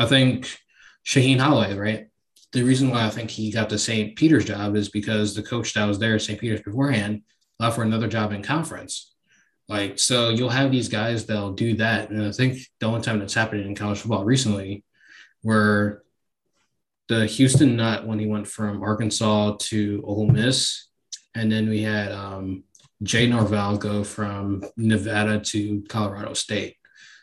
I 0.00 0.06
think 0.06 0.58
Shaheen 1.06 1.38
Holloway, 1.38 1.76
right? 1.76 2.08
the 2.52 2.62
reason 2.62 2.90
why 2.90 3.06
I 3.06 3.10
think 3.10 3.30
he 3.30 3.50
got 3.50 3.70
the 3.70 3.78
St. 3.78 4.14
Peter's 4.14 4.44
job 4.44 4.76
is 4.76 4.90
because 4.90 5.34
the 5.34 5.42
coach 5.42 5.72
that 5.74 5.86
was 5.86 5.98
there 5.98 6.14
at 6.14 6.22
St. 6.22 6.38
Peter's 6.38 6.60
beforehand 6.60 7.22
left 7.58 7.76
for 7.76 7.82
another 7.82 8.08
job 8.08 8.32
in 8.32 8.42
conference. 8.42 9.14
Like, 9.68 9.98
so 9.98 10.28
you'll 10.28 10.50
have 10.50 10.70
these 10.70 10.88
guys 10.88 11.24
that'll 11.24 11.54
do 11.54 11.74
that. 11.76 12.10
And 12.10 12.22
I 12.22 12.30
think 12.30 12.58
the 12.78 12.86
only 12.86 13.00
time 13.00 13.18
that's 13.18 13.32
happened 13.32 13.64
in 13.64 13.74
college 13.74 14.00
football 14.00 14.24
recently 14.24 14.84
were 15.42 16.04
the 17.08 17.24
Houston 17.24 17.76
Nutt 17.76 18.06
when 18.06 18.18
he 18.18 18.26
went 18.26 18.46
from 18.46 18.82
Arkansas 18.82 19.56
to 19.58 20.02
Ole 20.04 20.26
Miss. 20.26 20.88
And 21.34 21.50
then 21.50 21.70
we 21.70 21.80
had 21.80 22.12
um, 22.12 22.64
Jay 23.02 23.26
Norvell 23.26 23.78
go 23.78 24.04
from 24.04 24.64
Nevada 24.76 25.40
to 25.40 25.82
Colorado 25.88 26.34
State. 26.34 26.76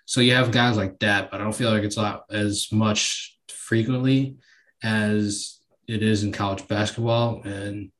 So 0.05 0.21
you 0.21 0.33
have 0.33 0.51
guys 0.51 0.75
like 0.75 0.99
that, 0.99 1.29
but 1.29 1.39
I 1.39 1.43
don't 1.43 1.55
feel 1.55 1.71
like 1.71 1.83
it's 1.83 1.97
a 1.97 2.01
lot 2.01 2.25
as 2.31 2.71
much 2.71 3.37
frequently 3.47 4.37
as 4.81 5.59
it 5.87 6.01
is 6.01 6.23
in 6.23 6.31
college 6.31 6.67
basketball. 6.67 7.41
And 7.43 7.91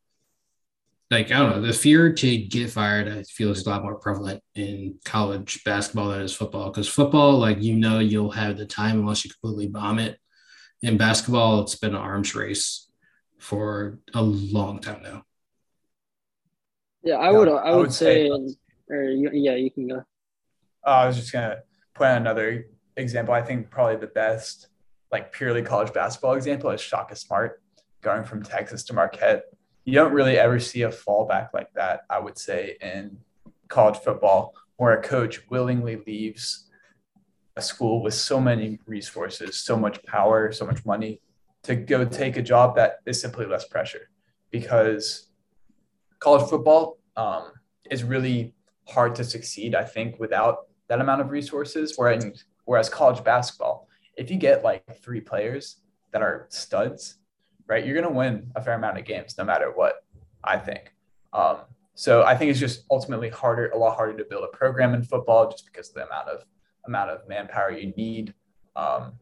like, 1.12 1.32
I 1.32 1.40
don't 1.40 1.52
know, 1.52 1.62
the 1.62 1.74
fear 1.74 2.14
to 2.14 2.38
get 2.38 2.72
fired, 2.72 3.08
I 3.08 3.24
feel 3.24 3.52
is 3.52 3.66
a 3.66 3.70
lot 3.70 3.84
more 3.84 4.00
prevalent 4.00 4.42
in 4.56 4.96
college 5.06 5.64
basketball 5.64 6.10
than 6.10 6.22
is 6.22 6.36
football. 6.36 6.70
Because 6.70 6.88
football, 6.88 7.38
like, 7.38 7.62
you 7.62 7.76
know, 7.76 8.00
you'll 8.00 8.32
have 8.32 8.58
the 8.58 8.66
time 8.66 9.00
unless 9.00 9.24
you 9.24 9.32
completely 9.32 9.68
bomb 9.68 10.00
it. 10.00 10.20
In 10.82 10.98
basketball, 10.98 11.62
it's 11.62 11.76
been 11.76 11.96
an 11.96 12.02
arms 12.02 12.36
race 12.36 12.90
for 13.38 14.00
a 14.14 14.22
long 14.22 14.80
time 14.80 15.04
now. 15.04 15.24
Yeah, 17.04 17.16
I 17.16 17.32
would. 17.32 17.48
I, 17.48 17.76
would, 17.76 17.94
say, 17.94 18.28
say 18.28 18.56
or 18.90 19.04
yeah, 19.04 19.56
you 19.56 19.72
can 19.72 19.88
go. 19.88 20.04
Uh, 20.86 20.90
I 20.90 21.08
was 21.08 21.16
just 21.16 21.32
gonna 21.32 21.58
point 21.94 22.10
out 22.10 22.18
another 22.18 22.66
example. 22.98 23.34
I 23.34 23.42
think 23.42 23.70
probably 23.70 23.98
the 23.98 24.08
best, 24.08 24.68
like 25.12 25.32
purely 25.32 25.62
college 25.62 25.94
basketball 25.94 26.34
example, 26.34 26.70
is 26.72 26.82
Shaka 26.82 27.16
Smart 27.16 27.62
going 28.02 28.24
from 28.24 28.44
Texas 28.44 28.84
to 28.86 28.94
Marquette. 28.94 29.44
You 29.86 29.94
don't 29.94 30.14
really 30.14 30.38
ever 30.38 30.60
see 30.60 30.84
a 30.84 30.90
fallback 30.90 31.50
like 31.54 31.72
that. 31.74 32.02
I 32.10 32.20
would 32.20 32.38
say 32.38 32.78
in 32.82 33.18
college 33.68 33.98
football, 33.98 34.54
where 34.78 34.98
a 34.98 35.02
coach 35.02 35.50
willingly 35.50 36.02
leaves 36.06 36.70
a 37.56 37.62
school 37.62 38.02
with 38.02 38.14
so 38.14 38.40
many 38.40 38.80
resources, 38.86 39.60
so 39.60 39.78
much 39.78 40.04
power, 40.04 40.52
so 40.52 40.66
much 40.66 40.86
money 40.86 41.22
to 41.64 41.76
go 41.76 42.06
take 42.06 42.38
a 42.38 42.42
job 42.42 42.76
that 42.76 43.00
is 43.06 43.20
simply 43.20 43.46
less 43.46 43.66
pressure 43.66 44.10
because 44.52 45.29
college 46.20 46.50
football 46.50 47.00
um, 47.16 47.52
is 47.90 48.04
really 48.04 48.54
hard 48.88 49.16
to 49.16 49.24
succeed, 49.24 49.76
I 49.76 49.84
think, 49.84 50.20
without 50.20 50.68
that 50.88 51.02
amount 51.02 51.22
of 51.22 51.30
resources. 51.30 51.94
Whereas, 51.96 52.46
whereas 52.66 52.90
college 52.90 53.24
basketball, 53.24 53.88
if 54.18 54.30
you 54.30 54.38
get 54.38 54.64
like 54.64 54.84
three 55.02 55.22
players 55.22 55.78
that 56.12 56.22
are 56.22 56.48
studs, 56.50 57.18
right, 57.68 57.86
you're 57.86 57.96
going 57.96 58.08
to 58.08 58.18
win 58.18 58.52
a 58.56 58.62
fair 58.62 58.74
amount 58.74 58.98
of 58.98 59.06
games 59.06 59.38
no 59.38 59.44
matter 59.44 59.72
what, 59.74 60.04
I 60.44 60.58
think. 60.58 60.94
Um, 61.34 61.58
so 61.94 62.24
I 62.24 62.36
think 62.36 62.50
it's 62.50 62.60
just 62.60 62.86
ultimately 62.90 63.30
harder, 63.30 63.70
a 63.70 63.78
lot 63.78 63.96
harder 63.96 64.18
to 64.18 64.26
build 64.26 64.44
a 64.44 64.56
program 64.56 64.94
in 64.94 65.04
football 65.04 65.52
just 65.52 65.66
because 65.66 65.90
of 65.90 65.96
the 65.96 66.06
amount 66.06 66.30
of 66.30 66.46
amount 66.86 67.10
of 67.12 67.28
manpower 67.28 67.72
you 67.72 67.94
need. 67.98 68.34
Um, 68.76 69.14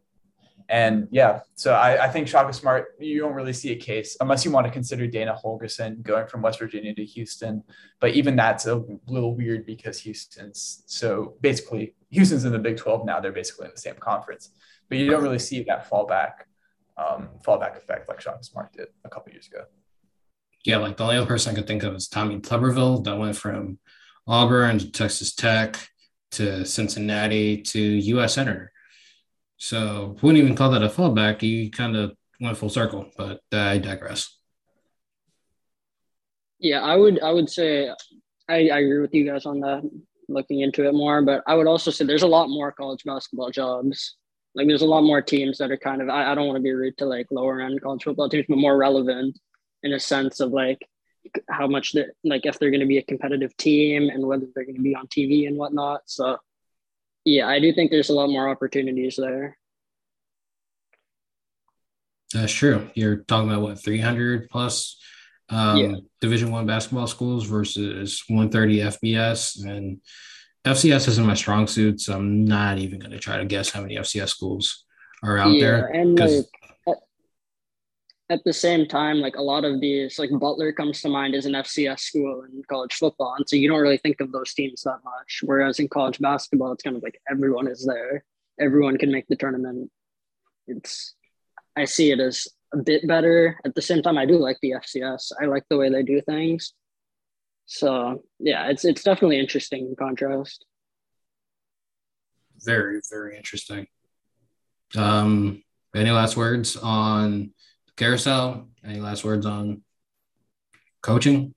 and 0.69 1.07
yeah, 1.11 1.41
so 1.55 1.73
I, 1.73 2.05
I, 2.05 2.09
think 2.09 2.27
Shaka 2.27 2.51
Smart, 2.51 2.95
you 2.99 3.19
don't 3.19 3.33
really 3.33 3.53
see 3.53 3.71
a 3.71 3.75
case 3.75 4.17
unless 4.19 4.43
you 4.43 4.51
want 4.51 4.67
to 4.67 4.71
consider 4.71 5.07
Dana 5.07 5.37
Holgorsen 5.41 6.01
going 6.01 6.27
from 6.27 6.41
West 6.41 6.59
Virginia 6.59 6.93
to 6.93 7.05
Houston. 7.05 7.63
But 8.01 8.11
even 8.11 8.35
that's 8.35 8.65
a 8.65 8.83
little 9.07 9.33
weird 9.33 9.65
because 9.65 9.97
Houston's 9.99 10.83
so 10.85 11.35
basically 11.39 11.95
Houston's 12.09 12.43
in 12.43 12.51
the 12.51 12.59
Big 12.59 12.75
12 12.75 13.05
now. 13.05 13.21
They're 13.21 13.31
basically 13.31 13.65
in 13.65 13.71
the 13.71 13.81
same 13.81 13.95
conference. 13.95 14.49
But 14.89 14.97
you 14.97 15.09
don't 15.09 15.23
really 15.23 15.39
see 15.39 15.63
that 15.63 15.89
fallback 15.89 16.31
um, 16.97 17.29
fallback 17.45 17.77
effect 17.77 18.09
like 18.09 18.19
Shaka 18.19 18.43
Smart 18.43 18.73
did 18.73 18.87
a 19.05 19.09
couple 19.09 19.31
years 19.31 19.47
ago. 19.47 19.63
Yeah, 20.65 20.77
like 20.77 20.97
the 20.97 21.03
only 21.03 21.17
other 21.17 21.27
person 21.27 21.53
I 21.53 21.55
could 21.55 21.67
think 21.67 21.83
of 21.83 21.95
is 21.95 22.09
Tommy 22.09 22.39
Tuberville 22.39 23.05
that 23.05 23.17
went 23.17 23.37
from 23.37 23.79
Auburn 24.27 24.79
to 24.79 24.91
Texas 24.91 25.33
Tech 25.33 25.77
to 26.31 26.65
Cincinnati 26.65 27.61
to 27.61 27.79
U.S. 27.79 28.33
Senator 28.33 28.73
so 29.57 30.15
wouldn't 30.21 30.41
even 30.41 30.55
call 30.55 30.71
that 30.71 30.83
a 30.83 30.87
fallback. 30.87 31.41
You 31.41 31.69
kind 31.71 31.95
of 31.95 32.15
went 32.39 32.57
full 32.57 32.69
circle, 32.69 33.11
but 33.17 33.41
uh, 33.51 33.57
I 33.57 33.77
digress. 33.79 34.37
Yeah, 36.59 36.81
I 36.81 36.95
would 36.95 37.21
I 37.21 37.31
would 37.31 37.49
say 37.49 37.89
I, 38.49 38.69
I 38.69 38.79
agree 38.79 38.99
with 38.99 39.13
you 39.13 39.25
guys 39.25 39.45
on 39.45 39.59
that, 39.61 39.89
looking 40.29 40.61
into 40.61 40.87
it 40.87 40.93
more. 40.93 41.21
But 41.21 41.43
I 41.47 41.55
would 41.55 41.67
also 41.67 41.91
say 41.91 42.05
there's 42.05 42.23
a 42.23 42.27
lot 42.27 42.49
more 42.49 42.71
college 42.71 43.03
basketball 43.03 43.51
jobs. 43.51 44.15
Like 44.55 44.67
there's 44.67 44.81
a 44.81 44.87
lot 44.87 45.01
more 45.01 45.21
teams 45.21 45.57
that 45.57 45.71
are 45.71 45.77
kind 45.77 46.01
of 46.01 46.09
I, 46.09 46.31
I 46.31 46.35
don't 46.35 46.47
want 46.47 46.57
to 46.57 46.63
be 46.63 46.71
rude 46.71 46.97
to 46.99 47.05
like 47.05 47.27
lower 47.31 47.61
end 47.61 47.81
college 47.81 48.03
football 48.03 48.29
teams, 48.29 48.45
but 48.47 48.57
more 48.57 48.77
relevant 48.77 49.37
in 49.83 49.93
a 49.93 49.99
sense 49.99 50.39
of 50.39 50.51
like 50.51 50.79
how 51.49 51.67
much 51.67 51.93
they 51.93 52.05
like 52.23 52.45
if 52.45 52.57
they're 52.57 52.71
going 52.71 52.81
to 52.81 52.87
be 52.87 52.97
a 52.97 53.03
competitive 53.03 53.55
team 53.57 54.09
and 54.09 54.25
whether 54.25 54.45
they're 54.53 54.65
going 54.65 54.75
to 54.75 54.81
be 54.81 54.95
on 54.95 55.07
TV 55.07 55.47
and 55.47 55.57
whatnot. 55.57 56.01
So 56.05 56.37
yeah, 57.27 57.47
I 57.47 57.59
do 57.59 57.73
think 57.73 57.91
there's 57.91 58.09
a 58.09 58.13
lot 58.13 58.29
more 58.29 58.47
opportunities 58.47 59.17
there. 59.17 59.57
That's 62.33 62.53
true. 62.53 62.89
You're 62.93 63.17
talking 63.17 63.49
about 63.49 63.61
what 63.61 63.83
300 63.83 64.49
plus 64.49 64.97
um, 65.49 65.77
yeah. 65.77 65.95
Division 66.21 66.51
One 66.51 66.65
basketball 66.65 67.07
schools 67.07 67.45
versus 67.45 68.23
130 68.27 68.79
FBS, 68.79 69.65
and 69.65 69.99
FCS 70.65 71.09
isn't 71.09 71.25
my 71.25 71.33
strong 71.33 71.67
suit, 71.67 71.99
so 71.99 72.15
I'm 72.15 72.45
not 72.45 72.77
even 72.77 72.99
going 72.99 73.11
to 73.11 73.19
try 73.19 73.37
to 73.37 73.45
guess 73.45 73.71
how 73.71 73.81
many 73.81 73.97
FCS 73.97 74.29
schools 74.29 74.85
are 75.21 75.37
out 75.37 75.51
yeah, 75.51 75.65
there. 75.65 75.87
And 75.87 76.17
like, 76.17 76.45
at 78.29 78.43
the 78.43 78.53
same 78.53 78.87
time, 78.87 79.19
like 79.19 79.37
a 79.37 79.41
lot 79.41 79.63
of 79.63 79.79
these, 79.79 80.19
like 80.19 80.29
Butler 80.31 80.73
comes 80.73 81.01
to 81.01 81.09
mind 81.09 81.33
as 81.33 81.45
an 81.45 81.53
FCS 81.53 81.99
school 81.99 82.43
in 82.43 82.61
college 82.69 82.93
football. 82.93 83.35
And 83.37 83.47
so 83.47 83.55
you 83.55 83.69
don't 83.69 83.79
really 83.79 83.97
think 83.97 84.19
of 84.19 84.31
those 84.31 84.53
teams 84.53 84.81
that 84.83 84.99
much. 85.03 85.41
Whereas 85.43 85.79
in 85.79 85.87
college 85.87 86.19
basketball, 86.19 86.73
it's 86.73 86.83
kind 86.83 86.97
of 86.97 87.03
like 87.03 87.21
everyone 87.29 87.67
is 87.67 87.85
there, 87.85 88.25
everyone 88.59 88.97
can 88.97 89.11
make 89.11 89.27
the 89.27 89.37
tournament. 89.37 89.89
It's, 90.67 91.15
I 91.77 91.85
see 91.85 92.11
it 92.11 92.19
as 92.19 92.47
a 92.73 92.77
bit 92.77 93.07
better. 93.07 93.57
At 93.63 93.75
the 93.75 93.81
same 93.81 94.01
time, 94.01 94.17
I 94.17 94.25
do 94.25 94.37
like 94.37 94.57
the 94.61 94.71
FCS. 94.71 95.31
I 95.41 95.45
like 95.45 95.63
the 95.69 95.77
way 95.77 95.89
they 95.89 96.03
do 96.03 96.21
things. 96.21 96.73
So 97.65 98.23
yeah, 98.39 98.69
it's 98.69 98.85
it's 98.85 99.03
definitely 99.03 99.39
interesting 99.39 99.87
in 99.87 99.95
contrast. 99.95 100.65
Very, 102.63 103.01
very 103.09 103.35
interesting. 103.37 103.87
Um, 104.95 105.63
any 105.93 106.11
last 106.11 106.37
words 106.37 106.77
on 106.77 107.51
Carousel, 107.97 108.67
any 108.85 108.99
last 108.99 109.23
words 109.23 109.45
on 109.47 109.81
coaching? 111.01 111.55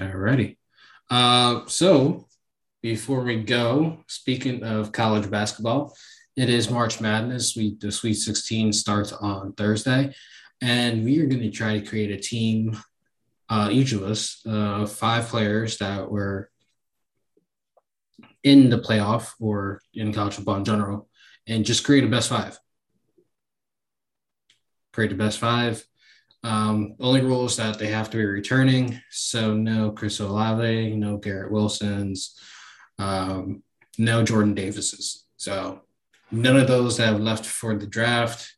Alrighty. 0.00 0.56
Uh, 1.10 1.66
so 1.66 2.26
before 2.82 3.22
we 3.22 3.42
go, 3.42 3.98
speaking 4.06 4.62
of 4.62 4.92
college 4.92 5.30
basketball, 5.30 5.94
it 6.36 6.48
is 6.48 6.70
March 6.70 7.02
Madness. 7.02 7.54
We 7.54 7.76
the 7.78 7.92
Sweet 7.92 8.14
16 8.14 8.72
starts 8.72 9.12
on 9.12 9.52
Thursday, 9.52 10.14
and 10.62 11.04
we 11.04 11.20
are 11.20 11.26
going 11.26 11.42
to 11.42 11.50
try 11.50 11.78
to 11.78 11.86
create 11.86 12.10
a 12.10 12.18
team. 12.18 12.78
Uh, 13.50 13.68
each 13.70 13.92
of 13.92 14.02
us, 14.02 14.40
uh, 14.46 14.86
five 14.86 15.26
players 15.28 15.78
that 15.78 16.10
were 16.10 16.50
in 18.42 18.70
the 18.70 18.78
playoff 18.78 19.32
or 19.40 19.82
in 19.92 20.12
college 20.12 20.34
football 20.34 20.56
in 20.56 20.64
general, 20.64 21.07
and 21.48 21.64
just 21.64 21.84
create 21.84 22.04
a 22.04 22.08
best 22.08 22.28
five. 22.28 22.58
Create 24.92 25.12
a 25.12 25.16
best 25.16 25.38
five. 25.38 25.84
Um, 26.44 26.94
only 27.00 27.20
rule 27.20 27.46
is 27.46 27.56
that 27.56 27.78
they 27.78 27.88
have 27.88 28.10
to 28.10 28.16
be 28.16 28.24
returning. 28.24 29.00
So 29.10 29.54
no 29.54 29.90
Chris 29.90 30.20
Olave, 30.20 30.94
no 30.94 31.16
Garrett 31.16 31.50
Wilsons, 31.50 32.38
um, 32.98 33.62
no 33.96 34.22
Jordan 34.22 34.54
Davises. 34.54 35.24
So 35.36 35.80
none 36.30 36.56
of 36.56 36.68
those 36.68 36.96
that 36.98 37.06
have 37.06 37.20
left 37.20 37.46
for 37.46 37.74
the 37.74 37.86
draft. 37.86 38.54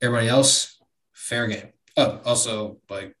Everybody 0.00 0.28
else, 0.28 0.78
fair 1.12 1.48
game. 1.48 1.70
Oh, 1.96 2.20
also 2.24 2.78
like 2.88 3.16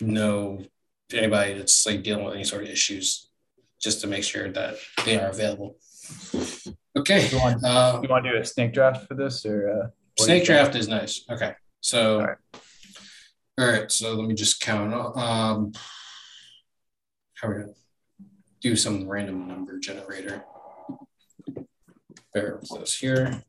no 0.00 0.64
anybody 1.12 1.54
that's 1.54 1.84
like 1.84 2.02
dealing 2.02 2.24
with 2.24 2.34
any 2.34 2.44
sort 2.44 2.62
of 2.62 2.70
issues, 2.70 3.28
just 3.80 4.00
to 4.00 4.06
make 4.06 4.24
sure 4.24 4.50
that 4.50 4.76
they 5.04 5.20
are 5.20 5.28
available. 5.28 5.76
Okay. 6.96 7.28
You 7.28 7.38
want, 7.38 7.64
uh, 7.64 8.00
you 8.02 8.08
want 8.08 8.24
to 8.24 8.32
do 8.32 8.38
a 8.38 8.44
snake 8.44 8.72
draft 8.72 9.06
for 9.06 9.14
this 9.14 9.44
or? 9.44 9.68
Uh, 9.68 10.22
snake 10.22 10.44
draft 10.44 10.76
is 10.76 10.88
nice. 10.88 11.24
Okay. 11.30 11.54
So, 11.80 12.20
all 12.20 12.26
right. 12.26 12.36
all 13.58 13.66
right. 13.66 13.92
So 13.92 14.14
let 14.14 14.28
me 14.28 14.34
just 14.34 14.60
count. 14.60 14.94
Um, 14.94 15.72
how 17.34 17.48
are 17.48 17.50
we 17.50 17.62
going 17.62 17.74
do 18.60 18.76
some 18.76 19.06
random 19.06 19.46
number 19.46 19.78
generator? 19.78 20.44
Bear 22.32 22.58
with 22.60 22.72
us 22.80 22.96
here. 22.96 23.42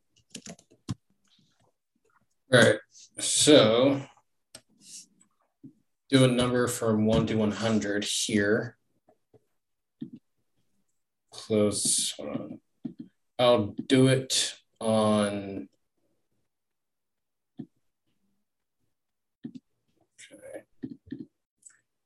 All 2.52 2.60
right. 2.60 2.78
So 3.18 4.02
do 6.10 6.24
a 6.24 6.28
number 6.28 6.68
from 6.68 7.06
1 7.06 7.26
to 7.28 7.34
100 7.36 8.04
here. 8.04 8.76
Close. 11.32 12.12
Hold 12.18 12.28
on. 12.36 12.60
I'll 13.38 13.74
do 13.86 14.08
it 14.08 14.54
on. 14.80 15.68
Okay. 20.00 20.64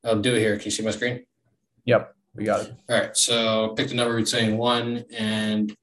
I'll 0.04 0.20
do 0.20 0.34
it 0.34 0.40
here. 0.40 0.56
Can 0.56 0.64
you 0.64 0.70
see 0.72 0.82
my 0.82 0.90
screen? 0.90 1.24
Yep, 1.84 2.14
we 2.34 2.44
got 2.44 2.66
it. 2.66 2.74
All 2.88 2.98
right. 2.98 3.16
So 3.16 3.74
pick 3.76 3.88
the 3.88 3.94
number 3.94 4.16
between 4.16 4.56
one 4.56 5.04
and 5.16 5.74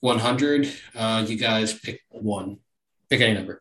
100. 0.00 0.72
Uh, 0.94 1.24
you 1.26 1.36
guys 1.36 1.72
pick 1.78 2.00
one. 2.10 2.58
Pick 3.08 3.20
any 3.20 3.34
number. 3.34 3.60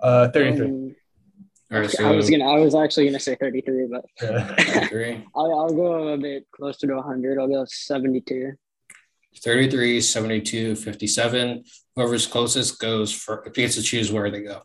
Uh, 0.00 0.28
33. 0.30 0.96
All 1.74 1.80
right. 1.80 2.00
I 2.00 2.10
was 2.12 2.30
gonna. 2.30 2.46
I 2.46 2.60
was 2.60 2.74
actually 2.76 3.06
gonna 3.06 3.18
say 3.18 3.34
33, 3.34 3.88
but 3.90 4.04
Yeah. 4.22 4.86
three. 4.88 5.24
I'll, 5.34 5.58
I'll 5.58 5.74
go 5.74 6.08
a 6.08 6.16
bit 6.18 6.46
closer 6.52 6.86
to 6.86 6.94
100. 6.94 7.38
I'll 7.38 7.48
go 7.48 7.64
72. 7.66 8.52
33, 9.42 10.00
72, 10.00 10.76
57. 10.76 11.64
Whoever's 11.96 12.26
closest 12.28 12.78
goes 12.78 13.10
for 13.10 13.42
gets 13.52 13.74
to 13.74 13.82
choose 13.82 14.12
where 14.12 14.30
they 14.30 14.42
go. 14.42 14.62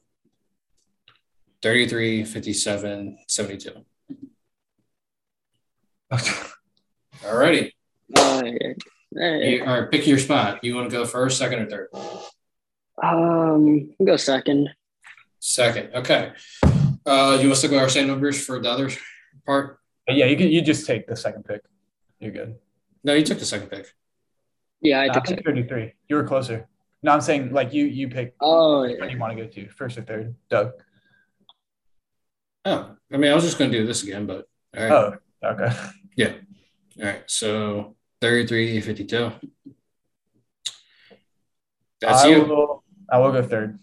33, 1.63 2.25
57, 2.25 3.17
72. 3.27 3.71
All 6.11 7.37
righty. 7.37 7.73
Uh, 8.15 8.43
hey, 8.43 9.55
You, 9.57 9.65
all 9.65 9.81
right, 9.81 9.91
pick 9.91 10.05
your 10.05 10.19
spot. 10.19 10.63
You 10.63 10.75
want 10.75 10.89
to 10.89 10.95
go 10.95 11.05
first, 11.05 11.37
second, 11.39 11.59
or 11.63 11.69
third? 11.69 11.87
um, 13.03 13.93
go 14.03 14.15
second. 14.15 14.69
Second. 15.39 15.89
Okay. 15.95 16.31
Uh, 17.09 17.37
you 17.41 17.47
want 17.47 17.53
us 17.53 17.61
to 17.61 17.67
go 17.67 17.79
our 17.79 17.89
same 17.89 18.07
numbers 18.07 18.43
for 18.45 18.61
the 18.61 18.69
other 18.69 18.91
part? 19.45 19.79
yeah, 20.07 20.25
you 20.25 20.37
can. 20.37 20.47
You 20.49 20.61
just 20.61 20.85
take 20.85 21.07
the 21.07 21.15
second 21.15 21.43
pick. 21.43 21.61
You're 22.19 22.31
good. 22.31 22.55
No, 23.03 23.13
you 23.13 23.23
took 23.23 23.39
the 23.39 23.45
second 23.45 23.69
pick. 23.69 23.91
Yeah, 24.81 24.99
I 25.01 25.05
I 25.05 25.09
took 25.09 25.25
think 25.25 25.43
33. 25.43 25.93
You 26.07 26.15
were 26.15 26.23
closer. 26.23 26.67
No, 27.01 27.11
I'm 27.11 27.21
saying 27.21 27.51
like 27.51 27.73
you. 27.73 27.85
You 27.85 28.09
pick. 28.09 28.35
Oh, 28.39 28.83
yeah. 28.83 29.05
you 29.05 29.17
want 29.17 29.35
to 29.35 29.43
go 29.43 29.49
to? 29.49 29.69
First 29.69 29.97
or 29.97 30.03
third? 30.03 30.35
Doug. 30.49 30.73
Oh, 32.65 32.95
I 33.11 33.17
mean, 33.17 33.31
I 33.31 33.35
was 33.35 33.43
just 33.43 33.57
going 33.57 33.71
to 33.71 33.79
do 33.79 33.87
this 33.87 34.03
again, 34.03 34.25
but 34.27 34.47
all 34.77 34.83
right. 34.83 34.91
Oh, 34.91 35.13
okay. 35.51 35.75
Yeah. 36.15 36.33
All 36.99 37.05
right. 37.05 37.23
So 37.27 37.95
33, 38.19 38.81
52. 38.81 39.31
That's 42.01 42.23
I 42.23 42.27
you. 42.27 42.43
Will, 42.43 42.83
I 43.09 43.19
will 43.19 43.31
go 43.31 43.41
third. 43.41 43.79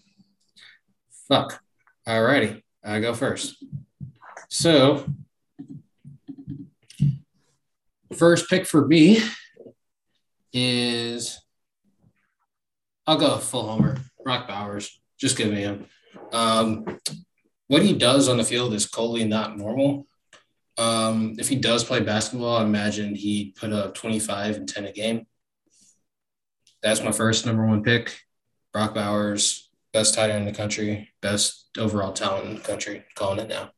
Fuck. 1.27 1.59
All 2.05 2.21
righty. 2.21 2.63
I 2.83 2.99
go 2.99 3.13
first. 3.13 3.63
So, 4.49 5.05
first 8.13 8.49
pick 8.49 8.65
for 8.65 8.87
me 8.87 9.19
is 10.53 11.39
I'll 13.05 13.17
go 13.17 13.37
full 13.37 13.67
homer. 13.67 13.97
Brock 14.23 14.47
Bowers. 14.47 14.99
Just 15.17 15.37
give 15.37 15.49
me 15.49 15.61
him. 15.61 15.85
Um, 16.33 16.99
what 17.67 17.81
he 17.81 17.93
does 17.93 18.27
on 18.27 18.37
the 18.37 18.43
field 18.43 18.73
is 18.73 18.89
totally 18.89 19.23
not 19.23 19.57
normal. 19.57 20.05
Um, 20.77 21.35
if 21.39 21.49
he 21.49 21.55
does 21.55 21.83
play 21.83 22.01
basketball, 22.01 22.57
I 22.57 22.63
imagine 22.63 23.15
he'd 23.15 23.55
put 23.55 23.73
up 23.73 23.95
25 23.95 24.57
and 24.57 24.69
10 24.69 24.85
a 24.85 24.91
game. 24.91 25.25
That's 26.83 27.03
my 27.03 27.11
first 27.11 27.45
number 27.45 27.65
one 27.65 27.83
pick. 27.83 28.17
Brock 28.73 28.93
Bowers, 28.93 29.66
best 29.97 30.13
tight 30.13 30.29
end 30.29 30.45
in 30.45 30.45
the 30.45 30.55
country, 30.55 31.09
best 31.23 31.69
overall 31.75 32.13
talent 32.13 32.45
in 32.47 32.53
the 32.53 32.61
country. 32.61 33.03
Calling 33.15 33.39
it 33.39 33.49
now. 33.49 33.71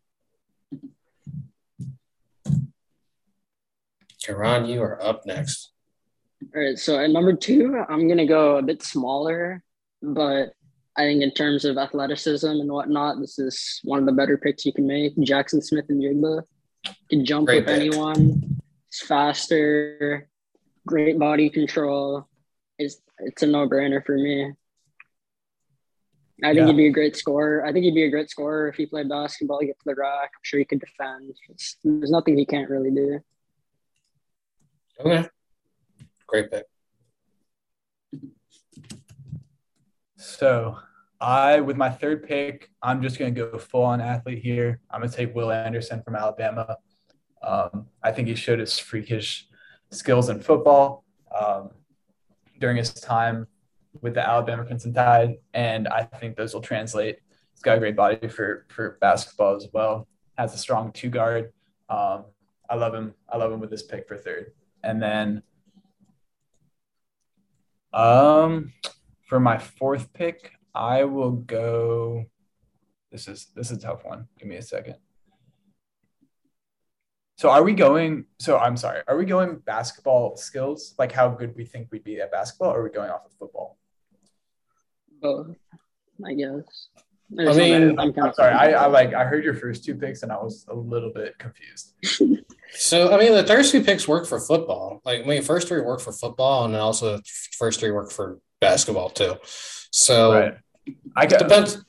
Karan, 4.22 4.65
you 4.65 4.82
are 4.82 5.01
up 5.01 5.26
next. 5.26 5.72
All 6.53 6.61
right. 6.61 6.78
So 6.78 6.99
at 6.99 7.09
number 7.09 7.34
two, 7.34 7.82
I'm 7.88 8.09
gonna 8.09 8.28
go 8.28 8.57
a 8.57 8.61
bit 8.61 8.84
smaller, 8.84 9.63
but 10.01 10.51
I 10.97 11.03
think 11.03 11.24
in 11.24 11.32
terms 11.32 11.63
of 11.63 11.78
athleticism 11.78 12.47
and 12.47 12.70
whatnot, 12.70 13.22
this 13.22 13.39
is 13.39 13.80
one 13.86 13.99
of 13.99 14.05
the 14.05 14.11
better 14.11 14.38
picks 14.38 14.65
you 14.65 14.74
can 14.74 14.88
make. 14.88 15.15
Jaxon 15.15 15.63
Smith-Njigba 15.63 16.43
can 17.09 17.24
jump 17.24 17.47
Great 17.47 17.59
with 17.59 17.67
pick. 17.67 17.76
anyone. 17.80 18.59
It's 18.89 19.05
faster, 19.05 20.28
great 20.86 21.17
body 21.17 21.49
control. 21.49 22.28
It's 22.78 22.97
it's 23.20 23.41
a 23.41 23.47
no 23.47 23.70
brainer 23.70 24.05
for 24.05 24.17
me. 24.17 24.51
I 26.43 26.47
think 26.53 26.57
Yeah. 26.59 26.67
he'd 26.67 26.77
be 26.77 26.87
a 26.87 26.91
great 26.91 27.15
scorer. 27.15 27.65
I 27.65 27.73
think 27.73 27.83
he'd 27.85 27.93
be 27.95 28.03
a 28.03 28.09
great 28.09 28.29
scorer 28.29 28.67
if 28.69 28.75
he 28.75 28.85
played 28.85 29.09
basketball, 29.09 29.59
get 29.59 29.77
to 29.79 29.85
the 29.85 29.95
rack. 29.95 30.31
I'm 30.33 30.41
sure 30.43 30.59
he 30.59 30.65
could 30.65 30.79
defend. 30.79 31.35
It's, 31.49 31.77
there's 31.83 32.11
nothing 32.11 32.37
he 32.37 32.45
can't 32.45 32.69
really 32.69 32.91
do. 32.91 33.19
Okay. 34.99 35.27
Great 36.27 36.51
pick. 36.51 36.65
So 40.17 40.77
I, 41.19 41.59
with 41.61 41.77
my 41.77 41.89
third 41.89 42.27
pick, 42.27 42.69
I'm 42.81 43.01
just 43.01 43.17
going 43.17 43.33
to 43.33 43.45
go 43.45 43.57
full 43.57 43.83
on 43.83 44.01
athlete 44.01 44.39
here. 44.43 44.79
I'm 44.89 45.01
going 45.01 45.09
to 45.09 45.15
take 45.15 45.33
Will 45.35 45.51
Anderson 45.51 46.01
from 46.03 46.15
Alabama. 46.15 46.77
Um, 47.41 47.87
I 48.03 48.11
think 48.11 48.27
he 48.27 48.35
showed 48.35 48.59
his 48.59 48.77
freakish 48.77 49.47
skills 49.91 50.29
in 50.29 50.39
football 50.41 51.03
um, 51.37 51.71
during 52.59 52.77
his 52.77 52.93
time 52.93 53.47
with 54.01 54.13
the 54.13 54.27
Alabama 54.27 54.65
Crimson 54.65 54.93
Tide, 54.93 55.37
and 55.53 55.87
I 55.87 56.03
think 56.03 56.35
those 56.35 56.53
will 56.53 56.61
translate. 56.61 57.17
He's 57.53 57.61
got 57.61 57.77
a 57.77 57.79
great 57.79 57.95
body 57.95 58.27
for 58.27 58.65
for 58.69 58.97
basketball 59.01 59.55
as 59.55 59.67
well. 59.73 60.07
Has 60.37 60.53
a 60.53 60.57
strong 60.57 60.91
two 60.91 61.09
guard. 61.09 61.51
Um, 61.89 62.25
I 62.69 62.75
love 62.75 62.93
him. 62.93 63.13
I 63.27 63.37
love 63.37 63.51
him 63.51 63.59
with 63.59 63.69
this 63.69 63.83
pick 63.83 64.07
for 64.07 64.17
third. 64.17 64.53
And 64.83 65.01
then, 65.01 65.43
um, 67.91 68.71
for 69.25 69.39
my 69.39 69.57
fourth 69.57 70.13
pick, 70.13 70.53
I 70.73 71.03
will 71.03 71.31
go. 71.31 72.25
This 73.11 73.27
is 73.27 73.47
this 73.55 73.71
is 73.71 73.77
a 73.77 73.81
tough 73.81 74.05
one. 74.05 74.27
Give 74.37 74.47
me 74.47 74.57
a 74.57 74.61
second. 74.61 74.95
So 77.37 77.49
are 77.49 77.63
we 77.63 77.73
going? 77.73 78.25
So 78.37 78.57
I'm 78.57 78.77
sorry. 78.77 79.01
Are 79.07 79.17
we 79.17 79.25
going 79.25 79.59
basketball 79.65 80.37
skills? 80.37 80.93
Like 80.99 81.11
how 81.11 81.29
good 81.29 81.55
we 81.55 81.65
think 81.65 81.87
we'd 81.91 82.03
be 82.03 82.21
at 82.21 82.31
basketball, 82.31 82.71
or 82.71 82.81
are 82.81 82.83
we 82.83 82.89
going 82.89 83.09
off 83.09 83.25
of 83.25 83.33
football? 83.33 83.78
Both, 85.22 85.55
I 86.26 86.34
guess. 86.34 86.88
I 87.38 87.53
mean, 87.53 87.99
I'm, 87.99 88.11
I'm 88.20 88.34
sorry. 88.34 88.53
I, 88.53 88.72
I 88.72 88.86
like 88.88 89.13
I 89.13 89.24
heard 89.24 89.43
your 89.43 89.53
first 89.53 89.84
two 89.86 89.93
picks 89.95 90.24
and 90.24 90.32
I 90.32 90.38
was 90.38 90.65
a 90.67 90.74
little 90.74 91.11
bit 91.13 91.38
confused. 91.38 91.93
So, 92.72 93.11
I 93.11 93.17
mean, 93.17 93.34
the 93.34 93.43
first 93.47 93.72
two 93.72 93.84
picks 93.84 94.07
work 94.07 94.28
for 94.28 94.39
football. 94.39 95.01
Like, 95.03 95.24
I 95.24 95.26
mean, 95.26 95.41
first 95.41 95.67
three 95.67 95.82
work 95.82 95.99
for 96.01 96.11
football, 96.11 96.65
and 96.65 96.74
then 96.76 96.82
also 96.82 97.17
the 97.17 97.24
first 97.57 97.80
three 97.80 97.89
work 97.89 98.11
for 98.11 98.38
basketball, 98.61 99.09
too. 99.09 99.38
So, 99.89 100.34
right. 100.34 100.53
I 101.15 101.26
got 101.26 101.39
depends. 101.39 101.84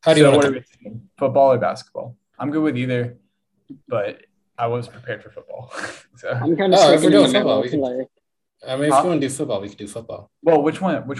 How 0.00 0.14
do 0.14 0.20
you 0.20 0.24
so 0.26 0.30
want 0.30 0.36
what 0.44 0.46
are 0.46 0.60
to? 0.60 0.64
we? 0.86 0.92
Football 1.18 1.52
or 1.52 1.58
basketball? 1.58 2.16
I'm 2.38 2.50
good 2.50 2.62
with 2.62 2.78
either, 2.78 3.18
but 3.86 4.22
I 4.56 4.66
was 4.68 4.88
prepared 4.88 5.22
for 5.22 5.30
football. 5.30 5.72
so 6.16 6.30
I'm 6.30 6.56
kind 6.56 6.72
of 6.72 6.80
Oh, 6.80 6.92
if 6.94 7.00
sticking 7.00 7.04
we're 7.04 7.10
doing 7.26 7.32
football, 7.34 7.60
we 7.60 7.68
can- 7.68 7.80
like, 7.80 8.08
I 8.66 8.76
mean, 8.76 8.84
if 8.86 8.92
Huh? 8.94 9.00
you 9.02 9.08
want 9.10 9.20
to 9.20 9.28
do 9.28 9.34
football, 9.34 9.60
we 9.60 9.68
can 9.68 9.76
do 9.76 9.88
football. 9.88 10.30
well, 10.42 10.62
which 10.62 10.80
one? 10.80 11.06
Which 11.06 11.18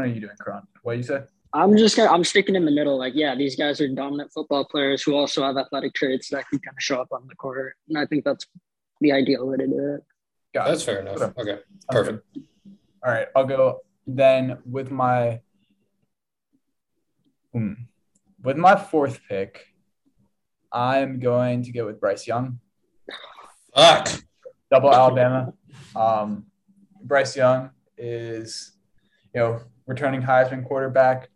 one 0.00 0.10
are 0.10 0.12
you 0.12 0.20
doing, 0.20 0.36
Karan? 0.42 0.62
What 0.82 0.96
you 0.96 1.02
said? 1.02 1.28
I'm 1.52 1.76
just 1.76 1.96
gonna 1.96 2.10
I'm 2.10 2.24
sticking 2.24 2.54
in 2.54 2.64
the 2.64 2.70
middle. 2.70 2.96
Like, 2.98 3.14
yeah, 3.16 3.34
these 3.34 3.56
guys 3.56 3.80
are 3.80 3.88
dominant 3.88 4.30
football 4.32 4.64
players 4.64 5.02
who 5.02 5.14
also 5.14 5.42
have 5.42 5.56
athletic 5.56 5.94
traits 5.94 6.28
that 6.30 6.48
can 6.48 6.60
kind 6.60 6.76
of 6.76 6.82
show 6.82 7.00
up 7.00 7.08
on 7.12 7.26
the 7.28 7.34
court, 7.34 7.74
and 7.88 7.98
I 7.98 8.06
think 8.06 8.24
that's 8.24 8.46
the 9.00 9.12
ideal 9.12 9.46
way 9.46 9.56
to 9.56 9.66
do 9.66 9.94
it. 9.94 10.04
Got 10.54 10.66
it. 10.66 10.70
That's 10.70 10.82
fair 10.84 11.00
enough. 11.00 11.20
Okay. 11.20 11.40
Okay, 11.40 11.60
perfect. 11.88 12.24
good. 12.34 12.44
All 13.04 13.12
right, 13.12 13.28
I'll 13.34 13.46
go 13.46 13.80
then 14.06 14.58
with 14.64 14.90
my 14.90 15.40
hmm, 17.52 17.72
with 18.42 18.56
my 18.56 18.76
fourth 18.76 19.20
pick. 19.28 19.66
I'm 20.72 21.18
going 21.18 21.64
to 21.64 21.72
go 21.72 21.86
with 21.86 22.00
Bryce 22.00 22.28
Young, 22.28 22.60
Fuck. 23.74 24.08
double 24.70 24.94
Alabama. 24.94 25.52
Um, 25.96 26.46
Bryce 27.02 27.36
Young 27.36 27.70
is, 27.98 28.72
you 29.34 29.40
know, 29.40 29.60
returning 29.90 30.22
Heisman 30.22 30.64
quarterback, 30.64 31.28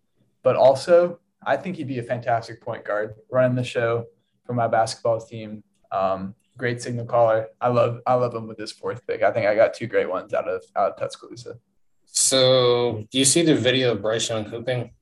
but 0.45 0.55
also 0.57 1.19
I 1.45 1.57
think 1.59 1.77
he'd 1.77 1.89
be 1.89 1.99
a 1.99 2.03
fantastic 2.03 2.61
point 2.63 2.85
guard 2.85 3.15
running 3.31 3.57
the 3.57 3.65
show 3.65 4.07
for 4.47 4.55
my 4.55 4.69
basketball 4.69 5.21
team. 5.21 5.63
Um, 5.91 6.35
great 6.57 6.81
signal 6.81 7.05
caller. 7.05 7.49
I 7.61 7.69
love 7.69 8.01
I 8.07 8.15
love 8.15 8.33
him 8.35 8.47
with 8.47 8.57
this 8.57 8.73
fourth 8.73 9.07
pick. 9.07 9.23
I 9.23 9.31
think 9.33 9.47
I 9.47 9.55
got 9.55 9.75
two 9.75 9.87
great 9.89 10.09
ones 10.09 10.33
out 10.33 10.49
of 10.49 10.63
out 10.77 10.93
of 10.93 10.97
Tuscaloosa. 10.99 11.59
So, 12.07 13.05
do 13.11 13.19
you 13.19 13.25
see 13.25 13.43
the 13.43 13.57
video 13.57 13.93
of 13.93 14.01
Bryce 14.03 14.29
Young 14.29 14.45
hooping? 14.45 14.93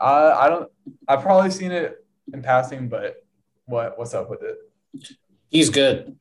Uh, 0.00 0.36
I 0.38 0.48
don't. 0.48 0.70
I've 1.08 1.22
probably 1.22 1.50
seen 1.50 1.72
it 1.72 2.06
in 2.32 2.40
passing, 2.42 2.88
but 2.88 3.16
what 3.66 3.98
what's 3.98 4.14
up 4.14 4.30
with 4.30 4.42
it? 4.42 4.58
He's 5.50 5.70
good. 5.70 6.16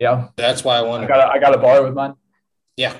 Yeah, 0.00 0.28
That's 0.36 0.64
why 0.64 0.76
I 0.76 0.78
I 0.78 0.82
wanted. 0.82 1.08
got 1.08 1.20
a, 1.20 1.32
I 1.32 1.38
got 1.38 1.54
a 1.54 1.58
bar 1.58 1.82
with 1.82 1.94
mine. 1.94 2.14
Yeah. 2.76 2.94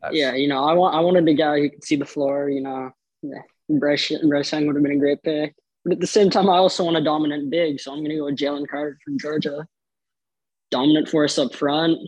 That's- 0.00 0.18
Yeah, 0.18 0.34
you 0.34 0.48
know, 0.48 0.64
I 0.64 0.72
want 0.74 0.94
I 0.94 1.00
wanted 1.00 1.28
a 1.28 1.34
guy 1.34 1.60
who 1.60 1.70
could 1.70 1.84
see 1.84 1.96
the 1.96 2.06
floor. 2.06 2.48
You 2.48 2.62
know, 2.62 2.90
yeah. 3.22 3.42
Bryce 3.68 4.12
Bryce 4.26 4.52
Young 4.52 4.66
would 4.66 4.76
have 4.76 4.82
been 4.82 4.92
a 4.92 4.98
great 4.98 5.22
pick. 5.22 5.54
But 5.84 5.94
at 5.94 6.00
the 6.00 6.06
same 6.06 6.30
time, 6.30 6.50
I 6.50 6.58
also 6.58 6.84
want 6.84 6.96
a 6.96 7.04
dominant 7.04 7.50
big, 7.50 7.80
so 7.80 7.92
I'm 7.92 7.98
going 7.98 8.10
to 8.10 8.16
go 8.16 8.24
with 8.26 8.36
Jalen 8.36 8.68
Carter 8.68 8.98
from 9.04 9.18
Georgia. 9.18 9.66
Dominant 10.70 11.08
force 11.08 11.38
up 11.38 11.54
front. 11.54 11.98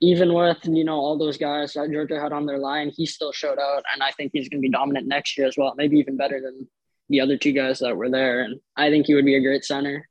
Even 0.00 0.32
with 0.32 0.58
you 0.64 0.84
know 0.84 0.98
all 0.98 1.18
those 1.18 1.36
guys 1.38 1.72
that 1.72 1.90
Georgia 1.90 2.20
had 2.20 2.32
on 2.32 2.46
their 2.46 2.58
line, 2.58 2.90
he 2.94 3.06
still 3.06 3.32
showed 3.32 3.58
out, 3.58 3.84
and 3.92 4.02
I 4.02 4.12
think 4.12 4.30
he's 4.32 4.48
going 4.48 4.60
to 4.60 4.68
be 4.68 4.70
dominant 4.70 5.06
next 5.06 5.36
year 5.36 5.46
as 5.46 5.56
well. 5.56 5.74
Maybe 5.76 5.98
even 5.98 6.16
better 6.16 6.40
than 6.40 6.68
the 7.08 7.20
other 7.20 7.36
two 7.36 7.52
guys 7.52 7.78
that 7.80 7.96
were 7.96 8.10
there, 8.10 8.42
and 8.42 8.60
I 8.76 8.90
think 8.90 9.06
he 9.06 9.14
would 9.14 9.24
be 9.24 9.34
a 9.34 9.40
great 9.40 9.64
center. 9.64 10.08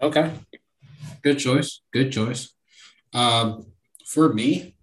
Okay, 0.00 0.32
good 1.22 1.38
choice. 1.38 1.80
Good 1.92 2.10
choice. 2.10 2.52
Um, 3.14 3.66
for 4.06 4.32
me, 4.32 4.74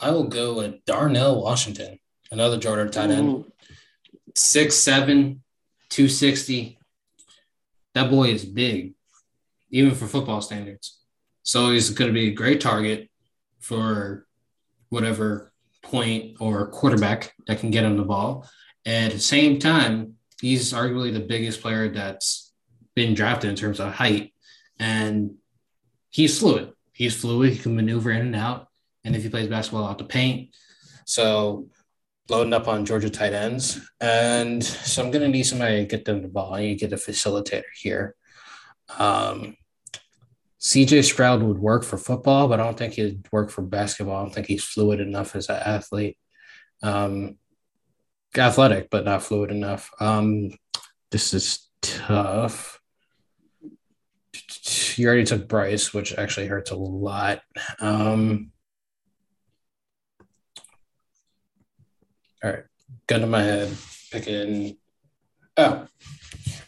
I 0.00 0.10
will 0.10 0.24
go 0.24 0.54
with 0.54 0.84
Darnell 0.86 1.42
Washington, 1.42 1.98
another 2.30 2.58
Georgia 2.58 2.88
tight 2.90 3.10
end. 3.10 3.44
Six 4.34 4.76
seven, 4.76 5.42
two 5.90 6.08
sixty. 6.08 6.78
That 7.94 8.08
boy 8.08 8.28
is 8.28 8.44
big, 8.44 8.94
even 9.70 9.94
for 9.94 10.06
football 10.06 10.40
standards. 10.40 10.98
So 11.42 11.70
he's 11.70 11.90
going 11.90 12.08
to 12.08 12.14
be 12.14 12.28
a 12.28 12.34
great 12.34 12.60
target 12.60 13.10
for 13.58 14.26
whatever 14.88 15.52
point 15.82 16.36
or 16.40 16.68
quarterback 16.68 17.34
that 17.46 17.58
can 17.58 17.70
get 17.70 17.84
him 17.84 17.96
the 17.96 18.04
ball. 18.04 18.48
And 18.86 19.06
at 19.06 19.12
the 19.12 19.20
same 19.20 19.58
time, 19.58 20.14
he's 20.40 20.72
arguably 20.72 21.12
the 21.12 21.20
biggest 21.20 21.60
player 21.60 21.88
that's 21.88 22.52
been 22.94 23.14
drafted 23.14 23.50
in 23.50 23.56
terms 23.56 23.80
of 23.80 23.92
height. 23.92 24.32
And 24.78 25.34
he's 26.10 26.38
fluid. 26.38 26.72
He's 26.92 27.20
fluid. 27.20 27.52
He 27.52 27.58
can 27.58 27.76
maneuver 27.76 28.10
in 28.10 28.22
and 28.22 28.36
out. 28.36 28.68
And 29.04 29.16
if 29.16 29.22
he 29.22 29.28
plays 29.28 29.48
basketball 29.48 29.86
out 29.86 29.98
the 29.98 30.04
paint, 30.04 30.54
so 31.04 31.68
loading 32.28 32.52
up 32.52 32.68
on 32.68 32.86
Georgia 32.86 33.10
tight 33.10 33.32
ends. 33.32 33.80
And 34.00 34.62
so 34.62 35.02
I'm 35.02 35.10
going 35.10 35.22
to 35.22 35.28
need 35.28 35.42
somebody 35.42 35.78
to 35.78 35.86
get 35.86 36.04
them 36.04 36.22
the 36.22 36.28
ball. 36.28 36.54
I 36.54 36.60
need 36.60 36.78
to 36.78 36.88
get 36.88 36.92
a 36.92 37.02
facilitator 37.02 37.64
here. 37.74 38.14
Um, 38.98 39.56
CJ 40.60 41.04
Stroud 41.04 41.42
would 41.42 41.58
work 41.58 41.84
for 41.84 41.96
football, 41.96 42.46
but 42.46 42.60
I 42.60 42.64
don't 42.64 42.76
think 42.76 42.94
he'd 42.94 43.26
work 43.32 43.50
for 43.50 43.62
basketball. 43.62 44.16
I 44.16 44.22
don't 44.22 44.34
think 44.34 44.46
he's 44.46 44.64
fluid 44.64 45.00
enough 45.00 45.34
as 45.34 45.48
an 45.48 45.56
athlete. 45.56 46.18
Um, 46.82 47.36
athletic, 48.36 48.90
but 48.90 49.04
not 49.04 49.22
fluid 49.22 49.50
enough. 49.50 49.90
Um, 50.00 50.50
this 51.10 51.34
is 51.34 51.68
tough. 51.82 52.78
You 54.96 55.08
already 55.08 55.24
took 55.24 55.48
Bryce, 55.48 55.94
which 55.94 56.16
actually 56.16 56.46
hurts 56.46 56.70
a 56.70 56.76
lot. 56.76 57.40
Um, 57.80 58.52
all 62.42 62.50
right, 62.50 62.64
gun 63.06 63.20
to 63.20 63.26
my 63.26 63.42
head, 63.42 63.76
picking. 64.10 64.76
Oh, 65.56 65.86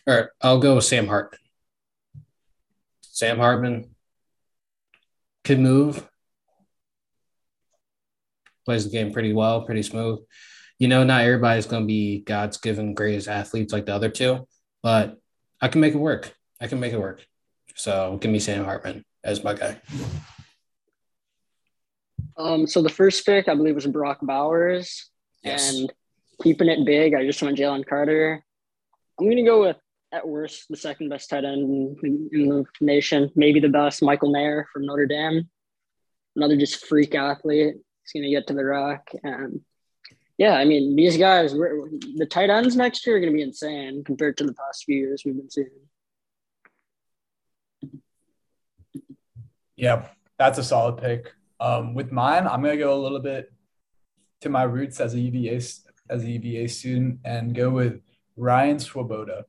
all 0.07 0.15
right. 0.15 0.27
I'll 0.41 0.59
go 0.59 0.75
with 0.75 0.85
Sam 0.85 1.07
Hartman. 1.07 1.39
Sam 3.03 3.39
Hartman 3.39 3.95
can 5.45 5.63
move, 5.63 6.09
plays 8.65 8.85
the 8.85 8.91
game 8.91 9.13
pretty 9.13 9.33
well, 9.33 9.63
pretty 9.63 9.83
smooth. 9.83 10.19
You 10.79 10.89
know, 10.89 11.05
not 11.05 11.23
everybody's 11.23 11.67
going 11.67 11.85
to 11.85 11.87
be 11.87 12.21
God's 12.21 12.57
given 12.57 12.95
greatest 12.95 13.29
athletes 13.29 13.73
like 13.73 13.87
the 13.87 13.95
other 13.95 14.09
two, 14.09 14.47
but 14.83 15.17
I 15.61 15.69
can 15.69 15.81
make 15.81 15.95
it 15.95 15.99
work. 15.99 16.35
I 16.61 16.67
can 16.67 16.81
make 16.81 16.93
it 16.93 17.01
work. 17.01 17.25
So 17.77 18.19
give 18.21 18.31
me 18.31 18.41
Sam 18.41 18.65
Hartman 18.65 19.05
as 19.23 19.45
my 19.45 19.55
guy. 19.55 19.81
Um, 22.37 22.67
so 22.67 22.83
the 22.83 22.89
first 22.89 23.25
pick, 23.25 23.49
I 23.49 23.55
believe, 23.55 23.77
was 23.77 23.87
Brock 23.87 24.19
Bowers. 24.23 25.12
Yes. 25.43 25.75
And 25.75 25.93
keeping 26.43 26.69
it 26.69 26.85
big, 26.85 27.15
I 27.15 27.25
just 27.27 27.43
went 27.43 27.59
Jalen 27.59 27.87
Carter. 27.87 28.45
I'm 29.19 29.27
going 29.27 29.37
to 29.37 29.43
go 29.43 29.61
with, 29.61 29.77
at 30.13 30.29
worst, 30.29 30.67
the 30.69 30.77
second 30.77 31.09
best 31.09 31.31
tight 31.31 31.45
end 31.45 31.97
in, 32.03 32.29
in 32.33 32.49
the 32.49 32.65
nation, 32.81 33.31
maybe 33.35 33.61
the 33.61 33.69
best, 33.69 34.03
Michael 34.03 34.31
Mayer 34.31 34.67
from 34.73 34.87
Notre 34.87 35.07
Dame. 35.07 35.49
Another 36.37 36.57
just 36.57 36.87
freak 36.87 37.15
athlete. 37.15 37.75
He's 38.03 38.13
going 38.13 38.25
to 38.25 38.31
get 38.31 38.47
to 38.49 38.55
the 38.55 38.65
rock. 38.65 39.11
And 39.23 39.61
yeah, 40.39 40.55
I 40.55 40.65
mean, 40.65 40.97
these 40.97 41.17
guys, 41.17 41.55
we're, 41.55 41.89
the 42.17 42.27
tight 42.27 42.51
ends 42.51 42.77
next 42.77 43.07
year 43.07 43.17
are 43.17 43.21
going 43.21 43.33
to 43.33 43.37
be 43.37 43.43
insane 43.43 44.05
compared 44.05 44.37
to 44.39 44.45
the 44.45 44.55
past 44.55 44.85
few 44.85 44.97
years 44.97 45.23
we've 45.25 45.37
been 45.37 45.51
seeing. 45.51 45.69
Yeah, 49.77 50.07
that's 50.39 50.59
a 50.59 50.65
solid 50.65 50.99
pick. 50.99 51.33
Um, 51.59 51.95
with 51.95 52.13
mine, 52.13 52.47
I'm 52.47 52.63
gonna 52.63 52.77
go 52.77 52.95
a 52.95 53.03
little 53.03 53.19
bit 53.19 53.53
to 54.43 54.49
my 54.49 54.65
roots 54.65 55.01
as 55.01 55.15
a 55.15 55.21
UVA 55.21 55.57
as 56.11 56.25
a 56.25 56.31
UVA 56.31 56.67
student 56.69 57.21
and 57.25 57.55
go 57.55 57.71
with 57.71 58.01
Ryan 58.37 58.79
Swoboda. 58.79 59.47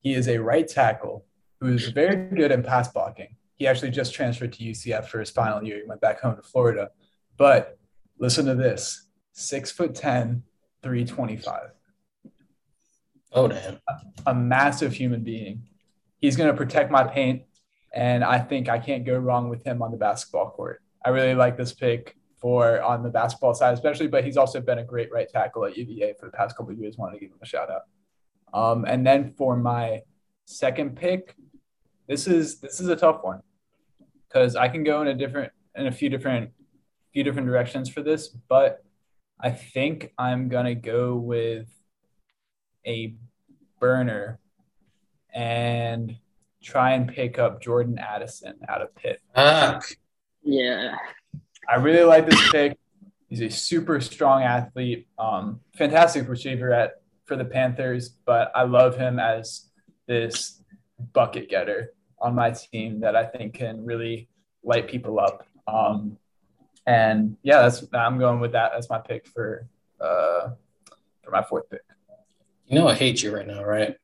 He 0.00 0.14
is 0.14 0.28
a 0.28 0.38
right 0.38 0.68
tackle 0.68 1.24
who 1.60 1.68
is 1.74 1.88
very 1.88 2.28
good 2.28 2.52
in 2.52 2.62
pass 2.62 2.88
blocking. 2.92 3.36
He 3.56 3.66
actually 3.66 3.90
just 3.90 4.14
transferred 4.14 4.52
to 4.54 4.64
UCF 4.64 5.06
for 5.06 5.20
his 5.20 5.30
final 5.30 5.64
year. 5.64 5.78
He 5.78 5.88
went 5.88 6.00
back 6.00 6.20
home 6.20 6.36
to 6.36 6.42
Florida. 6.42 6.90
But 7.36 7.78
listen 8.18 8.46
to 8.46 8.54
this: 8.54 9.08
six 9.32 9.70
foot 9.72 9.94
10, 9.94 10.42
325 10.82 11.70
Oh, 13.32 13.48
damn. 13.48 13.78
a 14.26 14.34
massive 14.34 14.92
human 14.92 15.24
being. 15.24 15.66
He's 16.20 16.36
going 16.36 16.50
to 16.50 16.56
protect 16.56 16.90
my 16.90 17.04
paint, 17.04 17.42
and 17.92 18.22
I 18.22 18.38
think 18.38 18.68
I 18.68 18.78
can't 18.78 19.04
go 19.04 19.16
wrong 19.18 19.48
with 19.48 19.64
him 19.64 19.82
on 19.82 19.90
the 19.90 19.96
basketball 19.96 20.50
court. 20.50 20.82
I 21.04 21.08
really 21.08 21.34
like 21.34 21.56
this 21.56 21.72
pick 21.72 22.16
for 22.44 22.82
on 22.82 23.02
the 23.02 23.08
basketball 23.08 23.54
side, 23.54 23.72
especially. 23.72 24.06
But 24.06 24.22
he's 24.22 24.36
also 24.36 24.60
been 24.60 24.78
a 24.78 24.84
great 24.84 25.10
right 25.10 25.26
tackle 25.26 25.64
at 25.64 25.78
UVA 25.78 26.12
for 26.20 26.26
the 26.26 26.32
past 26.32 26.54
couple 26.54 26.72
of 26.72 26.78
years. 26.78 26.98
Wanted 26.98 27.14
to 27.14 27.20
give 27.20 27.30
him 27.30 27.38
a 27.40 27.46
shout 27.46 27.70
out. 27.70 27.84
Um, 28.52 28.84
and 28.84 29.06
then 29.06 29.32
for 29.38 29.56
my 29.56 30.02
second 30.44 30.94
pick, 30.94 31.36
this 32.06 32.26
is 32.26 32.60
this 32.60 32.80
is 32.80 32.88
a 32.88 32.96
tough 32.96 33.20
one 33.22 33.40
because 34.28 34.56
I 34.56 34.68
can 34.68 34.84
go 34.84 35.00
in 35.00 35.08
a 35.08 35.14
different 35.14 35.52
in 35.74 35.86
a 35.86 35.90
few 35.90 36.10
different 36.10 36.50
few 37.14 37.24
different 37.24 37.48
directions 37.48 37.88
for 37.88 38.02
this, 38.02 38.28
but 38.28 38.84
I 39.40 39.50
think 39.50 40.12
I'm 40.18 40.50
gonna 40.50 40.74
go 40.74 41.16
with 41.16 41.66
a 42.86 43.14
burner 43.80 44.38
and 45.32 46.14
try 46.62 46.92
and 46.92 47.08
pick 47.08 47.38
up 47.38 47.62
Jordan 47.62 47.98
Addison 47.98 48.56
out 48.68 48.82
of 48.82 48.94
Pitt. 48.96 49.22
Fuck. 49.34 49.86
Yeah. 50.42 50.96
I 51.68 51.76
really 51.76 52.04
like 52.04 52.28
this 52.28 52.50
pick. 52.50 52.78
He's 53.28 53.40
a 53.40 53.50
super 53.50 54.00
strong 54.00 54.42
athlete, 54.42 55.08
um, 55.18 55.60
fantastic 55.76 56.28
receiver 56.28 56.72
at 56.72 57.00
for 57.24 57.36
the 57.36 57.44
Panthers, 57.44 58.10
but 58.26 58.52
I 58.54 58.64
love 58.64 58.96
him 58.96 59.18
as 59.18 59.66
this 60.06 60.62
bucket 61.12 61.48
getter 61.48 61.92
on 62.20 62.34
my 62.34 62.50
team 62.50 63.00
that 63.00 63.16
I 63.16 63.24
think 63.24 63.54
can 63.54 63.84
really 63.84 64.28
light 64.62 64.88
people 64.88 65.18
up. 65.18 65.46
Um, 65.66 66.18
and 66.86 67.36
yeah, 67.42 67.62
that's 67.62 67.84
I'm 67.94 68.18
going 68.18 68.40
with 68.40 68.52
that 68.52 68.72
as 68.76 68.90
my 68.90 68.98
pick 68.98 69.26
for 69.26 69.66
uh, 70.00 70.50
for 71.22 71.30
my 71.30 71.42
fourth 71.42 71.68
pick. 71.70 71.80
You 72.66 72.78
know 72.78 72.88
I 72.88 72.94
hate 72.94 73.22
you 73.22 73.34
right 73.34 73.46
now, 73.46 73.64
right? 73.64 73.96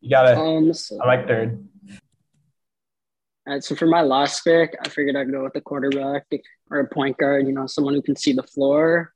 You 0.00 0.10
gotta. 0.10 0.38
Um, 0.38 0.72
so, 0.72 0.98
I 1.02 1.06
like 1.06 1.26
third. 1.26 1.68
Right, 3.54 3.64
so 3.64 3.74
for 3.74 3.86
my 3.86 4.02
last 4.02 4.44
pick, 4.44 4.76
I 4.84 4.88
figured 4.88 5.16
I'd 5.16 5.30
go 5.30 5.44
with 5.44 5.56
a 5.56 5.60
quarterback 5.60 6.26
or 6.70 6.80
a 6.80 6.88
point 6.88 7.16
guard, 7.18 7.46
you 7.46 7.52
know, 7.52 7.66
someone 7.66 7.94
who 7.94 8.02
can 8.02 8.16
see 8.16 8.32
the 8.32 8.42
floor. 8.42 9.12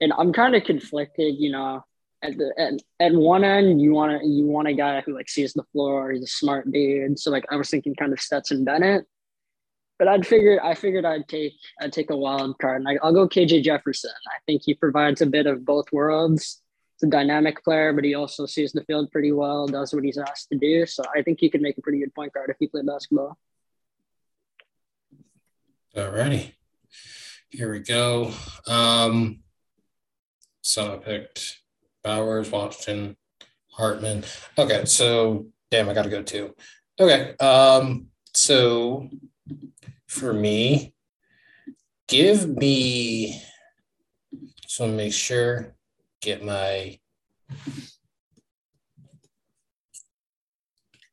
And 0.00 0.12
I'm 0.16 0.32
kind 0.32 0.54
of 0.54 0.64
conflicted, 0.64 1.34
you 1.38 1.52
know. 1.52 1.84
At 2.22 2.36
the 2.36 2.52
at, 2.58 2.74
at 3.00 3.14
one 3.14 3.44
end, 3.44 3.80
you 3.80 3.92
want 3.92 4.20
to 4.20 4.28
you 4.28 4.44
want 4.44 4.68
a 4.68 4.74
guy 4.74 5.00
who 5.00 5.14
like 5.14 5.30
sees 5.30 5.54
the 5.54 5.64
floor. 5.72 6.12
He's 6.12 6.22
a 6.22 6.26
smart 6.26 6.70
dude. 6.70 7.18
So 7.18 7.30
like 7.30 7.46
I 7.50 7.56
was 7.56 7.70
thinking, 7.70 7.94
kind 7.94 8.12
of 8.12 8.20
Stetson 8.20 8.62
Bennett. 8.62 9.06
But 9.98 10.08
I'd 10.08 10.26
figured 10.26 10.58
I 10.62 10.74
figured 10.74 11.06
I'd 11.06 11.28
take 11.28 11.54
I'd 11.80 11.94
take 11.94 12.10
a 12.10 12.16
wild 12.16 12.58
card, 12.58 12.82
and 12.82 12.88
I, 12.88 12.98
I'll 13.02 13.14
go 13.14 13.26
KJ 13.26 13.62
Jefferson. 13.62 14.12
I 14.28 14.36
think 14.44 14.62
he 14.64 14.74
provides 14.74 15.22
a 15.22 15.26
bit 15.26 15.46
of 15.46 15.64
both 15.64 15.86
worlds. 15.92 16.60
He's 16.98 17.08
a 17.08 17.10
dynamic 17.10 17.64
player, 17.64 17.94
but 17.94 18.04
he 18.04 18.14
also 18.14 18.44
sees 18.44 18.72
the 18.72 18.84
field 18.84 19.10
pretty 19.10 19.32
well, 19.32 19.66
does 19.66 19.94
what 19.94 20.04
he's 20.04 20.18
asked 20.18 20.50
to 20.52 20.58
do. 20.58 20.84
So 20.84 21.02
I 21.14 21.22
think 21.22 21.38
he 21.40 21.48
could 21.48 21.62
make 21.62 21.78
a 21.78 21.82
pretty 21.82 22.00
good 22.00 22.14
point 22.14 22.34
guard 22.34 22.50
if 22.50 22.56
he 22.60 22.66
played 22.66 22.86
basketball. 22.86 23.38
Alrighty. 25.96 26.52
Here 27.48 27.72
we 27.72 27.80
go. 27.80 28.32
Um, 28.68 29.40
so 30.60 30.94
I 30.94 30.96
picked 30.98 31.58
Bowers, 32.04 32.48
Washington, 32.48 33.16
Hartman. 33.72 34.22
Okay, 34.56 34.84
so 34.84 35.46
damn, 35.68 35.88
I 35.88 35.94
gotta 35.94 36.08
go 36.08 36.22
too. 36.22 36.54
Okay. 37.00 37.34
Um, 37.38 38.06
so 38.34 39.08
for 40.06 40.32
me, 40.32 40.94
give 42.06 42.48
me 42.48 43.42
so 44.68 44.86
make 44.86 45.12
sure 45.12 45.74
get 46.20 46.44
my 46.44 47.00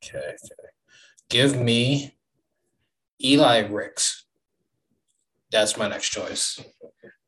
okay, 0.03 0.35
okay. 0.35 0.35
Give 1.29 1.59
me 1.59 2.15
Eli 3.23 3.65
Ricks. 3.67 4.26
That's 5.51 5.77
my 5.77 5.87
next 5.87 6.09
choice. 6.09 6.59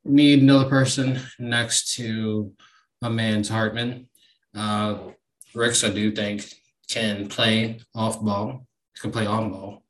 need 0.03 0.41
another 0.41 0.69
person 0.69 1.19
next 1.37 1.95
to 1.95 2.51
my 3.01 3.09
man's 3.09 3.49
Hartman. 3.49 4.09
Uh, 4.55 4.97
Ricks, 5.53 5.83
I 5.83 5.89
do 5.89 6.11
think, 6.11 6.53
can 6.89 7.27
play 7.27 7.79
off 7.95 8.21
ball, 8.21 8.65
can 8.99 9.11
play 9.11 9.25
on 9.25 9.51
ball. 9.51 9.83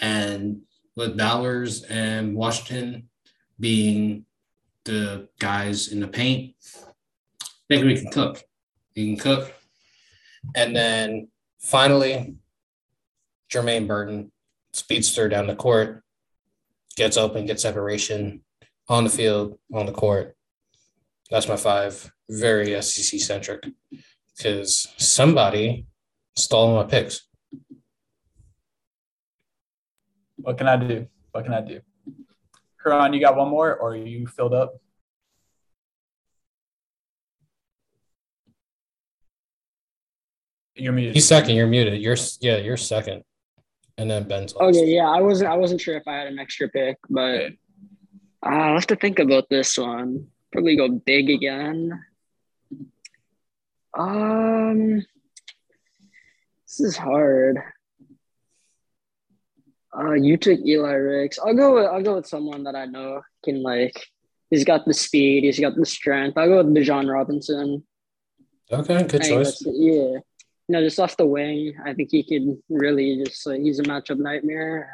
And 0.00 0.62
with 0.96 1.16
Bowers 1.16 1.82
and 1.84 2.34
Washington 2.34 3.08
being 3.58 4.26
the 4.84 5.28
guys 5.38 5.88
in 5.88 6.00
the 6.00 6.08
paint, 6.08 6.54
I 7.42 7.46
think 7.68 7.84
we 7.84 7.98
can 7.98 8.10
cook. 8.10 8.42
We 8.94 9.14
can 9.14 9.16
cook. 9.16 9.54
And 10.54 10.76
then 10.76 11.28
finally, 11.60 12.34
Jermaine 13.50 13.86
Burton, 13.86 14.32
speedster 14.72 15.28
down 15.28 15.46
the 15.46 15.54
court, 15.54 16.02
gets 16.96 17.16
open, 17.16 17.46
gets 17.46 17.62
separation 17.62 18.42
on 18.88 19.04
the 19.04 19.10
field, 19.10 19.58
on 19.72 19.86
the 19.86 19.92
court. 19.92 20.36
That's 21.30 21.48
my 21.48 21.56
five. 21.56 22.12
Very 22.28 22.80
SEC 22.82 23.20
centric 23.20 23.64
because 24.36 24.88
somebody 24.96 25.86
stole 26.36 26.76
my 26.76 26.84
picks. 26.84 27.26
What 30.36 30.58
can 30.58 30.66
I 30.66 30.76
do? 30.76 31.06
What 31.30 31.44
can 31.44 31.54
I 31.54 31.60
do? 31.60 31.80
Karan, 32.82 33.12
you 33.12 33.20
got 33.20 33.36
one 33.36 33.48
more 33.48 33.76
or 33.76 33.92
are 33.92 33.96
you 33.96 34.26
filled 34.26 34.54
up? 34.54 34.74
You're 40.74 40.92
muted. 40.92 41.14
He's 41.14 41.28
second. 41.28 41.54
You're 41.54 41.66
muted. 41.66 42.00
You're 42.00 42.16
yeah. 42.40 42.56
You're 42.56 42.76
second, 42.76 43.22
and 43.98 44.10
then 44.10 44.24
Ben's. 44.24 44.54
Last. 44.54 44.76
Okay, 44.76 44.86
yeah. 44.86 45.08
I 45.08 45.20
wasn't. 45.20 45.50
I 45.50 45.56
wasn't 45.56 45.80
sure 45.80 45.96
if 45.96 46.06
I 46.06 46.16
had 46.16 46.26
an 46.26 46.38
extra 46.38 46.68
pick, 46.68 46.98
but 47.08 47.52
uh, 48.44 48.48
I'll 48.48 48.74
have 48.74 48.86
to 48.88 48.96
think 48.96 49.18
about 49.18 49.48
this 49.48 49.76
one. 49.78 50.28
Probably 50.52 50.76
go 50.76 50.88
big 50.88 51.30
again. 51.30 52.04
Um, 53.96 55.04
this 56.66 56.80
is 56.80 56.96
hard. 56.96 57.58
Uh, 59.96 60.14
you 60.14 60.38
took 60.38 60.58
Eli 60.60 60.92
Ricks. 60.92 61.38
I'll 61.38 61.54
go. 61.54 61.74
With, 61.74 61.86
I'll 61.86 62.02
go 62.02 62.16
with 62.16 62.26
someone 62.26 62.64
that 62.64 62.74
I 62.74 62.86
know 62.86 63.20
can 63.44 63.62
like. 63.62 64.06
He's 64.50 64.64
got 64.64 64.84
the 64.84 64.94
speed. 64.94 65.44
He's 65.44 65.60
got 65.60 65.76
the 65.76 65.86
strength. 65.86 66.36
I'll 66.36 66.48
go 66.48 66.62
with 66.62 66.74
Bijan 66.74 67.10
Robinson. 67.10 67.84
Okay, 68.70 69.02
good 69.04 69.22
choice. 69.22 69.62
Yeah, 69.66 70.18
you 70.72 70.78
know, 70.78 70.84
just 70.84 70.98
off 70.98 71.18
the 71.18 71.26
wing, 71.26 71.74
I 71.84 71.92
think 71.92 72.08
he 72.10 72.22
could 72.22 72.56
really 72.70 73.22
just 73.22 73.46
uh, 73.46 73.50
he's 73.50 73.78
a 73.78 73.82
matchup 73.82 74.16
nightmare. 74.16 74.88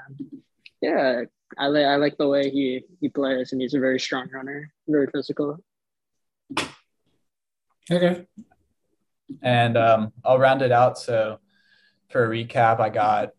Yeah, 0.80 1.22
I 1.56 1.68
like 1.68 1.84
I 1.84 1.94
like 1.94 2.16
the 2.18 2.26
way 2.26 2.50
he 2.50 2.82
he 3.00 3.08
plays, 3.08 3.52
and 3.52 3.62
he's 3.62 3.74
a 3.74 3.78
very 3.78 4.00
strong 4.00 4.28
runner, 4.32 4.72
very 4.88 5.06
physical. 5.06 5.62
Okay. 7.88 8.26
And 9.40 9.76
um, 9.76 10.12
I'll 10.24 10.40
round 10.40 10.62
it 10.62 10.72
out. 10.72 10.98
So, 10.98 11.38
for 12.08 12.24
a 12.24 12.28
recap, 12.28 12.80
I 12.80 12.88
got 12.88 13.30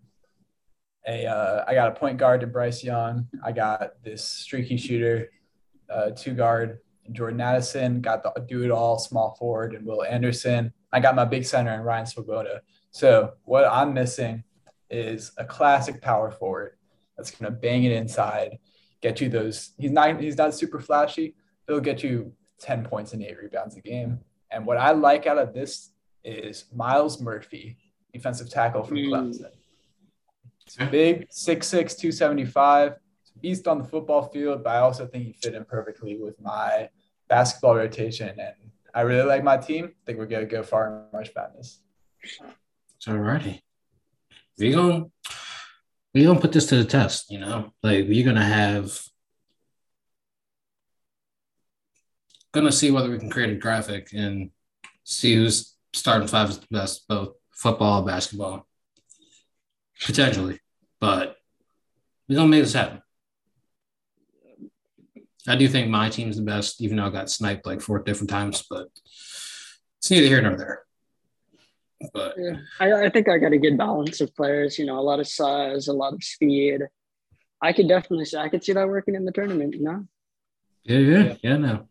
a 1.05 1.25
uh, 1.25 1.65
I 1.67 1.73
got 1.73 1.89
a 1.89 1.99
point 1.99 2.19
guard 2.19 2.39
to 2.39 2.47
Bryce 2.47 2.81
Young. 2.81 3.27
I 3.43 3.51
got 3.51 4.01
this 4.01 4.23
streaky 4.23 4.77
shooter, 4.77 5.29
uh, 5.93 6.11
two 6.11 6.35
guard 6.35 6.79
Jordan 7.11 7.41
Addison. 7.41 7.99
Got 7.99 8.23
the 8.23 8.31
do 8.47 8.63
it 8.63 8.71
all 8.71 8.97
small 8.97 9.35
forward 9.35 9.75
and 9.75 9.85
Will 9.85 10.05
Anderson. 10.05 10.71
I 10.91 10.99
got 10.99 11.15
my 11.15 11.25
big 11.25 11.45
center 11.45 11.71
and 11.71 11.85
Ryan 11.85 12.05
Swoboda. 12.05 12.61
So 12.91 13.33
what 13.43 13.65
I'm 13.65 13.93
missing 13.93 14.43
is 14.89 15.31
a 15.37 15.45
classic 15.45 16.01
power 16.01 16.31
forward 16.31 16.73
that's 17.15 17.31
going 17.31 17.51
to 17.51 17.57
bang 17.57 17.83
it 17.83 17.91
inside, 17.91 18.57
get 19.01 19.21
you 19.21 19.29
those. 19.29 19.71
He's 19.77 19.91
not 19.91 20.19
he's 20.19 20.37
not 20.37 20.53
super 20.53 20.79
flashy. 20.79 21.35
He'll 21.67 21.79
get 21.79 22.01
you 22.01 22.33
10 22.59 22.85
points 22.85 23.13
and 23.13 23.23
eight 23.23 23.37
rebounds 23.37 23.75
a 23.75 23.81
game. 23.81 24.19
And 24.51 24.65
what 24.65 24.77
I 24.77 24.91
like 24.91 25.27
out 25.27 25.37
of 25.37 25.53
this 25.53 25.91
is 26.23 26.65
Myles 26.73 27.21
Murphy, 27.21 27.77
defensive 28.13 28.49
tackle 28.49 28.83
from 28.83 28.97
mm. 28.97 29.09
Clemson. 29.09 29.51
It's 30.65 30.75
big, 30.91 31.29
6'6, 31.29 31.97
275. 31.97 32.93
Beast 33.41 33.67
on 33.67 33.79
the 33.79 33.85
football 33.85 34.23
field, 34.23 34.63
but 34.63 34.71
I 34.71 34.79
also 34.79 35.07
think 35.07 35.25
he 35.25 35.33
fit 35.33 35.55
in 35.55 35.63
perfectly 35.65 36.17
with 36.17 36.39
my 36.41 36.89
basketball 37.27 37.75
rotation. 37.75 38.29
And 38.29 38.68
I 38.93 39.01
really 39.01 39.27
like 39.27 39.43
my 39.43 39.57
team. 39.57 39.85
I 39.85 40.05
think 40.05 40.17
we're 40.17 40.25
going 40.25 40.47
to 40.47 40.51
go 40.51 40.63
far 40.63 40.87
in 40.87 41.03
March 41.13 41.29
Madness. 41.35 41.79
All 43.07 43.17
righty. 43.17 43.63
We 44.57 44.71
gonna 44.71 45.05
we 46.13 46.25
gonna 46.25 46.39
put 46.39 46.51
this 46.51 46.65
to 46.67 46.75
the 46.75 46.83
test, 46.83 47.31
you 47.31 47.39
know. 47.39 47.73
Like 47.81 48.07
we're 48.07 48.25
gonna 48.25 48.43
have 48.43 48.99
gonna 52.51 52.71
see 52.71 52.91
whether 52.91 53.09
we 53.09 53.19
can 53.19 53.29
create 53.29 53.51
a 53.51 53.55
graphic 53.55 54.09
and 54.13 54.49
see 55.05 55.35
who's 55.35 55.75
starting 55.93 56.27
five 56.27 56.49
is 56.49 56.59
the 56.59 56.67
best, 56.69 57.07
both 57.07 57.35
football, 57.51 58.03
basketball, 58.03 58.67
potentially. 60.05 60.59
But 60.99 61.37
we're 62.27 62.35
gonna 62.35 62.49
make 62.49 62.63
this 62.63 62.73
happen. 62.73 63.01
I 65.49 65.55
do 65.55 65.67
think 65.67 65.89
my 65.89 66.09
team's 66.09 66.37
the 66.37 66.43
best, 66.43 66.79
even 66.79 66.97
though 66.97 67.05
I 67.05 67.09
got 67.09 67.29
sniped 67.29 67.65
like 67.65 67.81
four 67.81 67.99
different 67.99 68.29
times, 68.29 68.63
but 68.69 68.87
it's 69.97 70.11
neither 70.11 70.27
here 70.27 70.41
nor 70.41 70.55
there. 70.55 70.83
But 72.13 72.35
yeah, 72.37 72.57
I, 72.79 73.05
I 73.05 73.09
think 73.09 73.27
I 73.27 73.39
got 73.39 73.51
a 73.51 73.57
good 73.57 73.77
balance 73.77 74.21
of 74.21 74.33
players, 74.35 74.77
you 74.77 74.85
know, 74.85 74.99
a 74.99 75.01
lot 75.01 75.19
of 75.19 75.27
size, 75.27 75.87
a 75.87 75.93
lot 75.93 76.13
of 76.13 76.23
speed. 76.23 76.83
I 77.61 77.73
could 77.73 77.89
definitely 77.89 78.25
say 78.25 78.39
I 78.39 78.47
could 78.47 78.63
see 78.63 78.73
that 78.73 78.87
working 78.87 79.15
in 79.15 79.25
the 79.25 79.31
tournament, 79.31 79.73
you 79.73 79.83
know? 79.83 80.05
Yeah, 80.83 80.99
yeah, 80.99 81.23
yeah, 81.23 81.35
yeah 81.41 81.57
no. 81.57 81.87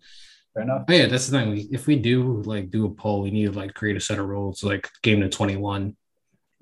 Fair 0.55 0.63
enough. 0.63 0.85
Oh, 0.89 0.93
yeah, 0.93 1.07
that's 1.07 1.27
the 1.27 1.39
thing. 1.39 1.51
We, 1.51 1.69
if 1.73 1.87
we 1.87 1.97
do 1.97 2.43
like 2.43 2.71
do 2.71 2.87
a 2.87 2.91
poll, 2.91 3.23
we 3.23 3.31
need 3.33 3.47
to 3.47 3.59
like 3.59 3.75
create 3.75 3.97
a 3.97 4.01
set 4.01 4.21
of 4.21 4.29
rules, 4.29 4.63
like 4.63 4.89
game 5.03 5.21
to 5.21 5.29
21 5.29 5.97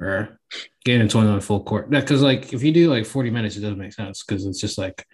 or 0.01 0.41
game 0.85 1.01
to 1.01 1.09
21 1.09 1.41
full 1.41 1.63
court. 1.63 1.91
Because 1.91 2.23
like 2.23 2.53
if 2.53 2.63
you 2.63 2.73
do 2.73 2.91
like 2.91 3.05
40 3.07 3.31
minutes, 3.31 3.57
it 3.57 3.61
doesn't 3.61 3.79
make 3.79 3.93
sense 3.93 4.25
because 4.25 4.47
it's 4.47 4.61
just 4.61 4.79
like 4.79 5.07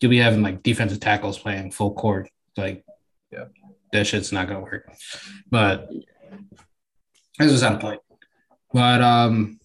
you'll 0.00 0.10
be 0.10 0.18
having 0.18 0.42
like 0.42 0.62
defensive 0.62 1.00
tackles 1.00 1.38
playing 1.38 1.70
full 1.70 1.94
court. 1.94 2.28
Like, 2.56 2.84
yeah, 3.30 3.46
that 3.92 4.06
shit's 4.06 4.32
not 4.32 4.48
gonna 4.48 4.60
work. 4.60 4.92
But 5.50 5.90
this 7.38 7.52
is 7.52 7.62
on 7.62 7.78
point. 7.78 8.00
But 8.72 9.00
um, 9.02 9.58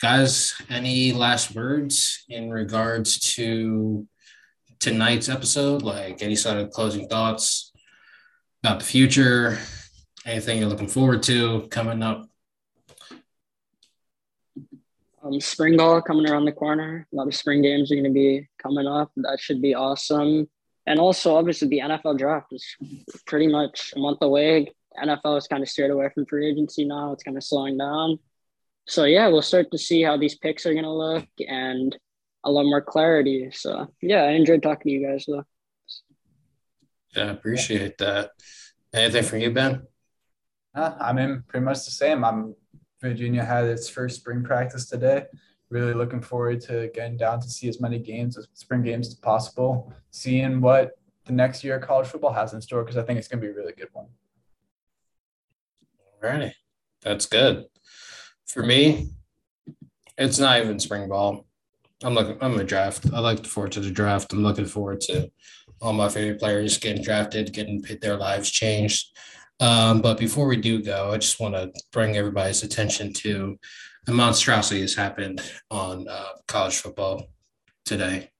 guys, 0.00 0.54
any 0.68 1.12
last 1.12 1.54
words 1.54 2.24
in 2.28 2.50
regards 2.50 3.18
to 3.34 4.06
tonight's 4.80 5.28
episode? 5.28 5.82
Like 5.82 6.22
any 6.22 6.36
sort 6.36 6.58
of 6.58 6.70
closing 6.70 7.08
thoughts 7.08 7.72
about 8.62 8.80
the 8.80 8.84
future? 8.84 9.58
Anything 10.26 10.58
you're 10.58 10.68
looking 10.68 10.88
forward 10.88 11.22
to 11.24 11.66
coming 11.70 12.02
up 12.02 12.28
um, 15.28 15.40
spring 15.40 15.76
ball 15.76 16.02
coming 16.02 16.28
around 16.28 16.44
the 16.44 16.52
corner. 16.52 17.06
A 17.12 17.16
lot 17.16 17.26
of 17.26 17.34
spring 17.34 17.62
games 17.62 17.90
are 17.90 17.94
going 17.94 18.04
to 18.04 18.10
be 18.10 18.48
coming 18.62 18.86
up. 18.86 19.10
That 19.16 19.38
should 19.40 19.62
be 19.62 19.74
awesome. 19.74 20.48
And 20.86 20.98
also, 20.98 21.36
obviously, 21.36 21.68
the 21.68 21.80
NFL 21.80 22.18
draft 22.18 22.52
is 22.52 22.64
pretty 23.26 23.46
much 23.46 23.92
a 23.94 23.98
month 23.98 24.18
away. 24.22 24.72
NFL 25.02 25.38
is 25.38 25.46
kind 25.46 25.62
of 25.62 25.68
steered 25.68 25.90
away 25.90 26.08
from 26.14 26.26
free 26.26 26.48
agency 26.50 26.84
now. 26.84 27.12
It's 27.12 27.22
kind 27.22 27.36
of 27.36 27.44
slowing 27.44 27.76
down. 27.76 28.18
So, 28.86 29.04
yeah, 29.04 29.28
we'll 29.28 29.42
start 29.42 29.70
to 29.72 29.78
see 29.78 30.02
how 30.02 30.16
these 30.16 30.36
picks 30.36 30.64
are 30.64 30.72
going 30.72 30.84
to 30.84 30.90
look 30.90 31.26
and 31.46 31.96
a 32.42 32.50
lot 32.50 32.64
more 32.64 32.80
clarity. 32.80 33.50
So, 33.52 33.88
yeah, 34.00 34.22
I 34.22 34.30
enjoyed 34.30 34.62
talking 34.62 34.90
to 34.90 34.90
you 34.90 35.06
guys, 35.06 35.26
though. 35.28 35.44
Yeah, 37.14 37.24
I 37.24 37.30
appreciate 37.32 37.98
that. 37.98 38.30
Anything 38.94 39.24
for 39.24 39.36
you, 39.36 39.50
Ben? 39.50 39.82
Uh, 40.74 40.94
I 40.98 41.12
mean, 41.12 41.44
pretty 41.46 41.64
much 41.64 41.84
the 41.84 41.90
same. 41.90 42.24
I'm 42.24 42.54
Virginia 43.00 43.44
had 43.44 43.64
its 43.64 43.88
first 43.88 44.16
spring 44.16 44.42
practice 44.42 44.86
today. 44.86 45.24
Really 45.70 45.94
looking 45.94 46.22
forward 46.22 46.60
to 46.62 46.90
getting 46.94 47.16
down 47.16 47.40
to 47.40 47.48
see 47.48 47.68
as 47.68 47.80
many 47.80 47.98
games, 47.98 48.38
as 48.38 48.48
spring 48.54 48.82
games 48.82 49.08
as 49.08 49.14
possible, 49.14 49.92
seeing 50.10 50.60
what 50.60 50.92
the 51.26 51.32
next 51.32 51.62
year 51.62 51.78
college 51.78 52.08
football 52.08 52.32
has 52.32 52.54
in 52.54 52.60
store 52.60 52.82
because 52.82 52.96
I 52.96 53.02
think 53.02 53.18
it's 53.18 53.28
going 53.28 53.40
to 53.40 53.46
be 53.46 53.52
a 53.52 53.54
really 53.54 53.74
good 53.74 53.88
one. 53.92 54.06
All 56.22 56.30
right. 56.30 56.52
That's 57.02 57.26
good. 57.26 57.66
For 58.46 58.62
me, 58.62 59.10
it's 60.16 60.38
not 60.38 60.60
even 60.60 60.80
spring 60.80 61.08
ball. 61.08 61.46
I'm 62.02 62.14
looking, 62.14 62.38
I'm 62.40 62.58
a 62.58 62.64
draft. 62.64 63.06
I 63.12 63.20
like 63.20 63.44
forward 63.44 63.72
to 63.72 63.80
the 63.80 63.90
draft. 63.90 64.32
I'm 64.32 64.42
looking 64.42 64.64
forward 64.64 65.00
to 65.02 65.30
all 65.80 65.92
my 65.92 66.08
favorite 66.08 66.40
players 66.40 66.78
getting 66.78 67.02
drafted, 67.02 67.52
getting 67.52 67.84
their 68.00 68.16
lives 68.16 68.50
changed. 68.50 69.16
Um, 69.60 70.00
but 70.00 70.18
before 70.18 70.46
we 70.46 70.56
do 70.56 70.82
go, 70.82 71.10
I 71.12 71.18
just 71.18 71.40
want 71.40 71.54
to 71.54 71.72
bring 71.92 72.16
everybody's 72.16 72.62
attention 72.62 73.12
to 73.14 73.58
a 74.06 74.12
monstrosity 74.12 74.80
that's 74.80 74.94
happened 74.94 75.40
on 75.70 76.06
uh, 76.08 76.28
college 76.46 76.76
football 76.76 77.26
today. 77.84 78.30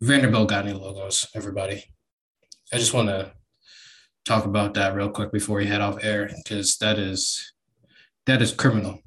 Vanderbilt 0.00 0.48
got 0.48 0.64
new 0.64 0.74
logos, 0.74 1.26
everybody. 1.34 1.84
I 2.72 2.78
just 2.78 2.94
want 2.94 3.08
to 3.08 3.32
talk 4.24 4.44
about 4.44 4.74
that 4.74 4.94
real 4.94 5.10
quick 5.10 5.32
before 5.32 5.58
we 5.58 5.66
head 5.66 5.80
off 5.80 6.02
air 6.02 6.30
because 6.44 6.76
that 6.78 6.98
is 6.98 7.52
that 8.26 8.42
is 8.42 8.52
criminal. 8.52 9.00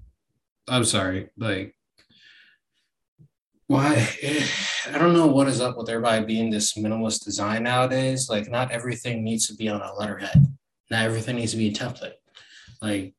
I'm 0.68 0.84
sorry, 0.84 1.30
like 1.38 1.76
why 3.68 4.10
I 4.92 4.98
don't 4.98 5.14
know 5.14 5.28
what 5.28 5.48
is 5.48 5.62
up 5.62 5.78
with 5.78 5.90
everybody 5.90 6.26
being 6.26 6.50
this 6.50 6.74
minimalist 6.74 7.24
design 7.24 7.64
nowadays. 7.64 8.30
Like, 8.30 8.50
not 8.50 8.72
everything 8.72 9.24
needs 9.24 9.48
to 9.48 9.56
be 9.56 9.70
on 9.70 9.82
a 9.82 9.94
letterhead. 9.94 10.58
Not 10.92 11.06
everything 11.06 11.38
needs 11.38 11.54
to 11.54 11.58
be 11.58 11.70
a 11.70 11.74
template. 11.74 12.16
Like, 12.82 13.16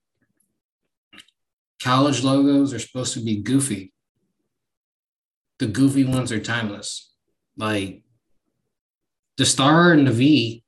college 1.82 2.22
logos 2.22 2.74
are 2.74 2.78
supposed 2.78 3.14
to 3.14 3.20
be 3.20 3.40
goofy. 3.40 3.94
The 5.58 5.68
goofy 5.68 6.04
ones 6.04 6.30
are 6.30 6.38
timeless. 6.38 7.14
Like, 7.56 8.02
the 9.38 9.46
star 9.46 9.92
and 9.92 10.06
the 10.06 10.12
V 10.12 10.64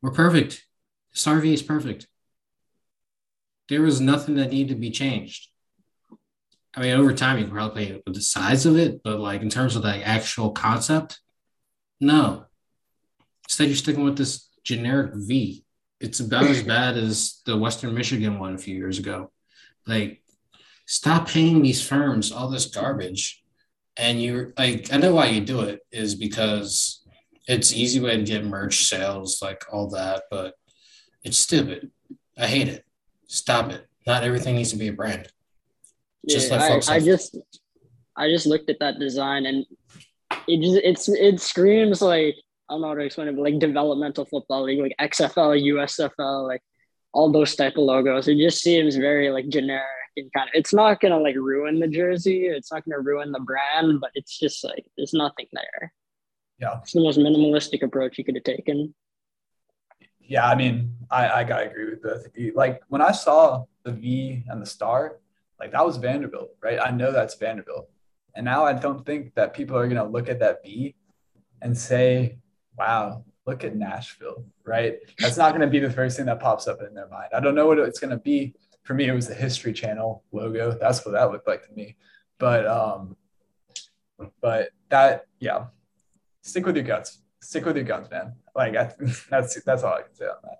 were 0.00 0.10
perfect. 0.10 0.64
The 1.12 1.18
star 1.18 1.38
V 1.38 1.52
is 1.52 1.62
perfect. 1.62 2.06
There 3.68 3.82
was 3.82 4.00
nothing 4.00 4.36
that 4.36 4.52
needed 4.52 4.72
to 4.72 4.80
be 4.80 4.90
changed. 4.90 5.48
I 6.74 6.80
mean, 6.80 6.92
over 6.92 7.12
time, 7.12 7.36
you 7.36 7.44
can 7.44 7.52
probably 7.52 7.86
play 7.86 8.02
with 8.06 8.14
the 8.14 8.22
size 8.22 8.64
of 8.64 8.78
it, 8.78 9.02
but 9.02 9.20
like 9.20 9.42
in 9.42 9.50
terms 9.50 9.76
of 9.76 9.82
the 9.82 10.02
actual 10.02 10.52
concept, 10.52 11.20
no. 12.00 12.46
Instead, 13.44 13.68
you're 13.68 13.76
sticking 13.76 14.04
with 14.04 14.16
this 14.16 14.48
generic 14.64 15.12
V. 15.14 15.65
It's 16.00 16.20
about 16.20 16.44
as 16.44 16.62
bad 16.74 16.96
as 16.96 17.40
the 17.46 17.56
Western 17.56 17.94
Michigan 17.94 18.38
one 18.38 18.54
a 18.54 18.58
few 18.58 18.76
years 18.76 18.98
ago. 18.98 19.30
Like, 19.86 20.22
stop 20.86 21.28
paying 21.28 21.62
these 21.62 21.86
firms 21.86 22.32
all 22.32 22.48
this 22.48 22.66
garbage. 22.66 23.42
And 23.96 24.22
you're 24.22 24.52
like, 24.58 24.92
I 24.92 24.98
know 24.98 25.14
why 25.14 25.26
you 25.26 25.40
do 25.40 25.60
it 25.60 25.80
is 25.90 26.14
because 26.14 27.02
it's 27.48 27.72
easy 27.72 28.00
way 28.00 28.16
to 28.16 28.22
get 28.22 28.44
merch 28.44 28.84
sales, 28.86 29.40
like 29.40 29.64
all 29.72 29.88
that, 29.90 30.24
but 30.30 30.54
it's 31.22 31.38
stupid. 31.38 31.90
I 32.36 32.46
hate 32.46 32.68
it. 32.68 32.84
Stop 33.26 33.70
it. 33.70 33.86
Not 34.06 34.22
everything 34.22 34.56
needs 34.56 34.70
to 34.70 34.76
be 34.76 34.88
a 34.88 34.92
brand. 34.92 35.28
Just 36.28 36.50
yeah, 36.50 36.80
I, 36.88 36.94
I 36.94 37.00
just 37.00 37.36
I 38.16 38.28
just 38.28 38.46
looked 38.46 38.68
at 38.68 38.78
that 38.80 38.98
design 38.98 39.46
and 39.46 39.64
it 40.48 40.60
just 40.60 40.80
it's 40.84 41.08
it 41.08 41.40
screams 41.40 42.02
like 42.02 42.34
I 42.68 42.74
don't 42.74 42.82
know 42.82 42.88
how 42.88 42.94
to 42.94 43.00
explain 43.00 43.28
it, 43.28 43.36
but 43.36 43.42
like 43.42 43.58
developmental 43.58 44.24
football 44.24 44.64
league, 44.64 44.80
like 44.80 44.96
XFL, 45.00 45.62
USFL, 45.72 46.46
like 46.46 46.62
all 47.12 47.30
those 47.30 47.54
type 47.54 47.74
of 47.76 47.84
logos. 47.84 48.28
It 48.28 48.38
just 48.38 48.62
seems 48.62 48.96
very 48.96 49.30
like 49.30 49.48
generic 49.48 49.84
and 50.16 50.32
kind 50.32 50.48
of. 50.48 50.54
It's 50.54 50.74
not 50.74 51.00
gonna 51.00 51.18
like 51.18 51.36
ruin 51.36 51.78
the 51.78 51.88
jersey. 51.88 52.46
It's 52.46 52.72
not 52.72 52.84
gonna 52.84 53.02
ruin 53.02 53.32
the 53.32 53.40
brand, 53.40 54.00
but 54.00 54.10
it's 54.14 54.38
just 54.38 54.64
like 54.64 54.84
there's 54.96 55.14
nothing 55.14 55.46
there. 55.52 55.92
Yeah, 56.58 56.78
it's 56.82 56.92
the 56.92 57.02
most 57.02 57.18
minimalistic 57.18 57.82
approach 57.82 58.18
you 58.18 58.24
could 58.24 58.36
have 58.36 58.44
taken. 58.44 58.94
Yeah, 60.20 60.48
I 60.48 60.56
mean, 60.56 60.96
I 61.10 61.28
I 61.28 61.44
gotta 61.44 61.70
agree 61.70 61.90
with 61.90 62.02
both 62.02 62.26
of 62.26 62.36
you. 62.36 62.52
Like 62.56 62.82
when 62.88 63.00
I 63.00 63.12
saw 63.12 63.64
the 63.84 63.92
V 63.92 64.42
and 64.48 64.60
the 64.60 64.66
star, 64.66 65.20
like 65.60 65.72
that 65.72 65.86
was 65.86 65.96
Vanderbilt, 65.96 66.50
right? 66.62 66.78
I 66.82 66.90
know 66.90 67.12
that's 67.12 67.36
Vanderbilt. 67.36 67.88
And 68.36 68.44
now 68.44 68.64
I 68.64 68.74
don't 68.74 69.04
think 69.06 69.34
that 69.34 69.54
people 69.54 69.76
are 69.78 69.88
going 69.88 69.96
to 69.96 70.04
look 70.04 70.28
at 70.28 70.38
that 70.40 70.62
V 70.62 70.94
and 71.62 71.76
say, 71.76 72.38
wow, 72.76 73.24
look 73.46 73.64
at 73.64 73.76
Nashville, 73.76 74.44
right? 74.64 74.98
That's 75.18 75.36
not 75.36 75.50
going 75.50 75.62
to 75.62 75.66
be 75.66 75.78
the 75.78 75.90
first 75.90 76.16
thing 76.16 76.26
that 76.26 76.40
pops 76.40 76.66
up 76.66 76.80
in 76.82 76.94
their 76.94 77.08
mind. 77.08 77.28
I 77.34 77.40
don't 77.40 77.54
know 77.54 77.66
what 77.66 77.78
it's 77.78 78.00
going 78.00 78.10
to 78.10 78.18
be. 78.18 78.54
For 78.82 78.94
me, 78.94 79.08
it 79.08 79.12
was 79.12 79.26
the 79.26 79.34
History 79.34 79.72
Channel 79.72 80.22
logo. 80.32 80.76
That's 80.78 81.04
what 81.04 81.12
that 81.12 81.32
looked 81.32 81.48
like 81.48 81.66
to 81.66 81.72
me. 81.74 81.96
But, 82.38 82.66
um, 82.66 83.16
but 84.40 84.70
that, 84.90 85.26
yeah, 85.40 85.66
stick 86.42 86.66
with 86.66 86.76
your 86.76 86.84
guts. 86.84 87.18
Stick 87.40 87.64
with 87.64 87.76
your 87.76 87.84
guns, 87.84 88.10
man. 88.10 88.34
Like 88.54 88.76
I, 88.76 88.92
that's 89.30 89.62
that's 89.62 89.82
all 89.82 89.94
I 89.94 90.02
can 90.02 90.14
say 90.14 90.24
on 90.24 90.36
that. 90.42 90.58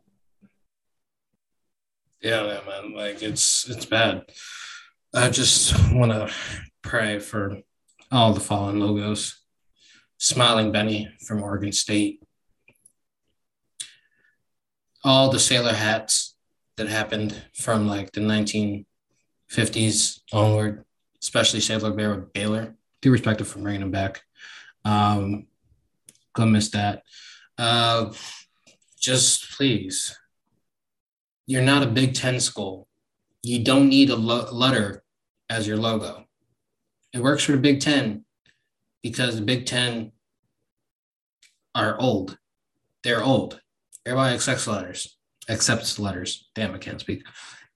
Yeah, 2.21 2.61
man. 2.67 2.95
Like 2.95 3.23
it's 3.23 3.69
it's 3.69 3.87
bad. 3.87 4.27
I 5.15 5.31
just 5.31 5.75
want 5.93 6.13
to 6.13 6.31
pray 6.83 7.19
for 7.19 7.59
all 8.13 8.33
the 8.35 8.41
fallen 8.41 8.81
logos. 8.81 9.41
Smiling 10.19 10.73
Benny 10.73 11.09
from 11.21 11.43
Oregon 11.43 11.73
State. 11.73 12.23
All 15.05 15.31
the 15.31 15.39
sailor 15.39 15.73
hats 15.73 16.35
that 16.77 16.89
happened 16.89 17.41
from 17.55 17.87
like 17.87 18.13
the 18.13 18.21
1950s 18.21 20.21
onward, 20.33 20.85
especially 21.23 21.61
Sailor 21.61 21.93
Bear 21.93 22.15
with 22.15 22.33
Baylor. 22.33 22.75
Do 23.03 23.11
respect 23.11 23.45
for 23.45 23.59
bringing 23.59 23.81
them 23.81 23.91
back. 23.91 24.23
Um, 24.85 25.47
gonna 26.35 26.51
miss 26.51 26.71
that. 26.71 27.03
Uh, 27.59 28.13
just 28.99 29.51
please, 29.53 30.19
you're 31.47 31.63
not 31.63 31.83
a 31.83 31.87
Big 31.87 32.15
Ten 32.15 32.41
school. 32.41 32.89
You 33.43 33.63
don't 33.63 33.89
need 33.89 34.11
a 34.11 34.17
lo- 34.17 34.51
letter 34.53 35.05
as 35.49 35.67
your 35.67 35.77
logo. 35.77 36.25
It 37.13 37.21
works 37.21 37.45
for 37.45 37.53
the 37.53 37.59
Big 37.59 37.81
Ten 37.81 38.25
because 39.11 39.37
the 39.37 39.43
Big 39.43 39.67
Ten 39.67 40.11
are 41.77 41.97
old. 42.01 42.37
They're 43.05 43.23
old. 43.23 43.61
Everybody 44.05 44.35
accepts 44.35 44.67
letters, 44.67 45.17
accepts 45.49 46.01
letters. 46.01 46.49
Damn, 46.57 46.75
I 46.75 46.79
can't 46.79 47.01
speak. 47.01 47.23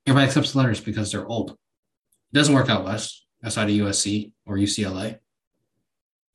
Everybody 0.09 0.27
accepts 0.27 0.57
letters 0.57 0.81
because 0.81 1.13
they're 1.13 1.29
old. 1.29 1.53
It 1.53 1.57
doesn't 2.35 2.53
work 2.53 2.69
out 2.69 2.85
west 2.85 3.27
outside 3.45 3.71
of 3.71 3.77
USC 3.77 4.33
or 4.45 4.57
UCLA 4.57 5.21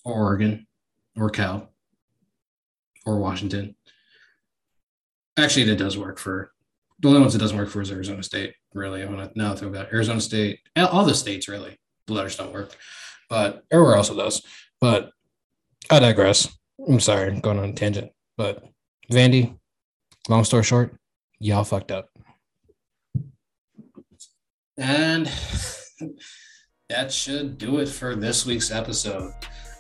or 0.05 0.13
Oregon 0.13 0.65
or 1.17 1.29
Cal 1.29 1.73
or 3.05 3.17
Washington. 3.17 3.75
Actually, 5.35 5.69
it 5.69 5.75
does 5.75 5.97
work 5.97 6.19
for 6.19 6.53
the 6.99 7.09
only 7.09 7.19
ones 7.19 7.33
that 7.33 7.39
doesn't 7.39 7.57
work 7.57 7.67
for 7.67 7.81
is 7.81 7.91
Arizona 7.91 8.23
State. 8.23 8.53
Really, 8.73 9.03
I 9.03 9.07
want 9.07 9.33
to 9.33 9.37
now 9.37 9.55
think 9.55 9.75
about 9.75 9.91
Arizona 9.91 10.21
State. 10.21 10.61
All 10.77 11.03
the 11.03 11.13
states 11.13 11.49
really, 11.49 11.77
the 12.07 12.13
letters 12.13 12.37
don't 12.37 12.53
work, 12.53 12.77
but 13.29 13.65
everywhere 13.69 13.95
else 13.95 14.09
it 14.09 14.15
does. 14.15 14.41
But 14.81 15.11
I 15.89 15.99
digress. 15.99 16.55
I'm 16.87 16.99
sorry, 16.99 17.29
I'm 17.29 17.39
going 17.39 17.59
on 17.59 17.69
a 17.69 17.73
tangent. 17.73 18.11
But 18.37 18.63
Vandy, 19.11 19.57
long 20.29 20.43
story 20.43 20.63
short, 20.63 20.95
y'all 21.39 21.63
fucked 21.63 21.91
up. 21.91 22.09
And 24.77 25.31
that 26.89 27.11
should 27.11 27.57
do 27.57 27.79
it 27.79 27.87
for 27.87 28.15
this 28.15 28.45
week's 28.45 28.71
episode. 28.71 29.33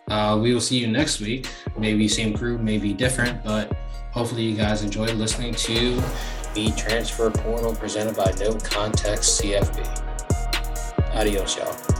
Uh, 0.07 0.39
we 0.41 0.53
will 0.53 0.61
see 0.61 0.77
you 0.77 0.87
next 0.87 1.19
week. 1.19 1.47
Maybe 1.77 2.07
same 2.07 2.37
crew, 2.37 2.57
maybe 2.57 2.93
different, 2.93 3.43
but 3.43 3.73
hopefully 4.11 4.43
you 4.43 4.55
guys 4.55 4.83
enjoyed 4.83 5.15
listening 5.15 5.53
to 5.55 6.01
the 6.53 6.71
transfer 6.77 7.29
portal 7.29 7.75
presented 7.75 8.15
by 8.15 8.31
No 8.39 8.53
Context 8.55 9.41
CFB. 9.41 10.05
Adios, 11.15 11.57
y'all. 11.57 11.94